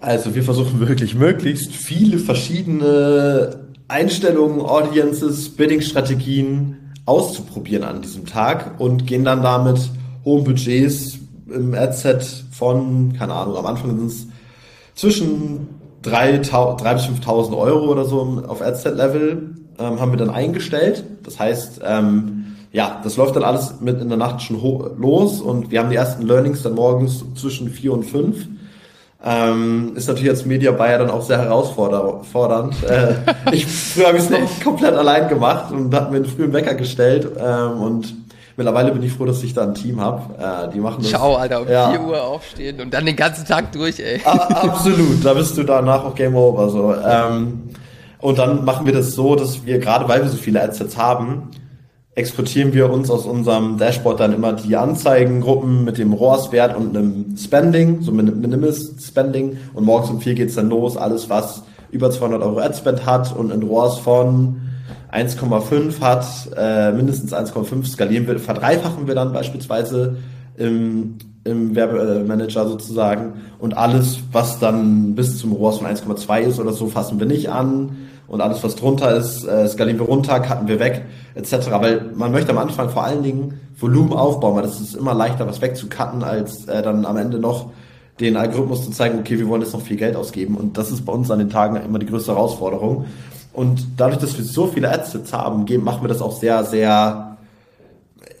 Also 0.00 0.34
wir 0.34 0.44
versuchen 0.44 0.78
wirklich 0.80 1.14
möglichst 1.14 1.72
viele 1.72 2.18
verschiedene 2.18 3.68
Einstellungen, 3.88 4.60
Audiences, 4.60 5.50
Bidding-Strategien 5.50 6.76
auszuprobieren 7.04 7.84
an 7.84 8.02
diesem 8.02 8.26
Tag 8.26 8.78
und 8.78 9.06
gehen 9.06 9.24
dann 9.24 9.42
damit 9.42 9.90
hohen 10.24 10.44
Budgets 10.44 11.18
im 11.52 11.74
Adset 11.74 12.22
von, 12.52 13.14
keine 13.18 13.34
Ahnung, 13.34 13.56
am 13.56 13.66
Anfang 13.66 13.98
sind 13.98 14.06
es 14.06 14.26
zwischen 14.94 15.68
3, 16.02 16.38
3 16.38 16.94
bis 16.94 17.04
5.000 17.04 17.56
Euro 17.56 17.90
oder 17.90 18.04
so 18.04 18.42
auf 18.46 18.62
Adset-Level 18.62 19.54
ähm, 19.78 20.00
haben 20.00 20.12
wir 20.12 20.18
dann 20.18 20.30
eingestellt. 20.30 21.04
Das 21.22 21.40
heißt, 21.40 21.80
ähm, 21.84 22.56
ja, 22.72 23.00
das 23.02 23.16
läuft 23.16 23.34
dann 23.36 23.44
alles 23.44 23.80
mit 23.80 24.00
in 24.00 24.08
der 24.08 24.18
Nacht 24.18 24.42
schon 24.42 24.60
los 24.98 25.40
und 25.40 25.70
wir 25.70 25.80
haben 25.80 25.90
die 25.90 25.96
ersten 25.96 26.26
Learnings 26.26 26.62
dann 26.62 26.74
morgens 26.74 27.24
zwischen 27.34 27.70
4 27.70 27.92
und 27.94 28.04
5. 28.04 28.46
Ähm, 29.24 29.92
ist 29.96 30.06
natürlich 30.06 30.30
als 30.30 30.46
Media 30.46 30.70
Buyer 30.70 30.98
dann 30.98 31.10
auch 31.10 31.22
sehr 31.22 31.38
herausfordernd. 31.38 32.74
Äh, 32.84 33.14
ich 33.52 33.66
früher 33.66 34.08
habe 34.08 34.18
ich 34.18 34.24
es 34.24 34.30
noch 34.30 34.38
komplett 34.62 34.94
allein 34.94 35.28
gemacht 35.28 35.72
und 35.72 35.92
hat 35.94 36.10
mir 36.10 36.18
einen 36.18 36.26
frühen 36.26 36.52
Wecker 36.52 36.74
gestellt 36.74 37.28
ähm, 37.38 37.80
und 37.80 38.14
Mittlerweile 38.58 38.90
bin 38.90 39.04
ich 39.04 39.12
froh, 39.12 39.24
dass 39.24 39.40
ich 39.44 39.54
da 39.54 39.62
ein 39.62 39.74
Team 39.74 40.00
habe. 40.00 40.34
Äh, 40.36 40.72
die 40.74 40.80
machen 40.80 40.96
das. 40.98 41.10
Ciao, 41.10 41.36
Alter, 41.36 41.62
um 41.62 41.68
ja. 41.68 41.90
4 41.90 42.00
Uhr 42.00 42.20
aufstehen 42.20 42.80
und 42.80 42.92
dann 42.92 43.06
den 43.06 43.14
ganzen 43.14 43.46
Tag 43.46 43.70
durch, 43.70 44.00
ey. 44.00 44.20
absolut, 44.24 45.24
da 45.24 45.32
bist 45.34 45.56
du 45.56 45.62
danach 45.62 46.04
auch 46.04 46.16
Game 46.16 46.34
Over. 46.34 46.68
So. 46.68 46.92
Ähm, 46.92 47.70
und 48.18 48.36
dann 48.36 48.64
machen 48.64 48.84
wir 48.84 48.92
das 48.92 49.12
so, 49.12 49.36
dass 49.36 49.64
wir, 49.64 49.78
gerade 49.78 50.08
weil 50.08 50.22
wir 50.22 50.28
so 50.28 50.36
viele 50.36 50.60
Adsets 50.60 50.96
haben, 50.96 51.52
exportieren 52.18 52.74
wir 52.74 52.90
uns 52.90 53.10
aus 53.10 53.26
unserem 53.26 53.78
Dashboard 53.78 54.18
dann 54.18 54.32
immer 54.32 54.52
die 54.52 54.74
Anzeigengruppen 54.76 55.84
mit 55.84 55.98
dem 55.98 56.12
ROAS-Wert 56.12 56.76
und 56.76 56.96
einem 56.96 57.36
Spending, 57.36 58.02
so 58.02 58.10
mit 58.10 58.26
einem 58.26 58.40
Minimalist 58.40 59.00
Spending. 59.00 59.56
Und 59.72 59.84
morgens 59.84 60.10
um 60.10 60.20
vier 60.20 60.34
geht's 60.34 60.56
dann 60.56 60.68
los, 60.68 60.96
alles 60.96 61.30
was 61.30 61.62
über 61.92 62.10
200 62.10 62.42
Euro 62.42 62.58
Adspend 62.58 63.06
hat 63.06 63.34
und 63.36 63.52
ein 63.52 63.62
ROAS 63.62 64.00
von 64.00 64.60
1,5 65.12 66.00
hat, 66.00 66.26
äh, 66.56 66.90
mindestens 66.90 67.32
1,5 67.32 67.86
skalieren 67.86 68.26
wir, 68.26 68.40
verdreifachen 68.40 69.06
wir 69.06 69.14
dann 69.14 69.32
beispielsweise 69.32 70.16
im, 70.56 71.18
im 71.44 71.76
Werbemanager 71.76 72.66
sozusagen 72.66 73.34
und 73.60 73.76
alles, 73.76 74.18
was 74.32 74.58
dann 74.58 75.14
bis 75.14 75.38
zum 75.38 75.52
ROAS 75.52 75.78
von 75.78 75.86
1,2 75.86 76.40
ist 76.40 76.58
oder 76.58 76.72
so, 76.72 76.88
fassen 76.88 77.20
wir 77.20 77.26
nicht 77.26 77.48
an 77.48 77.96
und 78.28 78.40
alles, 78.40 78.62
was 78.62 78.76
drunter 78.76 79.16
ist, 79.16 79.44
äh, 79.44 79.66
skalieren 79.68 79.98
wir 79.98 80.06
runter, 80.06 80.38
cutten 80.40 80.68
wir 80.68 80.78
weg, 80.78 81.04
etc. 81.34 81.70
Weil 81.80 82.10
man 82.14 82.30
möchte 82.30 82.50
am 82.50 82.58
Anfang 82.58 82.90
vor 82.90 83.04
allen 83.04 83.22
Dingen 83.22 83.60
Volumen 83.78 84.12
aufbauen, 84.12 84.56
weil 84.56 84.62
das 84.62 84.80
ist 84.80 84.94
immer 84.94 85.14
leichter, 85.14 85.46
was 85.46 85.62
wegzucutten, 85.62 86.22
als 86.22 86.66
äh, 86.66 86.82
dann 86.82 87.06
am 87.06 87.16
Ende 87.16 87.38
noch 87.38 87.70
den 88.20 88.36
Algorithmus 88.36 88.84
zu 88.84 88.90
zeigen, 88.90 89.18
okay, 89.18 89.38
wir 89.38 89.48
wollen 89.48 89.62
jetzt 89.62 89.72
noch 89.72 89.80
viel 89.80 89.96
Geld 89.96 90.16
ausgeben 90.16 90.56
und 90.56 90.76
das 90.76 90.90
ist 90.90 91.04
bei 91.04 91.12
uns 91.12 91.30
an 91.30 91.38
den 91.38 91.50
Tagen 91.50 91.76
immer 91.76 91.98
die 91.98 92.06
größte 92.06 92.32
Herausforderung. 92.32 93.06
Und 93.52 93.86
dadurch, 93.96 94.18
dass 94.18 94.36
wir 94.36 94.44
so 94.44 94.66
viele 94.66 94.90
Adsets 94.90 95.32
haben, 95.32 95.64
machen 95.82 96.02
wir 96.02 96.08
das 96.08 96.20
auch 96.20 96.36
sehr, 96.36 96.64
sehr, 96.64 97.38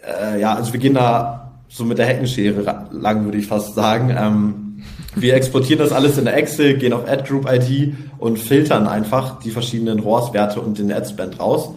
äh, 0.06 0.40
ja, 0.40 0.54
also 0.54 0.72
wir 0.72 0.80
gehen 0.80 0.94
da 0.94 1.52
so 1.68 1.84
mit 1.84 1.98
der 1.98 2.06
Heckenschere 2.06 2.88
lang, 2.90 3.24
würde 3.24 3.38
ich 3.38 3.46
fast 3.46 3.74
sagen. 3.74 4.14
Ähm, 4.16 4.67
wir 5.14 5.34
exportieren 5.34 5.80
das 5.80 5.92
alles 5.92 6.18
in 6.18 6.26
Excel, 6.26 6.76
gehen 6.76 6.92
auf 6.92 7.08
Ad 7.08 7.24
Group 7.26 7.50
ID 7.50 7.94
und 8.18 8.38
filtern 8.38 8.86
einfach 8.86 9.38
die 9.40 9.50
verschiedenen 9.50 10.00
ROAS-Werte 10.00 10.60
und 10.60 10.78
den 10.78 10.92
Adspend 10.92 11.40
raus. 11.40 11.70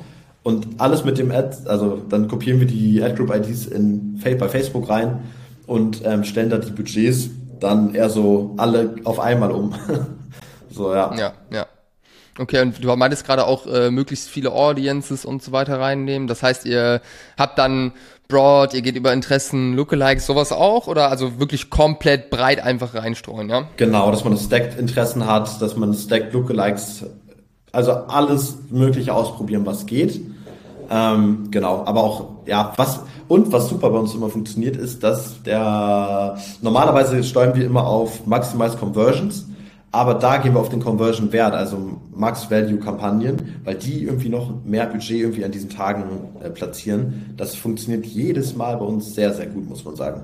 Und 0.44 0.68
alles 0.78 1.04
mit 1.04 1.18
dem 1.18 1.32
Ad, 1.32 1.56
also 1.66 2.02
dann 2.10 2.28
kopieren 2.28 2.60
wir 2.60 2.68
die 2.68 3.02
Ad 3.04 3.16
Group 3.16 3.34
IDs 3.34 3.68
in, 3.68 4.20
bei 4.24 4.50
Facebook 4.50 4.90
rein 4.90 5.20
und 5.68 6.02
ähm, 6.04 6.24
stellen 6.24 6.50
da 6.50 6.58
die 6.58 6.72
Budgets 6.72 7.30
dann 7.60 7.94
eher 7.94 8.10
so 8.10 8.56
alle 8.58 8.96
auf 9.04 9.20
einmal 9.20 9.52
um. 9.52 9.76
so, 10.70 10.94
ja. 10.94 11.14
Ja, 11.16 11.34
ja. 11.52 11.68
Okay, 12.40 12.62
und 12.62 12.84
du 12.84 12.96
meintest 12.96 13.26
gerade 13.26 13.46
auch 13.46 13.68
äh, 13.68 13.92
möglichst 13.92 14.30
viele 14.30 14.52
Audiences 14.52 15.26
und 15.26 15.44
so 15.44 15.52
weiter 15.52 15.80
reinnehmen. 15.80 16.28
Das 16.28 16.42
heißt, 16.42 16.66
ihr 16.66 17.02
habt 17.38 17.60
dann 17.60 17.92
Broad, 18.32 18.74
ihr 18.74 18.82
geht 18.82 18.96
über 18.96 19.12
Interessen, 19.12 19.74
Lookalikes, 19.76 20.26
sowas 20.26 20.54
auch? 20.54 20.88
Oder 20.88 21.10
also 21.10 21.38
wirklich 21.38 21.70
komplett 21.70 22.30
breit 22.30 22.64
einfach 22.64 22.96
reinstreuen, 22.96 23.50
ja? 23.50 23.66
Genau, 23.76 24.10
dass 24.10 24.24
man 24.24 24.38
Stacked 24.38 24.80
Interessen 24.80 25.26
hat, 25.28 25.62
dass 25.62 25.76
man 25.76 25.94
Stacked 25.94 26.32
Lookalikes, 26.32 27.06
also 27.74 27.92
alles 27.92 28.58
mögliche 28.70 29.14
ausprobieren, 29.14 29.66
was 29.66 29.86
geht. 29.86 30.22
Ähm, 30.90 31.50
genau, 31.52 31.84
aber 31.86 32.04
auch, 32.04 32.30
ja, 32.46 32.72
was, 32.78 33.02
und 33.28 33.52
was 33.52 33.68
super 33.68 33.90
bei 33.90 34.00
uns 34.00 34.14
immer 34.16 34.30
funktioniert, 34.30 34.78
ist, 34.78 35.04
dass 35.04 35.44
der, 35.44 36.38
normalerweise 36.62 37.24
steuern 37.26 37.54
wir 37.56 37.66
immer 37.66 37.86
auf 37.86 38.26
Maximize 38.26 38.78
Conversions. 38.78 39.46
Aber 39.94 40.14
da 40.14 40.38
gehen 40.38 40.54
wir 40.54 40.60
auf 40.62 40.70
den 40.70 40.80
Conversion-Wert, 40.82 41.54
also 41.54 42.00
Max-Value-Kampagnen, 42.16 43.60
weil 43.66 43.76
die 43.76 44.04
irgendwie 44.04 44.30
noch 44.30 44.64
mehr 44.64 44.86
Budget 44.86 45.20
irgendwie 45.20 45.44
an 45.44 45.52
diesen 45.52 45.70
Tagen 45.70 46.30
äh, 46.42 46.50
platzieren. 46.50 47.34
Das 47.36 47.56
funktioniert 47.56 48.06
jedes 48.06 48.56
Mal 48.56 48.78
bei 48.78 48.86
uns 48.86 49.14
sehr, 49.14 49.34
sehr 49.34 49.48
gut, 49.48 49.68
muss 49.68 49.84
man 49.84 49.98
sagen. 49.98 50.22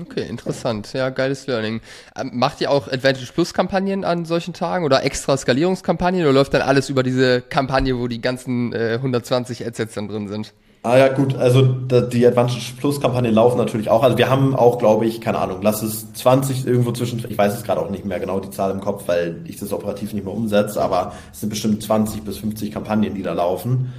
Okay, 0.00 0.26
interessant. 0.26 0.92
Ja, 0.94 1.10
geiles 1.10 1.46
Learning. 1.46 1.80
Ähm, 2.16 2.30
macht 2.32 2.60
ihr 2.60 2.70
auch 2.70 2.88
Advantage 2.88 3.30
Plus 3.32 3.54
Kampagnen 3.54 4.04
an 4.04 4.24
solchen 4.24 4.54
Tagen 4.54 4.84
oder 4.84 5.04
extra 5.04 5.36
Skalierungskampagnen 5.36 6.22
oder 6.22 6.32
läuft 6.32 6.54
dann 6.54 6.62
alles 6.62 6.88
über 6.88 7.02
diese 7.02 7.42
Kampagne, 7.42 7.98
wo 7.98 8.08
die 8.08 8.20
ganzen 8.20 8.72
äh, 8.72 8.94
120 8.94 9.64
Adsets 9.66 9.94
dann 9.94 10.08
drin 10.08 10.28
sind? 10.28 10.54
Ah 10.84 10.98
ja, 10.98 11.08
gut, 11.08 11.36
also 11.36 11.62
die 11.62 12.26
Advantage 12.26 12.72
Plus 12.76 13.00
Kampagnen 13.00 13.32
laufen 13.32 13.56
natürlich 13.56 13.88
auch. 13.88 14.02
Also 14.02 14.18
wir 14.18 14.28
haben 14.28 14.56
auch, 14.56 14.78
glaube 14.78 15.06
ich, 15.06 15.20
keine 15.20 15.38
Ahnung, 15.38 15.58
lass 15.62 15.80
es 15.80 16.12
20 16.14 16.66
irgendwo 16.66 16.90
zwischen, 16.90 17.24
ich 17.28 17.38
weiß 17.38 17.54
es 17.54 17.62
gerade 17.62 17.80
auch 17.80 17.88
nicht 17.88 18.04
mehr 18.04 18.18
genau 18.18 18.40
die 18.40 18.50
Zahl 18.50 18.72
im 18.72 18.80
Kopf, 18.80 19.04
weil 19.06 19.42
ich 19.44 19.58
das 19.58 19.72
operativ 19.72 20.12
nicht 20.12 20.24
mehr 20.24 20.34
umsetze, 20.34 20.82
aber 20.82 21.12
es 21.32 21.38
sind 21.38 21.50
bestimmt 21.50 21.84
20 21.84 22.24
bis 22.24 22.38
50 22.38 22.72
Kampagnen, 22.72 23.14
die 23.14 23.22
da 23.22 23.32
laufen, 23.32 23.92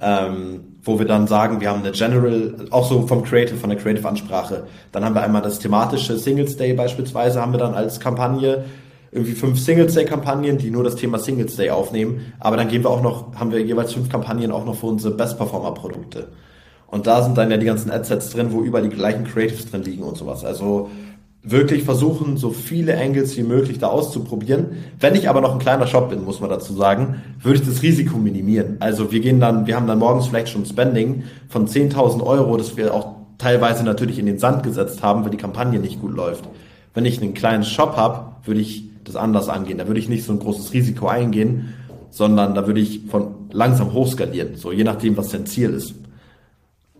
ähm, 0.00 0.78
wo 0.82 0.98
wir 0.98 1.04
dann 1.06 1.26
sagen, 1.26 1.60
wir 1.60 1.68
haben 1.68 1.80
eine 1.80 1.92
General, 1.92 2.54
auch 2.70 2.88
so 2.88 3.06
vom 3.06 3.22
Creative, 3.22 3.58
von 3.58 3.68
der 3.68 3.78
Creative 3.78 4.08
Ansprache. 4.08 4.62
Dann 4.92 5.04
haben 5.04 5.14
wir 5.14 5.22
einmal 5.22 5.42
das 5.42 5.58
thematische 5.58 6.16
Singles 6.16 6.56
Day 6.56 6.72
beispielsweise, 6.72 7.42
haben 7.42 7.52
wir 7.52 7.58
dann 7.58 7.74
als 7.74 8.00
Kampagne 8.00 8.64
irgendwie 9.12 9.32
fünf 9.32 9.58
Singles 9.58 9.94
Day 9.94 10.04
Kampagnen, 10.04 10.58
die 10.58 10.70
nur 10.70 10.84
das 10.84 10.96
Thema 10.96 11.18
Singles 11.18 11.56
Day 11.56 11.70
aufnehmen. 11.70 12.32
Aber 12.38 12.56
dann 12.56 12.68
gehen 12.68 12.84
wir 12.84 12.90
auch 12.90 13.02
noch, 13.02 13.34
haben 13.34 13.50
wir 13.50 13.60
jeweils 13.60 13.92
fünf 13.92 14.08
Kampagnen 14.08 14.52
auch 14.52 14.64
noch 14.64 14.76
für 14.76 14.86
unsere 14.86 15.14
Best 15.14 15.36
Performer 15.36 15.72
Produkte. 15.72 16.28
Und 16.86 17.06
da 17.06 17.22
sind 17.22 17.38
dann 17.38 17.50
ja 17.50 17.56
die 17.56 17.66
ganzen 17.66 17.90
Adsets 17.90 18.30
drin, 18.30 18.52
wo 18.52 18.62
überall 18.62 18.88
die 18.88 18.94
gleichen 18.94 19.24
Creatives 19.24 19.70
drin 19.70 19.82
liegen 19.82 20.02
und 20.02 20.16
sowas. 20.16 20.44
Also 20.44 20.90
wirklich 21.42 21.84
versuchen, 21.84 22.36
so 22.36 22.50
viele 22.50 22.98
Angles 23.00 23.36
wie 23.36 23.42
möglich 23.42 23.78
da 23.78 23.88
auszuprobieren. 23.88 24.76
Wenn 24.98 25.14
ich 25.14 25.28
aber 25.28 25.40
noch 25.40 25.52
ein 25.52 25.58
kleiner 25.58 25.86
Shop 25.86 26.10
bin, 26.10 26.24
muss 26.24 26.40
man 26.40 26.50
dazu 26.50 26.74
sagen, 26.74 27.22
würde 27.40 27.60
ich 27.60 27.66
das 27.66 27.82
Risiko 27.82 28.18
minimieren. 28.18 28.76
Also 28.80 29.10
wir 29.10 29.20
gehen 29.20 29.40
dann, 29.40 29.66
wir 29.66 29.76
haben 29.76 29.86
dann 29.86 29.98
morgens 29.98 30.26
vielleicht 30.26 30.50
schon 30.50 30.66
Spending 30.66 31.24
von 31.48 31.66
10.000 31.66 32.22
Euro, 32.24 32.56
das 32.56 32.76
wir 32.76 32.92
auch 32.92 33.14
teilweise 33.38 33.84
natürlich 33.84 34.18
in 34.18 34.26
den 34.26 34.38
Sand 34.38 34.62
gesetzt 34.62 35.02
haben, 35.02 35.24
weil 35.24 35.30
die 35.30 35.38
Kampagne 35.38 35.80
nicht 35.80 36.00
gut 36.00 36.14
läuft. 36.14 36.44
Wenn 36.92 37.06
ich 37.06 37.22
einen 37.22 37.34
kleinen 37.34 37.64
Shop 37.64 37.96
habe, 37.96 38.32
würde 38.44 38.60
ich 38.60 38.89
das 39.12 39.22
anders 39.22 39.48
angehen. 39.48 39.78
Da 39.78 39.86
würde 39.86 40.00
ich 40.00 40.08
nicht 40.08 40.24
so 40.24 40.32
ein 40.32 40.38
großes 40.38 40.72
Risiko 40.72 41.08
eingehen, 41.08 41.74
sondern 42.10 42.54
da 42.54 42.66
würde 42.66 42.80
ich 42.80 43.02
von 43.08 43.34
langsam 43.52 43.92
hochskalieren, 43.92 44.56
so 44.56 44.72
je 44.72 44.84
nachdem, 44.84 45.16
was 45.16 45.28
dein 45.28 45.46
Ziel 45.46 45.70
ist. 45.70 45.94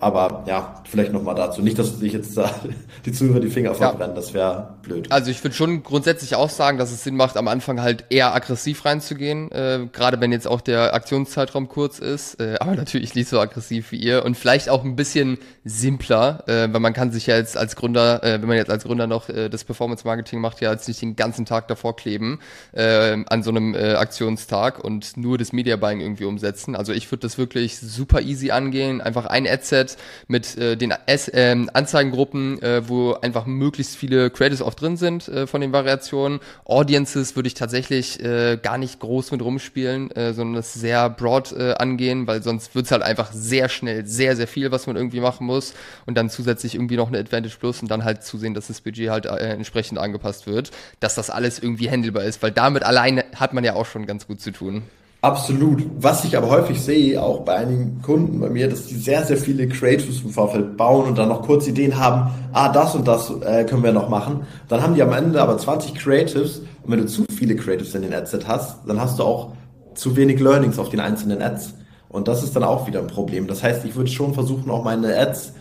Aber 0.00 0.44
ja, 0.46 0.82
vielleicht 0.84 1.12
nochmal 1.12 1.34
dazu. 1.34 1.60
Nicht, 1.60 1.78
dass 1.78 1.98
sich 1.98 2.14
jetzt 2.14 2.34
da 2.34 2.50
die 3.04 3.12
Zuhörer 3.12 3.40
die 3.40 3.50
Finger 3.50 3.74
verbrennen, 3.74 4.16
ja. 4.16 4.20
das 4.20 4.32
wäre 4.32 4.74
blöd. 4.80 5.12
Also 5.12 5.30
ich 5.30 5.44
würde 5.44 5.54
schon 5.54 5.82
grundsätzlich 5.82 6.34
auch 6.34 6.48
sagen, 6.48 6.78
dass 6.78 6.90
es 6.90 7.04
Sinn 7.04 7.16
macht, 7.16 7.36
am 7.36 7.48
Anfang 7.48 7.82
halt 7.82 8.06
eher 8.08 8.34
aggressiv 8.34 8.86
reinzugehen, 8.86 9.52
äh, 9.52 9.86
gerade 9.92 10.18
wenn 10.22 10.32
jetzt 10.32 10.48
auch 10.48 10.62
der 10.62 10.94
Aktionszeitraum 10.94 11.68
kurz 11.68 11.98
ist, 11.98 12.40
äh, 12.40 12.56
aber 12.60 12.74
natürlich 12.76 13.14
nicht 13.14 13.28
so 13.28 13.38
aggressiv 13.38 13.92
wie 13.92 13.98
ihr 13.98 14.24
und 14.24 14.38
vielleicht 14.38 14.70
auch 14.70 14.84
ein 14.84 14.96
bisschen 14.96 15.36
simpler, 15.64 16.44
äh, 16.46 16.72
weil 16.72 16.80
man 16.80 16.94
kann 16.94 17.12
sich 17.12 17.26
ja 17.26 17.36
jetzt 17.36 17.58
als 17.58 17.76
Gründer, 17.76 18.24
äh, 18.24 18.40
wenn 18.40 18.48
man 18.48 18.56
jetzt 18.56 18.70
als 18.70 18.84
Gründer 18.84 19.06
noch 19.06 19.28
äh, 19.28 19.50
das 19.50 19.64
Performance 19.64 20.06
Marketing 20.06 20.40
macht, 20.40 20.62
ja 20.62 20.72
jetzt 20.72 20.88
nicht 20.88 21.02
den 21.02 21.14
ganzen 21.14 21.44
Tag 21.44 21.68
davor 21.68 21.94
kleben 21.94 22.40
äh, 22.72 23.18
an 23.26 23.42
so 23.42 23.50
einem 23.50 23.74
äh, 23.74 23.92
Aktionstag 23.96 24.82
und 24.82 25.18
nur 25.18 25.36
das 25.36 25.52
Media 25.52 25.76
Buying 25.76 26.00
irgendwie 26.00 26.24
umsetzen. 26.24 26.74
Also 26.74 26.94
ich 26.94 27.12
würde 27.12 27.20
das 27.20 27.36
wirklich 27.36 27.78
super 27.78 28.22
easy 28.22 28.50
angehen, 28.50 29.02
einfach 29.02 29.26
ein 29.26 29.46
Adset 29.46 29.89
Internet 29.90 29.96
mit 30.28 30.56
äh, 30.58 30.76
den 30.76 30.94
S 31.06 31.28
äh, 31.28 31.56
Anzeigengruppen, 31.72 32.62
äh, 32.62 32.88
wo 32.88 33.14
einfach 33.14 33.46
möglichst 33.46 33.96
viele 33.96 34.30
Creators 34.30 34.62
auch 34.62 34.74
drin 34.74 34.96
sind 34.96 35.28
äh, 35.28 35.46
von 35.46 35.60
den 35.60 35.72
Variationen. 35.72 36.40
Audiences 36.64 37.36
würde 37.36 37.46
ich 37.48 37.54
tatsächlich 37.54 38.22
äh, 38.22 38.58
gar 38.62 38.78
nicht 38.78 39.00
groß 39.00 39.32
mit 39.32 39.42
rumspielen, 39.42 40.10
äh, 40.12 40.32
sondern 40.32 40.56
das 40.56 40.74
sehr 40.74 41.10
broad 41.10 41.52
äh, 41.52 41.74
angehen, 41.74 42.26
weil 42.26 42.42
sonst 42.42 42.74
wird's 42.74 42.90
halt 42.90 43.02
einfach 43.02 43.32
sehr 43.32 43.68
schnell 43.68 44.06
sehr, 44.06 44.36
sehr 44.36 44.46
viel, 44.46 44.70
was 44.70 44.86
man 44.86 44.96
irgendwie 44.96 45.20
machen 45.20 45.46
muss 45.46 45.74
und 46.06 46.16
dann 46.16 46.30
zusätzlich 46.30 46.74
irgendwie 46.74 46.96
noch 46.96 47.08
eine 47.08 47.18
Advantage 47.18 47.56
Plus 47.58 47.82
und 47.82 47.90
dann 47.90 48.04
halt 48.04 48.22
zusehen, 48.22 48.54
dass 48.54 48.68
das 48.68 48.80
Budget 48.80 49.10
halt 49.10 49.26
äh, 49.26 49.36
entsprechend 49.36 49.98
angepasst 49.98 50.46
wird, 50.46 50.70
dass 51.00 51.14
das 51.14 51.30
alles 51.30 51.58
irgendwie 51.58 51.90
handelbar 51.90 52.24
ist, 52.24 52.42
weil 52.42 52.52
damit 52.52 52.82
alleine 52.82 53.24
hat 53.36 53.52
man 53.52 53.64
ja 53.64 53.74
auch 53.74 53.86
schon 53.86 54.06
ganz 54.06 54.26
gut 54.26 54.40
zu 54.40 54.52
tun. 54.52 54.82
Absolut. 55.22 55.84
Was 55.98 56.24
ich 56.24 56.36
aber 56.36 56.48
häufig 56.48 56.80
sehe, 56.80 57.22
auch 57.22 57.40
bei 57.40 57.56
einigen 57.56 58.00
Kunden 58.00 58.40
bei 58.40 58.48
mir, 58.48 58.70
dass 58.70 58.86
die 58.86 58.94
sehr, 58.94 59.22
sehr 59.24 59.36
viele 59.36 59.68
Creatives 59.68 60.22
im 60.22 60.30
Vorfeld 60.30 60.78
bauen 60.78 61.06
und 61.06 61.18
dann 61.18 61.28
noch 61.28 61.42
kurz 61.42 61.66
Ideen 61.66 61.98
haben, 61.98 62.30
ah, 62.52 62.72
das 62.72 62.94
und 62.94 63.06
das 63.06 63.30
äh, 63.42 63.64
können 63.64 63.82
wir 63.82 63.92
noch 63.92 64.08
machen. 64.08 64.46
Dann 64.68 64.82
haben 64.82 64.94
die 64.94 65.02
am 65.02 65.12
Ende 65.12 65.42
aber 65.42 65.58
20 65.58 65.94
Creatives 65.94 66.60
und 66.82 66.92
wenn 66.92 67.00
du 67.00 67.06
zu 67.06 67.26
viele 67.36 67.54
Creatives 67.54 67.94
in 67.94 68.00
den 68.02 68.14
Adset 68.14 68.48
hast, 68.48 68.78
dann 68.86 68.98
hast 68.98 69.18
du 69.18 69.24
auch 69.24 69.52
zu 69.94 70.16
wenig 70.16 70.40
Learnings 70.40 70.78
auf 70.78 70.88
den 70.88 71.00
einzelnen 71.00 71.42
Ads. 71.42 71.74
Und 72.08 72.26
das 72.26 72.42
ist 72.42 72.56
dann 72.56 72.64
auch 72.64 72.86
wieder 72.86 73.00
ein 73.00 73.06
Problem. 73.06 73.46
Das 73.46 73.62
heißt, 73.62 73.84
ich 73.84 73.94
würde 73.94 74.10
schon 74.10 74.32
versuchen, 74.32 74.70
auch 74.70 74.84
meine 74.84 75.16
Ads 75.16 75.52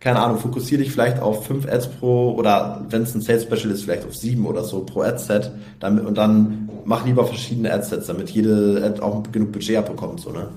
keine 0.00 0.20
Ahnung, 0.20 0.38
fokussiere 0.38 0.82
dich 0.82 0.92
vielleicht 0.92 1.20
auf 1.20 1.46
fünf 1.46 1.66
Ads 1.66 1.88
pro 1.88 2.32
oder 2.32 2.84
wenn 2.88 3.02
es 3.02 3.14
ein 3.14 3.20
Sales 3.20 3.42
Special 3.42 3.70
ist, 3.72 3.82
vielleicht 3.82 4.06
auf 4.06 4.14
sieben 4.14 4.46
oder 4.46 4.62
so 4.62 4.80
pro 4.80 5.02
Adset 5.02 5.50
damit, 5.80 6.06
und 6.06 6.16
dann 6.16 6.68
mach 6.84 7.04
lieber 7.04 7.24
verschiedene 7.26 7.72
Adsets, 7.72 8.06
damit 8.06 8.30
jede 8.30 8.82
Ad 8.84 9.00
auch 9.02 9.22
genug 9.32 9.52
Budget 9.52 9.76
abbekommt, 9.76 10.20
so, 10.20 10.30
ne? 10.30 10.48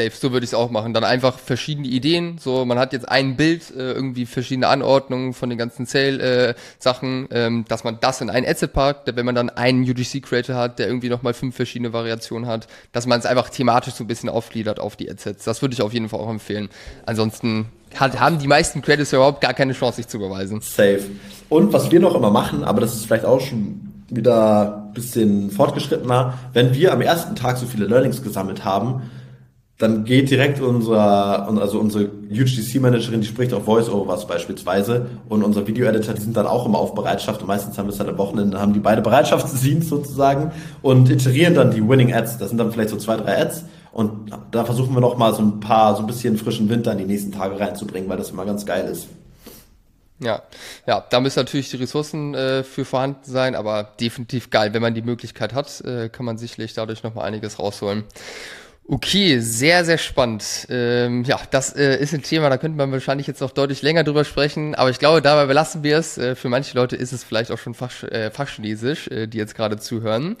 Safe, 0.00 0.16
so 0.16 0.32
würde 0.32 0.44
ich 0.44 0.50
es 0.50 0.54
auch 0.54 0.70
machen. 0.70 0.94
Dann 0.94 1.04
einfach 1.04 1.38
verschiedene 1.38 1.88
Ideen. 1.88 2.38
So, 2.38 2.64
man 2.64 2.78
hat 2.78 2.92
jetzt 2.92 3.08
ein 3.08 3.36
Bild, 3.36 3.70
äh, 3.70 3.92
irgendwie 3.92 4.26
verschiedene 4.26 4.68
Anordnungen 4.68 5.34
von 5.34 5.48
den 5.48 5.58
ganzen 5.58 5.86
Sale-Sachen, 5.86 7.30
äh, 7.30 7.46
ähm, 7.46 7.64
dass 7.68 7.84
man 7.84 7.98
das 8.00 8.20
in 8.20 8.30
ein 8.30 8.46
Asset 8.46 8.72
packt, 8.72 9.14
wenn 9.14 9.26
man 9.26 9.34
dann 9.34 9.50
einen 9.50 9.82
UGC-Creator 9.82 10.56
hat, 10.56 10.78
der 10.78 10.86
irgendwie 10.86 11.08
nochmal 11.08 11.34
fünf 11.34 11.56
verschiedene 11.56 11.92
Variationen 11.92 12.48
hat, 12.48 12.66
dass 12.92 13.06
man 13.06 13.18
es 13.18 13.26
einfach 13.26 13.50
thematisch 13.50 13.94
so 13.94 14.04
ein 14.04 14.06
bisschen 14.06 14.28
aufgliedert 14.28 14.80
auf 14.80 14.96
die 14.96 15.10
Assets. 15.10 15.44
Das 15.44 15.62
würde 15.62 15.74
ich 15.74 15.82
auf 15.82 15.92
jeden 15.92 16.08
Fall 16.08 16.20
auch 16.20 16.30
empfehlen. 16.30 16.68
Ansonsten 17.06 17.66
hat, 17.96 18.18
haben 18.20 18.38
die 18.38 18.46
meisten 18.46 18.82
Credits 18.82 19.12
überhaupt 19.12 19.40
gar 19.40 19.54
keine 19.54 19.72
Chance, 19.72 19.96
sich 19.96 20.08
zu 20.08 20.18
beweisen. 20.18 20.60
Safe. 20.60 21.02
Und 21.48 21.72
was 21.72 21.90
wir 21.90 22.00
noch 22.00 22.14
immer 22.14 22.30
machen, 22.30 22.64
aber 22.64 22.80
das 22.80 22.94
ist 22.94 23.06
vielleicht 23.06 23.24
auch 23.24 23.40
schon 23.40 23.80
wieder 24.08 24.86
ein 24.88 24.94
bisschen 24.94 25.50
fortgeschrittener, 25.50 26.34
wenn 26.52 26.74
wir 26.74 26.92
am 26.92 27.00
ersten 27.00 27.36
Tag 27.36 27.58
so 27.58 27.66
viele 27.66 27.86
Learnings 27.86 28.22
gesammelt 28.22 28.64
haben, 28.64 29.02
dann 29.80 30.04
geht 30.04 30.30
direkt 30.30 30.60
unser, 30.60 31.48
also 31.48 31.80
unsere 31.80 32.04
UGC-Managerin, 32.30 33.22
die 33.22 33.26
spricht 33.26 33.54
auch 33.54 33.62
Voice-Overs 33.62 34.26
beispielsweise 34.26 35.06
und 35.30 35.42
unser 35.42 35.66
Video-Editor, 35.66 36.12
die 36.12 36.20
sind 36.20 36.36
dann 36.36 36.46
auch 36.46 36.66
immer 36.66 36.78
auf 36.78 36.94
Bereitschaft 36.94 37.40
und 37.40 37.46
meistens 37.46 37.78
haben 37.78 37.86
wir 37.86 37.92
es 37.92 37.96
dann 37.96 38.10
am 38.10 38.18
Wochenende, 38.18 38.60
haben 38.60 38.74
die 38.74 38.78
beide 38.78 39.00
Bereitschaftsdienst 39.00 39.88
sozusagen 39.88 40.52
und 40.82 41.08
iterieren 41.08 41.54
dann 41.54 41.70
die 41.70 41.86
Winning 41.88 42.12
Ads. 42.12 42.36
Das 42.36 42.50
sind 42.50 42.58
dann 42.58 42.70
vielleicht 42.72 42.90
so 42.90 42.98
zwei, 42.98 43.16
drei 43.16 43.40
Ads 43.40 43.64
und 43.92 44.30
da 44.50 44.66
versuchen 44.66 44.92
wir 44.92 45.00
noch 45.00 45.16
mal 45.16 45.34
so 45.34 45.40
ein 45.40 45.60
paar, 45.60 45.96
so 45.96 46.02
ein 46.02 46.06
bisschen 46.06 46.36
frischen 46.36 46.68
Winter 46.68 46.92
in 46.92 46.98
die 46.98 47.06
nächsten 47.06 47.32
Tage 47.32 47.58
reinzubringen, 47.58 48.06
weil 48.10 48.18
das 48.18 48.30
immer 48.30 48.44
ganz 48.44 48.66
geil 48.66 48.86
ist. 48.86 49.08
Ja, 50.22 50.42
ja, 50.86 51.02
da 51.08 51.20
müssen 51.20 51.38
natürlich 51.38 51.70
die 51.70 51.78
Ressourcen 51.78 52.34
äh, 52.34 52.62
für 52.62 52.84
vorhanden 52.84 53.20
sein, 53.24 53.54
aber 53.54 53.84
definitiv 53.98 54.50
geil. 54.50 54.74
Wenn 54.74 54.82
man 54.82 54.92
die 54.92 55.00
Möglichkeit 55.00 55.54
hat, 55.54 55.80
äh, 55.80 56.10
kann 56.10 56.26
man 56.26 56.36
sicherlich 56.36 56.74
dadurch 56.74 57.02
noch 57.02 57.14
mal 57.14 57.24
einiges 57.24 57.58
rausholen. 57.58 58.04
Okay, 58.92 59.38
sehr, 59.38 59.84
sehr 59.84 59.98
spannend. 59.98 60.66
Ähm, 60.68 61.22
ja, 61.22 61.38
das 61.52 61.76
äh, 61.76 62.02
ist 62.02 62.12
ein 62.12 62.24
Thema, 62.24 62.50
da 62.50 62.58
könnte 62.58 62.76
man 62.76 62.90
wahrscheinlich 62.90 63.28
jetzt 63.28 63.40
noch 63.40 63.52
deutlich 63.52 63.82
länger 63.82 64.02
drüber 64.02 64.24
sprechen, 64.24 64.74
aber 64.74 64.90
ich 64.90 64.98
glaube, 64.98 65.22
dabei 65.22 65.46
belassen 65.46 65.84
wir 65.84 65.96
es. 65.96 66.18
Äh, 66.18 66.34
für 66.34 66.48
manche 66.48 66.76
Leute 66.76 66.96
ist 66.96 67.12
es 67.12 67.22
vielleicht 67.22 67.52
auch 67.52 67.58
schon 67.58 67.74
Fach, 67.74 68.02
äh, 68.02 68.32
Fachchinesisch, 68.32 69.06
äh, 69.06 69.28
die 69.28 69.38
jetzt 69.38 69.54
gerade 69.54 69.78
zuhören. 69.78 70.36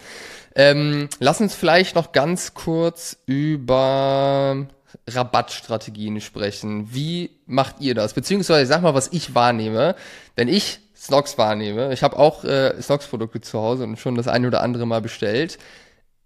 Ähm, 0.56 1.08
lass 1.20 1.40
uns 1.40 1.54
vielleicht 1.54 1.94
noch 1.94 2.10
ganz 2.10 2.52
kurz 2.52 3.18
über 3.24 4.66
Rabattstrategien 5.08 6.20
sprechen. 6.20 6.92
Wie 6.92 7.30
macht 7.46 7.76
ihr 7.78 7.94
das? 7.94 8.14
Beziehungsweise, 8.14 8.66
sag 8.66 8.82
mal, 8.82 8.94
was 8.94 9.12
ich 9.12 9.32
wahrnehme. 9.32 9.94
Wenn 10.34 10.48
ich 10.48 10.80
Snox 10.96 11.38
wahrnehme, 11.38 11.92
ich 11.92 12.02
habe 12.02 12.18
auch 12.18 12.42
äh, 12.42 12.82
Snox-Produkte 12.82 13.42
zu 13.42 13.60
Hause 13.60 13.84
und 13.84 13.96
schon 13.96 14.16
das 14.16 14.26
eine 14.26 14.48
oder 14.48 14.60
andere 14.60 14.86
Mal 14.86 15.00
bestellt. 15.00 15.58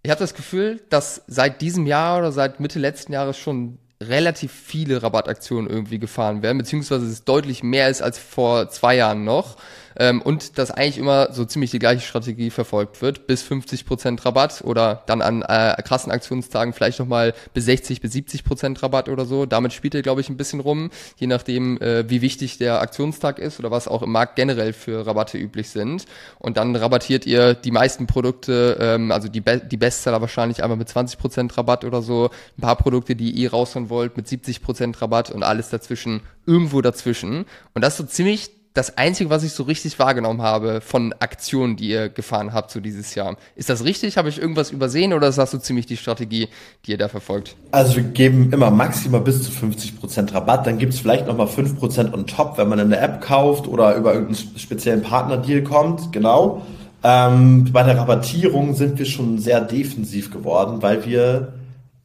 Ich 0.05 0.11
habe 0.11 0.19
das 0.19 0.35
Gefühl, 0.35 0.83
dass 0.91 1.23
seit 1.25 1.61
diesem 1.61 1.87
Jahr 1.87 2.19
oder 2.19 2.31
seit 2.31 2.59
Mitte 2.59 2.77
letzten 2.77 3.11
Jahres 3.11 3.39
schon 3.39 3.79
relativ 3.99 4.51
viele 4.51 5.01
Rabattaktionen 5.01 5.67
irgendwie 5.67 5.97
gefahren 5.97 6.43
werden, 6.43 6.59
beziehungsweise 6.59 7.07
es 7.07 7.23
deutlich 7.23 7.63
mehr 7.63 7.89
ist 7.89 8.03
als 8.03 8.19
vor 8.19 8.69
zwei 8.69 8.97
Jahren 8.97 9.23
noch 9.23 9.57
ähm, 9.97 10.21
und 10.21 10.57
dass 10.57 10.71
eigentlich 10.71 10.97
immer 10.97 11.31
so 11.31 11.45
ziemlich 11.45 11.71
die 11.71 11.79
gleiche 11.79 12.01
Strategie 12.01 12.49
verfolgt 12.49 13.01
wird, 13.01 13.27
bis 13.27 13.43
50% 13.43 14.25
Rabatt 14.25 14.61
oder 14.63 15.03
dann 15.07 15.21
an 15.21 15.41
äh, 15.41 15.81
krassen 15.83 16.11
Aktionstagen 16.11 16.73
vielleicht 16.73 16.99
nochmal 16.99 17.33
bis 17.53 17.65
60 17.65 18.01
bis 18.01 18.13
70% 18.13 18.81
Rabatt 18.81 19.09
oder 19.09 19.25
so. 19.25 19.45
Damit 19.45 19.73
spielt 19.73 19.93
ihr, 19.93 20.01
glaube 20.01 20.21
ich, 20.21 20.29
ein 20.29 20.37
bisschen 20.37 20.59
rum, 20.59 20.89
je 21.17 21.27
nachdem, 21.27 21.79
äh, 21.81 22.09
wie 22.09 22.21
wichtig 22.21 22.57
der 22.57 22.81
Aktionstag 22.81 23.39
ist 23.39 23.59
oder 23.59 23.71
was 23.71 23.87
auch 23.87 24.01
im 24.01 24.11
Markt 24.11 24.35
generell 24.35 24.73
für 24.73 25.05
Rabatte 25.05 25.37
üblich 25.37 25.69
sind. 25.69 26.05
Und 26.39 26.57
dann 26.57 26.75
rabattiert 26.75 27.25
ihr 27.25 27.53
die 27.53 27.71
meisten 27.71 28.07
Produkte, 28.07 28.77
ähm, 28.79 29.11
also 29.11 29.27
die, 29.27 29.41
Be 29.41 29.59
die 29.59 29.77
Bestseller 29.77 30.21
wahrscheinlich 30.21 30.63
einmal 30.63 30.77
mit 30.77 30.89
20% 30.89 31.57
Rabatt 31.57 31.85
oder 31.85 32.01
so, 32.01 32.29
ein 32.57 32.61
paar 32.61 32.75
Produkte, 32.75 33.15
die 33.15 33.31
ihr 33.31 33.51
raushauen 33.51 33.89
wollt, 33.89 34.17
mit 34.17 34.27
70% 34.27 35.01
Rabatt 35.01 35.31
und 35.31 35.43
alles 35.43 35.69
dazwischen, 35.69 36.21
irgendwo 36.45 36.81
dazwischen. 36.81 37.45
Und 37.73 37.83
das 37.83 37.93
ist 37.93 37.97
so 37.97 38.03
ziemlich 38.05 38.51
das 38.75 38.97
Einzige, 38.97 39.29
was 39.29 39.43
ich 39.43 39.53
so 39.53 39.63
richtig 39.63 39.97
wahrgenommen 39.99 40.41
habe 40.41 40.81
von 40.81 41.15
Aktionen, 41.19 41.77
die 41.77 41.87
ihr 41.87 42.09
gefahren 42.09 42.51
habt 42.51 42.69
so 42.69 42.81
dieses 42.81 43.15
Jahr. 43.15 43.37
Ist 43.55 43.69
das 43.69 43.85
richtig? 43.85 44.17
Habe 44.17 44.27
ich 44.27 44.39
irgendwas 44.39 44.69
übersehen 44.69 45.13
oder 45.13 45.29
ist 45.29 45.37
das 45.37 45.51
so 45.51 45.57
ziemlich 45.57 45.85
die 45.85 45.95
Strategie, 45.95 46.49
die 46.85 46.91
ihr 46.91 46.97
da 46.97 47.07
verfolgt? 47.07 47.55
Also 47.71 47.95
wir 47.95 48.03
geben 48.03 48.51
immer 48.51 48.69
maximal 48.71 49.21
bis 49.21 49.43
zu 49.43 49.51
50% 49.51 50.33
Rabatt. 50.33 50.67
Dann 50.67 50.77
gibt 50.77 50.93
es 50.93 50.99
vielleicht 50.99 51.25
nochmal 51.25 51.47
5% 51.47 52.13
on 52.13 52.27
top, 52.27 52.57
wenn 52.57 52.67
man 52.67 52.81
eine 52.81 52.97
App 52.97 53.21
kauft 53.21 53.65
oder 53.65 53.95
über 53.95 54.13
irgendeinen 54.13 54.59
speziellen 54.59 55.01
Partnerdeal 55.01 55.63
kommt. 55.63 56.11
Genau. 56.11 56.61
Ähm, 57.01 57.71
bei 57.71 57.83
der 57.83 57.97
Rabattierung 57.97 58.75
sind 58.75 58.99
wir 58.99 59.05
schon 59.05 59.39
sehr 59.39 59.61
defensiv 59.61 60.31
geworden, 60.31 60.81
weil 60.81 61.05
wir 61.05 61.53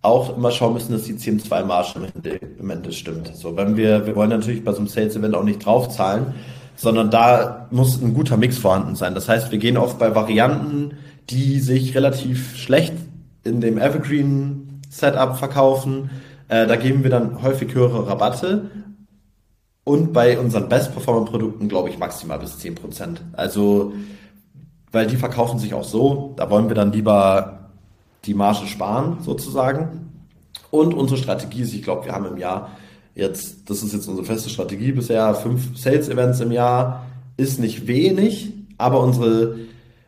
auch 0.03 0.37
immer 0.37 0.53
schauen 0.53 0.75
müssen, 0.75 0.93
dass 0.93 1.03
die 1.03 1.15
CM2-Marge 1.15 2.13
im 2.61 2.71
Ende 2.71 2.93
stimmt. 2.93 3.33
So, 3.35 3.57
wenn 3.57 3.77
wir, 3.77 4.07
wir 4.07 4.15
wollen 4.15 4.31
natürlich 4.31 4.65
bei 4.65 4.71
so 4.71 4.79
einem 4.79 4.87
Sales-Event 4.87 5.35
auch 5.35 5.45
nicht 5.45 5.65
draufzahlen, 5.65 6.35
sondern 6.81 7.11
da 7.11 7.67
muss 7.71 8.01
ein 8.01 8.15
guter 8.15 8.39
Mix 8.39 8.57
vorhanden 8.57 8.97
sein. 8.97 9.15
Das 9.15 9.29
heißt, 9.29 9.51
wir 9.51 9.59
gehen 9.59 9.77
oft 9.77 9.99
bei 9.99 10.15
Varianten, 10.15 10.97
die 11.29 11.61
sich 11.61 11.95
relativ 11.95 12.57
schlecht 12.57 12.95
in 13.45 13.61
dem 13.61 13.77
Evergreen 13.77 14.81
Setup 14.89 15.37
verkaufen. 15.37 16.09
Äh, 16.49 16.67
da 16.67 16.77
geben 16.77 17.03
wir 17.03 17.11
dann 17.11 17.43
häufig 17.43 17.75
höhere 17.75 18.07
Rabatte. 18.07 18.71
Und 19.85 20.15
bei 20.15 20.39
unseren 20.39 20.71
Best 20.71 20.93
Performer 20.95 21.27
Produkten 21.27 21.69
glaube 21.69 21.91
ich 21.91 21.99
maximal 21.99 22.39
bis 22.39 22.57
10%. 22.57 23.19
Also, 23.35 23.93
weil 24.91 25.07
die 25.07 25.17
verkaufen 25.17 25.59
sich 25.59 25.75
auch 25.75 25.85
so, 25.85 26.33
da 26.37 26.49
wollen 26.49 26.69
wir 26.69 26.77
dann 26.77 26.93
lieber 26.93 27.69
die 28.25 28.33
Marge 28.33 28.67
sparen, 28.67 29.19
sozusagen. 29.21 30.09
Und 30.71 30.95
unsere 30.95 31.21
Strategie 31.21 31.61
ist, 31.61 31.75
ich 31.75 31.83
glaube, 31.83 32.07
wir 32.07 32.13
haben 32.13 32.25
im 32.25 32.39
Jahr 32.39 32.71
jetzt, 33.15 33.69
das 33.69 33.83
ist 33.83 33.93
jetzt 33.93 34.09
unsere 34.09 34.27
feste 34.27 34.51
Strategie 34.51 34.93
bisher, 34.93 35.35
fünf 35.35 35.77
Sales-Events 35.79 36.41
im 36.41 36.53
Jahr 36.53 37.07
ist 37.37 37.59
nicht 37.59 37.87
wenig, 37.87 38.53
aber 38.79 39.01
unsere, 39.01 39.57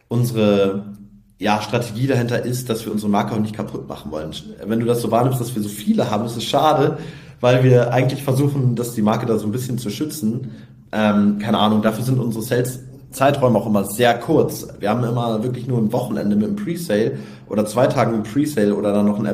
unsere 0.09 0.84
ja, 1.38 1.61
Strategie 1.61 2.07
dahinter 2.07 2.44
ist, 2.44 2.68
dass 2.70 2.84
wir 2.84 2.92
unsere 2.92 3.11
Marke 3.11 3.34
auch 3.34 3.40
nicht 3.40 3.55
kaputt 3.55 3.88
machen 3.88 4.12
wollen. 4.12 4.30
Wenn 4.64 4.80
du 4.80 4.86
das 4.86 5.00
so 5.00 5.11
wahrnimmst, 5.11 5.40
dass 5.40 5.55
wir 5.55 5.62
so 5.62 5.68
viele 5.68 6.11
haben, 6.11 6.24
ist 6.24 6.36
es 6.36 6.44
schade, 6.44 6.98
weil 7.40 7.64
wir 7.64 7.92
eigentlich 7.92 8.22
versuchen, 8.22 8.76
dass 8.76 8.94
die 8.94 9.03
Marke 9.03 9.26
da 9.26 9.38
so 9.38 9.46
ein 9.46 9.53
bisschen 9.53 9.78
zu 9.78 9.90
schützen. 9.90 10.53
Ähm, 10.92 11.38
keine 11.38 11.59
Ahnung, 11.59 11.82
dafür 11.82 12.05
sind 12.05 12.20
unsere 12.20 12.44
Sales-Zeiträume 12.44 13.59
auch 13.59 13.66
immer 13.66 13.84
sehr 13.84 14.16
kurz. 14.18 14.68
Wir 14.78 14.90
haben 14.90 15.03
immer 15.03 15.42
wirklich 15.42 15.66
nur 15.66 15.78
ein 15.78 15.92
Wochenende 15.92 16.36
mit 16.36 16.46
einem 16.46 16.57
Pre-Sale 16.57 17.18
oder 17.48 17.66
zwei 17.66 17.88
Tagen 17.88 18.18
mit 18.18 18.32
Pre-Sale 18.32 18.74
oder 18.74 18.92
dann 18.92 19.07
noch 19.07 19.18
ein 19.18 19.26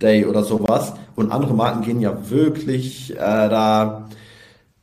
App-Only-Day 0.00 0.26
oder 0.26 0.42
sowas. 0.44 0.94
Und 1.16 1.30
andere 1.32 1.54
Marken 1.54 1.82
gehen 1.82 2.00
ja 2.00 2.30
wirklich 2.30 3.12
äh, 3.12 3.16
da 3.16 4.08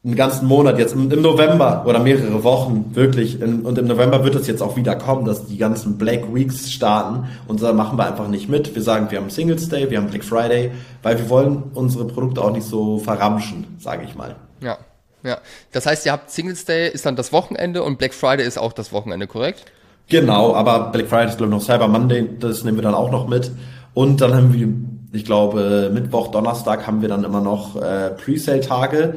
einen 0.04 0.16
ganzen 0.16 0.48
Monat 0.48 0.78
jetzt 0.80 0.94
im, 0.94 1.12
im, 1.12 1.22
November 1.22 1.84
oder 1.86 2.00
mehrere 2.00 2.44
Wochen 2.44 2.92
wirklich 2.94 3.42
in, 3.42 3.62
und 3.62 3.78
im 3.78 3.88
November 3.88 4.24
wird 4.24 4.36
es 4.36 4.48
jetzt 4.48 4.62
auch 4.62 4.78
wieder 4.78 4.96
kommen, 4.96 5.26
dass 5.26 5.48
die 5.48 5.58
ganzen 5.58 5.98
Black 5.98 6.34
Weeks 6.34 6.72
starten 6.72 7.28
und 7.48 7.62
da 7.62 7.74
machen 7.74 7.98
wir 7.98 8.06
einfach 8.06 8.28
nicht 8.30 8.48
mit. 8.48 8.74
Wir 8.74 8.82
sagen, 8.82 9.12
wir 9.12 9.18
haben 9.18 9.30
Singles 9.30 9.68
Day, 9.68 9.90
wir 9.90 9.98
haben 9.98 10.08
Black 10.08 10.24
Friday, 10.24 10.72
weil 11.04 11.18
wir 11.18 11.30
wollen 11.30 11.64
unsere 11.74 12.06
Produkte 12.06 12.42
auch 12.42 12.52
nicht 12.52 12.66
so 12.66 13.00
verramschen, 13.00 13.66
sage 13.80 14.06
ich 14.06 14.16
mal. 14.16 14.38
Ja, 14.62 14.78
ja. 15.24 15.40
Das 15.74 15.86
heißt, 15.86 16.06
ihr 16.06 16.14
habt 16.14 16.32
Singles 16.32 16.64
Day 16.64 16.90
ist 16.90 17.06
dann 17.06 17.18
das 17.18 17.34
Wochenende 17.34 17.84
und 17.84 17.98
Black 17.98 18.14
Friday 18.14 18.48
ist 18.48 18.58
auch 18.58 18.72
das 18.72 18.94
Wochenende, 18.94 19.28
korrekt? 19.28 19.66
Genau, 20.08 20.56
aber 20.56 20.92
Black 20.92 21.08
Friday 21.08 21.28
ist 21.30 21.38
glaube 21.38 21.54
ich 21.54 21.60
noch 21.60 21.66
Cyber 21.66 21.90
Monday, 21.90 22.30
das 22.40 22.64
nehmen 22.64 22.78
wir 22.78 22.84
dann 22.84 22.96
auch 22.96 23.12
noch 23.12 23.28
mit 23.28 23.52
und 23.94 24.22
dann 24.22 24.34
haben 24.34 24.54
wir 24.54 24.70
ich 25.12 25.26
glaube, 25.26 25.90
Mittwoch, 25.94 26.30
Donnerstag 26.30 26.86
haben 26.86 27.02
wir 27.02 27.10
dann 27.10 27.24
immer 27.24 27.42
noch 27.42 27.76
äh, 27.82 28.12
Presale-Tage. 28.12 29.16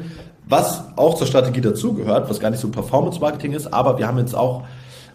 Was 0.49 0.85
auch 0.97 1.15
zur 1.15 1.27
Strategie 1.27 1.61
dazugehört, 1.61 2.29
was 2.29 2.41
gar 2.41 2.51
nicht 2.51 2.61
so 2.61 2.69
Performance-Marketing 2.69 3.53
ist, 3.53 3.73
aber 3.73 3.99
wir 3.99 4.09
haben 4.09 4.19
jetzt 4.19 4.35
auch 4.35 4.65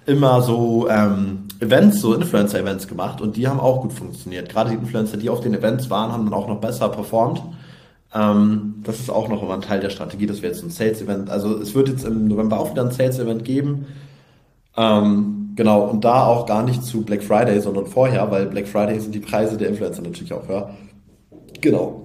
immer 0.05 0.41
so 0.41 0.87
ähm, 0.89 1.47
Events, 1.59 1.99
so 1.99 2.13
Influencer-Events 2.13 2.87
gemacht 2.87 3.21
und 3.21 3.35
die 3.35 3.47
haben 3.47 3.59
auch 3.59 3.81
gut 3.81 3.91
funktioniert. 3.91 4.49
Gerade 4.49 4.69
die 4.69 4.75
Influencer, 4.77 5.17
die 5.17 5.29
auf 5.29 5.41
den 5.41 5.53
Events 5.53 5.89
waren, 5.89 6.11
haben 6.11 6.25
dann 6.25 6.33
auch 6.33 6.47
noch 6.47 6.61
besser 6.61 6.89
performt. 6.89 7.41
Ähm, 8.13 8.75
das 8.83 8.99
ist 8.99 9.09
auch 9.09 9.27
noch 9.27 9.41
immer 9.41 9.55
ein 9.55 9.61
Teil 9.61 9.79
der 9.79 9.89
Strategie, 9.89 10.27
dass 10.27 10.41
wir 10.41 10.49
jetzt 10.49 10.63
ein 10.63 10.69
Sales-Event, 10.69 11.29
also 11.29 11.57
es 11.57 11.73
wird 11.75 11.89
jetzt 11.89 12.05
im 12.05 12.27
November 12.27 12.59
auch 12.59 12.71
wieder 12.71 12.83
ein 12.83 12.91
Sales-Event 12.91 13.43
geben. 13.43 13.87
Ähm, 14.77 15.44
genau, 15.55 15.83
und 15.89 16.03
da 16.03 16.25
auch 16.25 16.45
gar 16.45 16.63
nicht 16.63 16.83
zu 16.83 17.03
Black 17.03 17.23
Friday, 17.23 17.59
sondern 17.59 17.87
vorher, 17.87 18.29
weil 18.31 18.45
Black 18.47 18.67
Friday 18.67 18.99
sind 18.99 19.15
die 19.15 19.19
Preise 19.19 19.57
der 19.57 19.69
Influencer 19.69 20.01
natürlich 20.01 20.33
auch 20.33 20.47
höher. 20.47 20.69
Genau. 21.61 22.04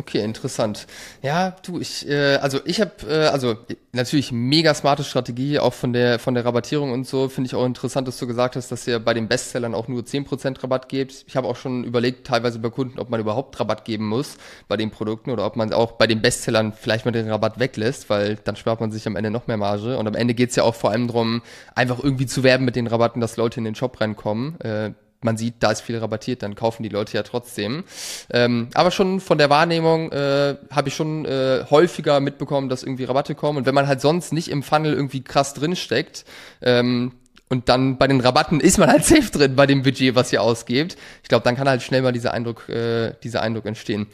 Okay, 0.00 0.22
interessant. 0.22 0.86
Ja, 1.22 1.56
du, 1.66 1.80
ich, 1.80 2.08
äh, 2.08 2.36
also 2.36 2.60
ich 2.64 2.80
habe, 2.80 2.92
äh, 3.08 3.26
also 3.26 3.56
natürlich 3.90 4.30
mega 4.30 4.72
smarte 4.72 5.02
Strategie, 5.02 5.58
auch 5.58 5.74
von 5.74 5.92
der 5.92 6.20
von 6.20 6.34
der 6.34 6.44
Rabattierung 6.44 6.92
und 6.92 7.04
so. 7.04 7.28
Finde 7.28 7.48
ich 7.48 7.56
auch 7.56 7.66
interessant, 7.66 8.06
dass 8.06 8.16
du 8.16 8.28
gesagt 8.28 8.54
hast, 8.54 8.70
dass 8.70 8.86
ihr 8.86 9.00
bei 9.00 9.12
den 9.12 9.26
Bestsellern 9.26 9.74
auch 9.74 9.88
nur 9.88 10.02
10% 10.02 10.62
Rabatt 10.62 10.88
gebt. 10.88 11.24
Ich 11.26 11.34
habe 11.34 11.48
auch 11.48 11.56
schon 11.56 11.82
überlegt, 11.82 12.28
teilweise 12.28 12.60
bei 12.60 12.70
Kunden, 12.70 13.00
ob 13.00 13.10
man 13.10 13.18
überhaupt 13.18 13.58
Rabatt 13.58 13.84
geben 13.84 14.06
muss 14.06 14.36
bei 14.68 14.76
den 14.76 14.92
Produkten 14.92 15.32
oder 15.32 15.44
ob 15.44 15.56
man 15.56 15.72
auch 15.72 15.92
bei 15.92 16.06
den 16.06 16.22
Bestsellern 16.22 16.72
vielleicht 16.72 17.04
mal 17.04 17.10
den 17.10 17.28
Rabatt 17.28 17.58
weglässt, 17.58 18.08
weil 18.08 18.36
dann 18.44 18.54
spart 18.54 18.80
man 18.80 18.92
sich 18.92 19.04
am 19.08 19.16
Ende 19.16 19.32
noch 19.32 19.48
mehr 19.48 19.56
Marge. 19.56 19.98
Und 19.98 20.06
am 20.06 20.14
Ende 20.14 20.34
geht's 20.34 20.54
ja 20.54 20.62
auch 20.62 20.76
vor 20.76 20.92
allem 20.92 21.08
darum, 21.08 21.42
einfach 21.74 21.98
irgendwie 22.00 22.26
zu 22.26 22.44
werben 22.44 22.64
mit 22.64 22.76
den 22.76 22.86
Rabatten, 22.86 23.20
dass 23.20 23.36
Leute 23.36 23.58
in 23.58 23.64
den 23.64 23.74
Shop 23.74 24.00
reinkommen. 24.00 24.60
Äh, 24.60 24.92
man 25.20 25.36
sieht, 25.36 25.56
da 25.60 25.72
ist 25.72 25.80
viel 25.80 25.98
rabattiert, 25.98 26.42
dann 26.42 26.54
kaufen 26.54 26.82
die 26.82 26.88
Leute 26.88 27.14
ja 27.14 27.22
trotzdem. 27.22 27.84
Ähm, 28.30 28.68
aber 28.74 28.90
schon 28.90 29.20
von 29.20 29.38
der 29.38 29.50
Wahrnehmung 29.50 30.12
äh, 30.12 30.56
habe 30.70 30.88
ich 30.88 30.94
schon 30.94 31.24
äh, 31.24 31.64
häufiger 31.70 32.20
mitbekommen, 32.20 32.68
dass 32.68 32.82
irgendwie 32.82 33.04
Rabatte 33.04 33.34
kommen. 33.34 33.58
Und 33.58 33.66
wenn 33.66 33.74
man 33.74 33.88
halt 33.88 34.00
sonst 34.00 34.32
nicht 34.32 34.48
im 34.48 34.62
Funnel 34.62 34.94
irgendwie 34.94 35.22
krass 35.22 35.54
drinsteckt, 35.54 36.24
ähm, 36.62 37.12
und 37.50 37.70
dann 37.70 37.96
bei 37.96 38.06
den 38.06 38.20
Rabatten 38.20 38.60
ist 38.60 38.78
man 38.78 38.90
halt 38.90 39.04
safe 39.06 39.30
drin 39.30 39.56
bei 39.56 39.66
dem 39.66 39.82
Budget, 39.82 40.14
was 40.14 40.32
ihr 40.32 40.42
ausgebt. 40.42 40.96
Ich 41.22 41.28
glaube, 41.28 41.44
dann 41.44 41.56
kann 41.56 41.68
halt 41.68 41.82
schnell 41.82 42.02
mal 42.02 42.12
dieser 42.12 42.34
Eindruck, 42.34 42.68
äh, 42.68 43.14
dieser 43.22 43.42
Eindruck 43.42 43.66
entstehen. 43.66 44.06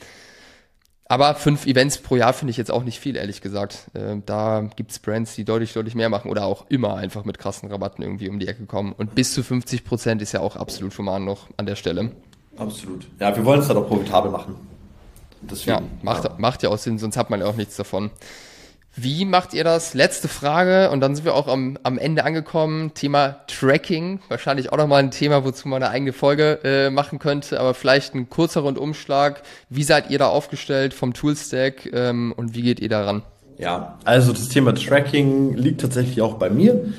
Aber 1.07 1.35
fünf 1.35 1.67
Events 1.67 1.99
pro 1.99 2.17
Jahr 2.17 2.33
finde 2.33 2.51
ich 2.51 2.57
jetzt 2.57 2.71
auch 2.71 2.83
nicht 2.83 2.99
viel, 2.99 3.17
ehrlich 3.17 3.43
gesagt. 3.43 3.91
Äh, 3.93 4.17
da 4.25 4.69
gibt's 4.75 4.99
Brands, 4.99 5.35
die 5.35 5.45
deutlich, 5.45 5.75
deutlich 5.75 5.95
mehr 5.95 6.09
machen 6.09 6.31
oder 6.31 6.47
auch 6.47 6.65
immer 6.71 6.97
einfach 6.97 7.25
mit 7.25 7.39
krassen 7.39 7.71
Rabatten 7.71 8.03
irgendwie 8.03 8.31
um 8.31 8.39
die 8.39 8.49
Ecke 8.49 8.65
kommen. 8.65 8.93
Und 8.93 9.15
bis 9.15 9.35
zu 9.35 9.43
50 9.43 9.85
Prozent 9.85 10.23
ist 10.23 10.33
ja 10.33 10.41
auch 10.41 10.57
absolut 10.57 10.97
human 10.97 11.25
noch 11.25 11.49
an 11.59 11.67
der 11.67 11.77
Stelle. 11.77 12.13
Absolut. 12.57 13.07
Ja, 13.21 13.37
wir 13.37 13.45
wollen 13.45 13.61
es 13.61 13.69
halt 13.69 13.79
auch 13.79 13.87
profitabel 13.87 14.31
machen. 14.31 14.55
Deswegen, 15.43 15.77
ja, 15.77 15.83
macht 16.03 16.25
ja. 16.25 16.35
macht 16.39 16.63
ja 16.63 16.71
auch 16.71 16.79
Sinn, 16.79 16.99
sonst 16.99 17.17
hat 17.17 17.29
man 17.29 17.41
ja 17.41 17.47
auch 17.47 17.57
nichts 17.57 17.77
davon. 17.77 18.11
Wie 18.97 19.25
macht 19.25 19.55
ihr 19.55 19.65
das? 19.65 19.95
Letzte 19.95 20.29
Frage 20.29 20.91
und 20.91 21.01
dann 21.01 21.17
sind 21.17 21.25
wir 21.25 21.35
auch 21.35 21.49
am, 21.49 21.77
am 21.83 21.99
Ende 21.99 22.25
angekommen. 22.25 22.95
Thema 22.95 23.37
Tracking, 23.49 24.21
wahrscheinlich 24.29 24.73
auch 24.73 24.77
nochmal 24.77 25.03
ein 25.03 25.11
Thema, 25.11 25.45
wozu 25.45 25.69
man 25.69 25.83
eine 25.83 25.91
eigene 25.91 26.13
Folge 26.13 26.61
äh, 26.63 26.91
machen 26.91 27.19
könnte, 27.19 27.59
aber 27.59 27.75
vielleicht 27.75 28.15
ein 28.15 28.31
kurzer 28.31 28.61
Rundumschlag. 28.61 29.43
Wie 29.69 29.83
seid 29.83 30.11
ihr 30.11 30.19
da 30.19 30.29
aufgestellt 30.29 30.95
vom 30.95 31.13
Toolstack 31.13 31.93
ähm, 31.93 32.33
und 32.37 32.55
wie 32.55 32.63
geht 32.63 32.79
ihr 32.79 32.89
daran? 32.89 33.23
Ja, 33.59 33.99
also 34.05 34.33
das 34.33 34.49
Thema 34.49 34.75
Tracking 34.75 35.57
liegt 35.57 35.81
tatsächlich 35.81 36.23
auch 36.23 36.35
bei 36.35 36.51
mir. 36.51 36.93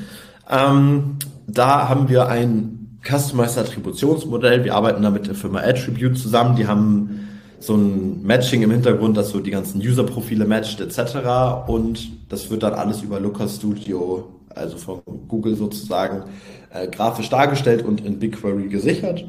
Ähm, 0.49 1.17
da 1.47 1.87
haben 1.87 2.09
wir 2.09 2.27
ein 2.27 2.99
Customized 3.07 3.57
Attributionsmodell. 3.57 4.65
Wir 4.65 4.75
arbeiten 4.75 5.01
da 5.01 5.11
mit 5.11 5.27
der 5.27 5.35
Firma 5.35 5.59
Attribute 5.59 6.17
zusammen. 6.17 6.55
Die 6.55 6.67
haben 6.67 7.24
so 7.65 7.75
ein 7.75 8.23
Matching 8.23 8.61
im 8.61 8.71
Hintergrund, 8.71 9.17
das 9.17 9.29
so 9.29 9.39
die 9.39 9.51
ganzen 9.51 9.79
User-Profile 9.81 10.45
matcht 10.45 10.81
etc. 10.81 11.67
Und 11.67 12.09
das 12.29 12.49
wird 12.49 12.63
dann 12.63 12.73
alles 12.73 13.01
über 13.01 13.19
Looker 13.19 13.47
Studio, 13.47 14.25
also 14.49 14.77
von 14.77 15.01
Google 15.27 15.55
sozusagen, 15.55 16.23
äh, 16.73 16.87
grafisch 16.87 17.29
dargestellt 17.29 17.83
und 17.83 18.05
in 18.05 18.19
BigQuery 18.19 18.67
gesichert. 18.67 19.25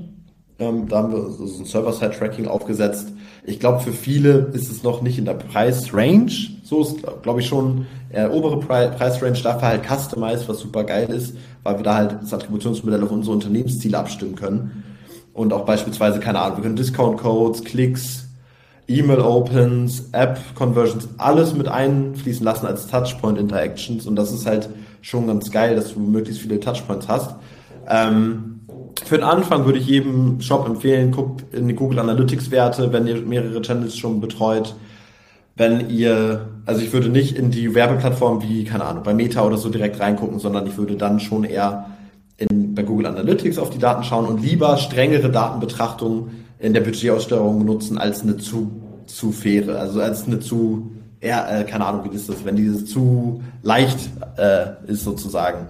Ähm, 0.59 0.89
da 0.89 0.99
haben 0.99 1.13
wir 1.13 1.31
so 1.31 1.45
ein 1.45 1.67
Server-Side-Tracking 1.67 2.47
aufgesetzt. 2.47 3.13
Ich 3.45 3.61
glaube, 3.61 3.81
für 3.81 3.93
viele 3.93 4.51
ist 4.55 4.71
es 4.71 4.83
noch 4.83 5.03
nicht 5.03 5.19
in 5.19 5.27
der 5.27 5.35
Preis-Range. 5.35 6.33
So 6.65 6.83
ist, 6.83 6.97
glaube 7.23 7.41
ich, 7.41 7.47
schon 7.47 7.87
äh, 8.11 8.27
obere 8.27 8.59
Pre 8.59 8.95
Preis-Range. 8.97 9.39
Dafür 9.43 9.69
halt 9.69 9.83
customized, 9.87 10.49
was 10.49 10.61
super 10.61 10.85
geil 10.85 11.11
ist, 11.11 11.37
weil 11.63 11.77
wir 11.77 11.85
da 11.85 11.97
halt 11.97 12.17
das 12.23 12.33
Attributionsmodell 12.33 13.03
auf 13.03 13.11
unsere 13.11 13.35
Unternehmensziele 13.35 13.99
abstimmen 13.99 14.35
können. 14.35 14.83
Und 15.35 15.53
auch 15.53 15.67
beispielsweise, 15.67 16.19
keine 16.21 16.41
Ahnung, 16.41 16.59
wir 16.59 16.63
können 16.63 16.77
Discount-Codes, 16.77 17.65
Klicks, 17.65 18.26
E-Mail-Opens, 18.89 20.11
App-Conversions, 20.13 21.09
alles 21.19 21.55
mit 21.55 21.69
einfließen 21.69 22.45
lassen 22.45 22.67
als 22.67 22.87
Touchpoint-Interactions. 22.87 24.07
Und 24.07 24.17
das 24.17 24.33
ist 24.33 24.47
halt 24.47 24.69
schon 25.03 25.27
ganz 25.27 25.51
geil, 25.51 25.75
dass 25.77 25.95
du 25.95 26.01
möglichst 26.01 26.43
viele 26.43 26.61
Touchpoints 26.61 27.09
hast. 27.09 27.35
Ähm, 27.89 28.61
für 29.05 29.17
den 29.17 29.25
Anfang 29.25 29.65
würde 29.65 29.79
ich 29.79 29.87
jedem 29.87 30.41
Shop 30.41 30.67
empfehlen, 30.67 31.11
guckt 31.11 31.55
in 31.55 31.69
die 31.69 31.75
Google 31.75 31.99
Analytics-Werte, 31.99 32.93
wenn 32.93 33.07
ihr 33.07 33.21
mehrere 33.23 33.61
Channels 33.63 33.97
schon 33.97 34.21
betreut. 34.21 34.75
Wenn 35.55 35.89
ihr, 35.91 36.49
also 36.67 36.83
ich 36.83 36.93
würde 36.93 37.09
nicht 37.09 37.37
in 37.37 37.51
die 37.51 37.75
Werbeplattform 37.75 38.43
wie, 38.43 38.65
keine 38.65 38.85
Ahnung, 38.85 39.03
bei 39.05 39.15
Meta 39.15 39.45
oder 39.45 39.57
so 39.57 39.69
direkt 39.69 40.01
reingucken, 40.01 40.39
sondern 40.39 40.67
ich 40.67 40.77
würde 40.77 40.97
dann 40.97 41.19
schon 41.19 41.45
eher 41.45 41.87
in, 42.37 42.75
bei 42.75 42.83
Google 42.83 43.07
Analytics 43.07 43.59
auf 43.59 43.71
die 43.71 43.79
Daten 43.79 44.05
schauen 44.05 44.27
und 44.27 44.43
lieber 44.43 44.77
strengere 44.77 45.31
Datenbetrachtung 45.31 46.31
in 46.59 46.75
der 46.75 46.81
Budgetaussteuerung 46.81 47.65
nutzen 47.65 47.99
als 47.99 48.23
eine 48.23 48.37
zu, 48.39 48.71
zu 49.07 49.33
faire, 49.33 49.79
also 49.79 50.01
als 50.01 50.27
eine 50.27 50.41
zu, 50.41 50.91
eher, 51.21 51.61
äh, 51.61 51.65
keine 51.65 51.87
Ahnung, 51.87 52.11
wie 52.11 52.15
ist 52.17 52.29
das, 52.29 52.45
wenn 52.45 52.57
diese 52.57 52.85
zu 52.85 53.43
leicht 53.63 53.99
äh, 54.37 54.91
ist 54.91 55.05
sozusagen. 55.05 55.69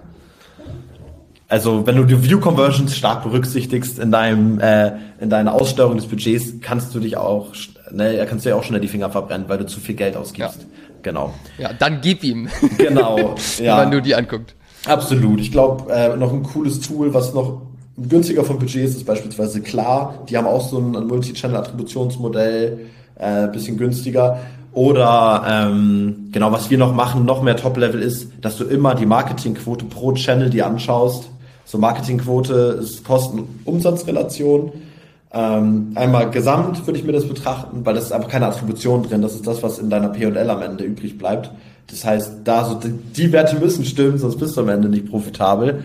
Also 1.49 1.87
wenn 1.87 1.95
du 1.95 2.03
die 2.03 2.21
View 2.21 2.39
Conversions 2.39 2.95
stark 2.95 3.23
berücksichtigst 3.23 3.99
in 3.99 4.11
deinem 4.11 4.59
äh, 4.59 4.91
in 5.21 5.29
deiner 5.29 5.53
Aussteuerung 5.53 5.95
des 5.95 6.05
Budgets, 6.05 6.55
kannst 6.61 6.93
du 6.93 6.99
dich 6.99 7.15
auch 7.15 7.53
ne, 7.89 8.25
kannst 8.29 8.45
du 8.45 8.49
ja 8.49 8.55
auch 8.55 8.63
schnell 8.63 8.81
die 8.81 8.89
Finger 8.89 9.09
verbrennen, 9.09 9.47
weil 9.47 9.57
du 9.57 9.65
zu 9.65 9.79
viel 9.79 9.95
Geld 9.95 10.17
ausgibst. 10.17 10.59
Ja. 10.59 10.67
Genau. 11.03 11.33
Ja, 11.57 11.71
dann 11.71 12.01
gib 12.01 12.23
ihm. 12.23 12.49
Genau. 12.77 13.35
ja. 13.59 13.81
wenn 13.81 13.91
du 13.91 14.01
die 14.01 14.13
anguckt. 14.13 14.55
Absolut. 14.85 15.39
Ich 15.39 15.51
glaube, 15.51 15.91
äh, 15.93 16.17
noch 16.17 16.33
ein 16.33 16.43
cooles 16.43 16.81
Tool, 16.81 17.13
was 17.13 17.33
noch 17.33 17.61
günstiger 17.97 18.43
vom 18.43 18.59
Budget 18.59 18.85
ist, 18.85 18.97
ist 18.97 19.05
beispielsweise 19.05 19.61
klar. 19.61 20.23
Die 20.29 20.37
haben 20.37 20.47
auch 20.47 20.67
so 20.67 20.77
ein, 20.77 20.95
ein 20.95 21.07
Multi-Channel-Attributionsmodell, 21.07 22.87
äh, 23.15 23.47
bisschen 23.47 23.77
günstiger. 23.77 24.39
Oder 24.73 25.43
ähm, 25.49 26.29
genau, 26.31 26.51
was 26.51 26.69
wir 26.69 26.77
noch 26.77 26.93
machen, 26.93 27.25
noch 27.25 27.41
mehr 27.41 27.57
Top-Level 27.57 28.01
ist, 28.01 28.29
dass 28.41 28.57
du 28.57 28.65
immer 28.65 28.93
die 28.93 29.07
Marketingquote 29.07 29.85
pro 29.85 30.13
Channel 30.13 30.51
dir 30.51 30.67
anschaust. 30.67 31.29
So 31.65 31.79
Marketingquote 31.79 32.79
ist 32.81 33.03
Kosten-Umsatz-Relation. 33.03 34.71
Ähm, 35.33 35.91
einmal 35.95 36.29
gesamt 36.29 36.85
würde 36.85 36.99
ich 36.99 37.05
mir 37.05 37.11
das 37.11 37.27
betrachten, 37.27 37.85
weil 37.85 37.95
das 37.95 38.05
ist 38.05 38.11
einfach 38.11 38.29
keine 38.29 38.45
Attribution 38.45 39.03
drin. 39.03 39.21
Das 39.21 39.33
ist 39.33 39.47
das, 39.47 39.63
was 39.63 39.79
in 39.79 39.89
deiner 39.89 40.09
P&L 40.09 40.49
am 40.49 40.61
Ende 40.61 40.83
übrig 40.83 41.17
bleibt. 41.17 41.51
Das 41.87 42.05
heißt, 42.05 42.41
da 42.43 42.65
so 42.65 42.75
die, 42.75 42.91
die 42.91 43.31
Werte 43.31 43.57
müssen 43.57 43.83
stimmen, 43.83 44.17
sonst 44.17 44.37
bist 44.37 44.55
du 44.55 44.61
am 44.61 44.69
Ende 44.69 44.89
nicht 44.89 45.09
profitabel, 45.09 45.83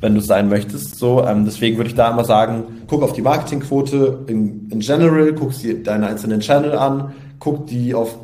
wenn 0.00 0.14
du 0.14 0.20
es 0.20 0.26
sein 0.26 0.48
möchtest. 0.48 0.98
So, 0.98 1.24
ähm, 1.24 1.44
deswegen 1.44 1.76
würde 1.76 1.90
ich 1.90 1.96
da 1.96 2.10
immer 2.10 2.24
sagen, 2.24 2.64
guck 2.86 3.02
auf 3.02 3.12
die 3.12 3.22
Marketingquote 3.22 4.24
in, 4.26 4.68
in 4.70 4.80
general, 4.80 5.32
guck 5.34 5.56
dir 5.58 5.82
deine 5.82 6.06
einzelnen 6.06 6.40
Channel 6.40 6.76
an, 6.76 7.12
guck 7.38 7.66
die 7.66 7.94
auf 7.94 8.16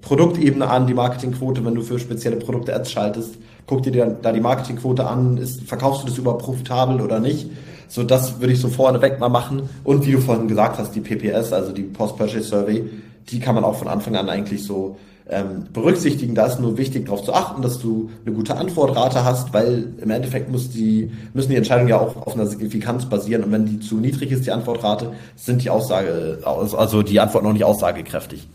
Produktebene 0.00 0.68
an, 0.68 0.86
die 0.86 0.94
Marketingquote, 0.94 1.64
wenn 1.64 1.74
du 1.74 1.82
für 1.82 1.98
spezielle 1.98 2.36
Produkte 2.36 2.74
Ads 2.74 2.90
schaltest. 2.90 3.38
Guck 3.66 3.84
dir 3.84 3.92
da 4.20 4.32
die 4.32 4.40
Marketingquote 4.40 5.06
an, 5.06 5.36
ist, 5.38 5.62
verkaufst 5.62 6.02
du 6.02 6.08
das 6.08 6.18
überhaupt 6.18 6.42
profitabel 6.42 7.00
oder 7.00 7.20
nicht? 7.20 7.48
So, 7.86 8.02
das 8.02 8.40
würde 8.40 8.52
ich 8.52 8.60
so 8.60 8.68
vorneweg 8.68 9.20
mal 9.20 9.28
machen. 9.28 9.68
Und 9.84 10.04
wie 10.04 10.12
du 10.12 10.18
vorhin 10.18 10.48
gesagt 10.48 10.78
hast, 10.78 10.94
die 10.94 11.00
PPS, 11.00 11.52
also 11.52 11.72
die 11.72 11.82
Post-Purchase 11.82 12.48
Survey, 12.48 12.84
die 13.28 13.38
kann 13.38 13.54
man 13.54 13.64
auch 13.64 13.76
von 13.76 13.86
Anfang 13.86 14.16
an 14.16 14.28
eigentlich 14.28 14.64
so 14.64 14.96
ähm, 15.32 15.66
berücksichtigen. 15.72 16.34
Da 16.34 16.46
ist 16.46 16.60
nur 16.60 16.76
wichtig, 16.78 17.06
darauf 17.06 17.24
zu 17.24 17.32
achten, 17.32 17.62
dass 17.62 17.78
du 17.78 18.10
eine 18.24 18.34
gute 18.34 18.56
Antwortrate 18.56 19.24
hast, 19.24 19.52
weil 19.52 19.94
im 20.00 20.10
Endeffekt 20.10 20.50
muss 20.50 20.70
die, 20.70 21.10
müssen 21.34 21.50
die 21.50 21.56
Entscheidungen 21.56 21.88
ja 21.88 21.98
auch 21.98 22.16
auf 22.16 22.34
einer 22.34 22.46
Signifikanz 22.46 23.06
basieren. 23.06 23.44
Und 23.44 23.52
wenn 23.52 23.66
die 23.66 23.80
zu 23.80 23.96
niedrig 23.96 24.30
ist, 24.30 24.46
die 24.46 24.52
Antwortrate, 24.52 25.12
sind 25.36 25.62
die 25.64 25.70
Aussage, 25.70 26.38
also 26.44 27.02
die 27.02 27.18
Antwort 27.18 27.44
noch 27.44 27.52
nicht 27.52 27.64
aussagekräftig. 27.64 28.46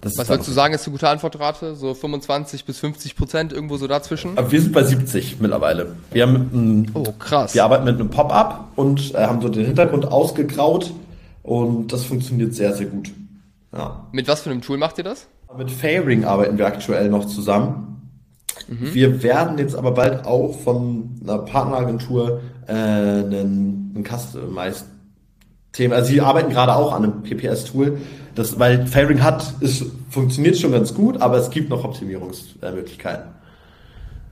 Das 0.00 0.18
Was 0.18 0.28
würdest 0.28 0.48
du 0.48 0.52
sagen, 0.52 0.74
ist 0.74 0.86
eine 0.86 0.92
gute 0.92 1.08
Antwortrate? 1.08 1.74
So 1.76 1.94
25 1.94 2.66
bis 2.66 2.78
50 2.78 3.16
Prozent, 3.16 3.52
irgendwo 3.54 3.78
so 3.78 3.86
dazwischen? 3.86 4.36
Wir 4.36 4.60
sind 4.60 4.72
bei 4.72 4.82
70 4.82 5.40
mittlerweile. 5.40 5.96
Wir 6.12 6.24
haben 6.24 6.50
einem, 6.52 6.86
oh, 6.92 7.12
krass. 7.18 7.54
Wir 7.54 7.64
arbeiten 7.64 7.84
mit 7.84 7.94
einem 7.94 8.10
Pop-up 8.10 8.68
und 8.76 9.14
äh, 9.14 9.26
haben 9.26 9.40
so 9.40 9.48
den 9.48 9.64
Hintergrund 9.64 10.06
ausgegraut 10.06 10.92
und 11.42 11.90
das 11.92 12.04
funktioniert 12.04 12.54
sehr, 12.54 12.74
sehr 12.74 12.86
gut. 12.86 13.12
Ja. 13.72 14.06
Mit 14.12 14.28
was 14.28 14.42
für 14.42 14.50
einem 14.50 14.60
Tool 14.60 14.76
macht 14.76 14.98
ihr 14.98 15.04
das? 15.04 15.26
Mit 15.56 15.70
Fairing 15.70 16.24
arbeiten 16.24 16.58
wir 16.58 16.66
aktuell 16.66 17.08
noch 17.08 17.26
zusammen. 17.26 18.10
Mhm. 18.68 18.94
Wir 18.94 19.22
werden 19.22 19.58
jetzt 19.58 19.76
aber 19.76 19.92
bald 19.92 20.26
auch 20.26 20.58
von 20.60 21.20
einer 21.22 21.38
Partneragentur 21.38 22.40
äh, 22.66 22.72
einen, 22.72 23.92
einen 23.94 24.04
Customized 24.04 24.86
Thema. 25.74 25.96
Also 25.96 26.12
sie 26.12 26.20
arbeiten 26.20 26.50
gerade 26.50 26.74
auch 26.74 26.92
an 26.92 27.02
einem 27.02 27.22
PPS-Tool, 27.22 27.98
das, 28.34 28.58
weil 28.58 28.86
Fairing 28.86 29.22
hat, 29.22 29.54
ist, 29.60 29.84
funktioniert 30.08 30.56
schon 30.56 30.72
ganz 30.72 30.94
gut, 30.94 31.20
aber 31.20 31.36
es 31.36 31.50
gibt 31.50 31.68
noch 31.68 31.84
Optimierungsmöglichkeiten. 31.84 33.34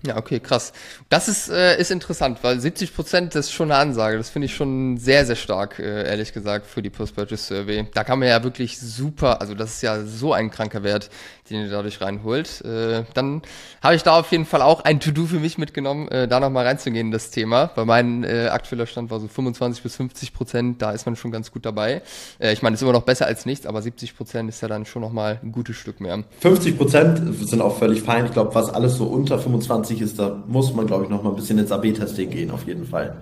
Ja, 0.04 0.16
okay, 0.16 0.40
krass. 0.40 0.72
Das 1.08 1.28
ist, 1.28 1.48
äh, 1.48 1.80
ist 1.80 1.92
interessant, 1.92 2.38
weil 2.42 2.58
70 2.58 2.92
Prozent 2.94 3.36
ist 3.36 3.52
schon 3.52 3.70
eine 3.70 3.80
Ansage. 3.80 4.18
Das 4.18 4.30
finde 4.30 4.46
ich 4.46 4.54
schon 4.54 4.96
sehr, 4.96 5.24
sehr 5.24 5.36
stark, 5.36 5.78
äh, 5.78 6.08
ehrlich 6.08 6.32
gesagt, 6.32 6.66
für 6.66 6.82
die 6.82 6.90
Post-Purchase 6.90 7.42
Survey. 7.42 7.86
Da 7.94 8.02
kann 8.02 8.18
man 8.18 8.26
ja 8.28 8.42
wirklich 8.42 8.80
super, 8.80 9.40
also 9.40 9.54
das 9.54 9.74
ist 9.74 9.82
ja 9.82 10.04
so 10.04 10.32
ein 10.32 10.50
kranker 10.50 10.82
Wert, 10.82 11.08
den 11.50 11.60
ihr 11.60 11.70
dadurch 11.70 12.00
reinholt. 12.00 12.62
Äh, 12.64 13.04
dann 13.14 13.42
habe 13.80 13.94
ich 13.94 14.02
da 14.02 14.18
auf 14.18 14.32
jeden 14.32 14.44
Fall 14.44 14.62
auch 14.62 14.80
ein 14.80 14.98
To-Do 14.98 15.26
für 15.26 15.38
mich 15.38 15.56
mitgenommen, 15.56 16.08
äh, 16.08 16.26
da 16.26 16.40
nochmal 16.40 16.66
reinzugehen 16.66 17.06
in 17.06 17.12
das 17.12 17.30
Thema. 17.30 17.70
Weil 17.76 17.84
mein 17.84 18.24
äh, 18.24 18.48
aktueller 18.50 18.86
Stand 18.86 19.10
war 19.10 19.20
so 19.20 19.28
25 19.28 19.84
bis 19.84 19.96
50 19.96 20.32
Prozent, 20.32 20.82
da 20.82 20.90
ist 20.90 21.06
man 21.06 21.14
schon 21.14 21.30
ganz 21.30 21.52
gut 21.52 21.64
dabei. 21.64 22.02
Äh, 22.40 22.52
ich 22.52 22.62
meine, 22.62 22.74
ist 22.74 22.82
immer 22.82 22.92
noch 22.92 23.02
besser 23.02 23.26
als 23.26 23.46
nichts, 23.46 23.66
aber 23.66 23.82
70 23.82 24.16
Prozent 24.16 24.48
ist 24.48 24.60
ja 24.62 24.68
dann 24.68 24.84
schon 24.84 25.02
nochmal 25.02 25.38
ein 25.42 25.52
gutes 25.52 25.76
Stück 25.76 26.00
mehr. 26.00 26.24
50 26.40 26.76
Prozent 26.76 27.46
sind 27.46 27.60
auch 27.60 27.78
völlig 27.78 28.02
fein. 28.02 28.26
Ich 28.26 28.32
glaube, 28.32 28.54
was 28.54 28.68
alles 28.68 28.96
so 28.96 29.04
unter 29.04 29.38
25 29.38 29.91
ist, 30.00 30.18
da 30.18 30.42
muss 30.46 30.72
man, 30.74 30.86
glaube 30.86 31.04
ich, 31.04 31.10
noch 31.10 31.22
mal 31.22 31.30
ein 31.30 31.36
bisschen 31.36 31.58
ins 31.58 31.72
AB-Testing 31.72 32.30
gehen, 32.30 32.50
auf 32.50 32.66
jeden 32.66 32.86
Fall. 32.86 33.16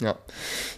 Ja. 0.00 0.14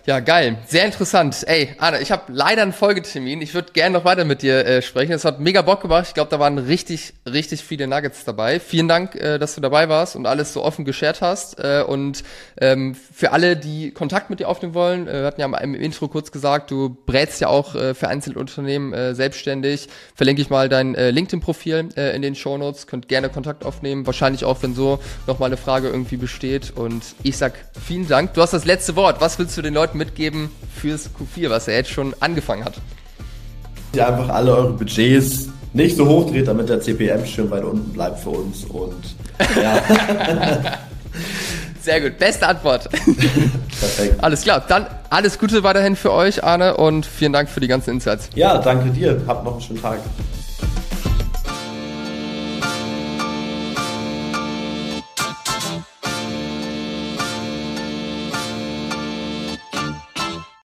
Ja, 0.09 0.21
geil. 0.21 0.57
Sehr 0.67 0.87
interessant. 0.87 1.45
Ey, 1.47 1.75
Arne, 1.77 2.01
ich 2.01 2.11
habe 2.11 2.33
leider 2.33 2.63
einen 2.63 2.73
Folgetermin. 2.73 3.43
Ich 3.43 3.53
würde 3.53 3.75
gerne 3.75 3.99
noch 3.99 4.07
weiter 4.07 4.25
mit 4.25 4.41
dir 4.41 4.65
äh, 4.65 4.81
sprechen. 4.81 5.13
Es 5.13 5.27
hat 5.27 5.39
mega 5.39 5.61
Bock 5.61 5.83
gemacht. 5.83 6.07
Ich 6.09 6.15
glaube, 6.15 6.31
da 6.31 6.41
waren 6.41 6.57
richtig, 6.57 7.13
richtig 7.31 7.63
viele 7.63 7.87
Nuggets 7.87 8.25
dabei. 8.25 8.59
Vielen 8.59 8.89
Dank, 8.89 9.17
äh, 9.17 9.39
dass 9.39 9.55
du 9.55 9.61
dabei 9.61 9.91
warst 9.91 10.17
und 10.17 10.25
alles 10.25 10.55
so 10.55 10.65
offen 10.65 10.87
geshared 10.87 11.21
hast. 11.21 11.59
Äh, 11.59 11.85
und 11.87 12.25
ähm, 12.59 12.95
für 12.95 13.33
alle, 13.33 13.55
die 13.55 13.91
Kontakt 13.91 14.31
mit 14.31 14.41
dir 14.41 14.49
aufnehmen 14.49 14.73
wollen, 14.73 15.09
äh, 15.09 15.13
wir 15.13 15.27
hatten 15.27 15.43
ja 15.43 15.59
im 15.59 15.75
Intro 15.75 16.09
kurz 16.09 16.33
gesagt, 16.33 16.71
du 16.71 16.97
brätst 17.05 17.43
ja 17.43 17.49
auch 17.49 17.75
äh, 17.75 17.93
für 17.93 18.09
Einzelunternehmen 18.09 18.95
äh, 18.95 19.15
selbstständig. 19.15 19.89
Verlinke 20.15 20.41
ich 20.41 20.49
mal 20.49 20.71
dein 20.71 20.95
LinkedIn-Profil 20.95 21.91
in 22.15 22.23
den 22.23 22.35
Show 22.35 22.57
Notes. 22.57 22.87
Könnt 22.87 23.09
gerne 23.09 23.29
Kontakt 23.29 23.63
aufnehmen. 23.63 24.07
Wahrscheinlich 24.07 24.47
auch, 24.47 24.63
wenn 24.63 24.75
so 24.75 25.01
nochmal 25.27 25.49
eine 25.49 25.59
Frage 25.59 25.89
irgendwie 25.89 26.17
besteht. 26.17 26.73
Und 26.75 27.03
ich 27.23 27.37
sag 27.37 27.53
vielen 27.87 28.09
Dank. 28.09 28.33
Du 28.33 28.41
hast 28.41 28.55
das 28.55 28.65
letzte 28.65 28.97
Wort. 28.97 29.21
Was 29.21 29.39
willst 29.39 29.57
du 29.59 29.63
den 29.63 29.75
Leuten 29.75 29.98
mitgeben 29.99 30.51
fürs 30.75 31.11
Q4, 31.11 31.51
was 31.51 31.69
er 31.69 31.75
jetzt 31.75 31.91
schon 31.91 32.15
angefangen 32.21 32.65
hat? 32.65 32.75
Ihr 33.95 34.07
einfach 34.07 34.29
alle 34.29 34.55
eure 34.55 34.73
Budgets 34.73 35.49
nicht 35.73 35.97
so 35.97 36.07
hoch 36.07 36.31
dreht, 36.31 36.49
damit 36.49 36.69
der 36.69 36.81
CPM 36.81 37.27
schön 37.27 37.51
weit 37.51 37.65
unten 37.65 37.93
bleibt 37.93 38.21
für 38.21 38.31
uns 38.31 38.65
und 38.65 39.17
ja. 39.61 39.83
Sehr 41.81 42.01
gut, 42.01 42.19
beste 42.19 42.47
Antwort. 42.47 42.91
Perfekt. 42.91 44.23
Alles 44.23 44.43
klar, 44.43 44.65
dann 44.69 44.87
alles 45.11 45.39
Gute 45.39 45.63
weiterhin 45.63 45.97
für 45.97 46.13
euch, 46.13 46.45
Arne, 46.45 46.77
und 46.77 47.07
vielen 47.07 47.33
Dank 47.33 47.49
für 47.49 47.61
die 47.61 47.69
ganzen 47.69 47.91
Insights. 47.93 48.29
Ja, 48.35 48.59
danke 48.59 48.91
dir. 48.91 49.23
Habt 49.27 49.45
noch 49.45 49.53
einen 49.53 49.63
schönen 49.63 49.81
Tag. 49.81 50.01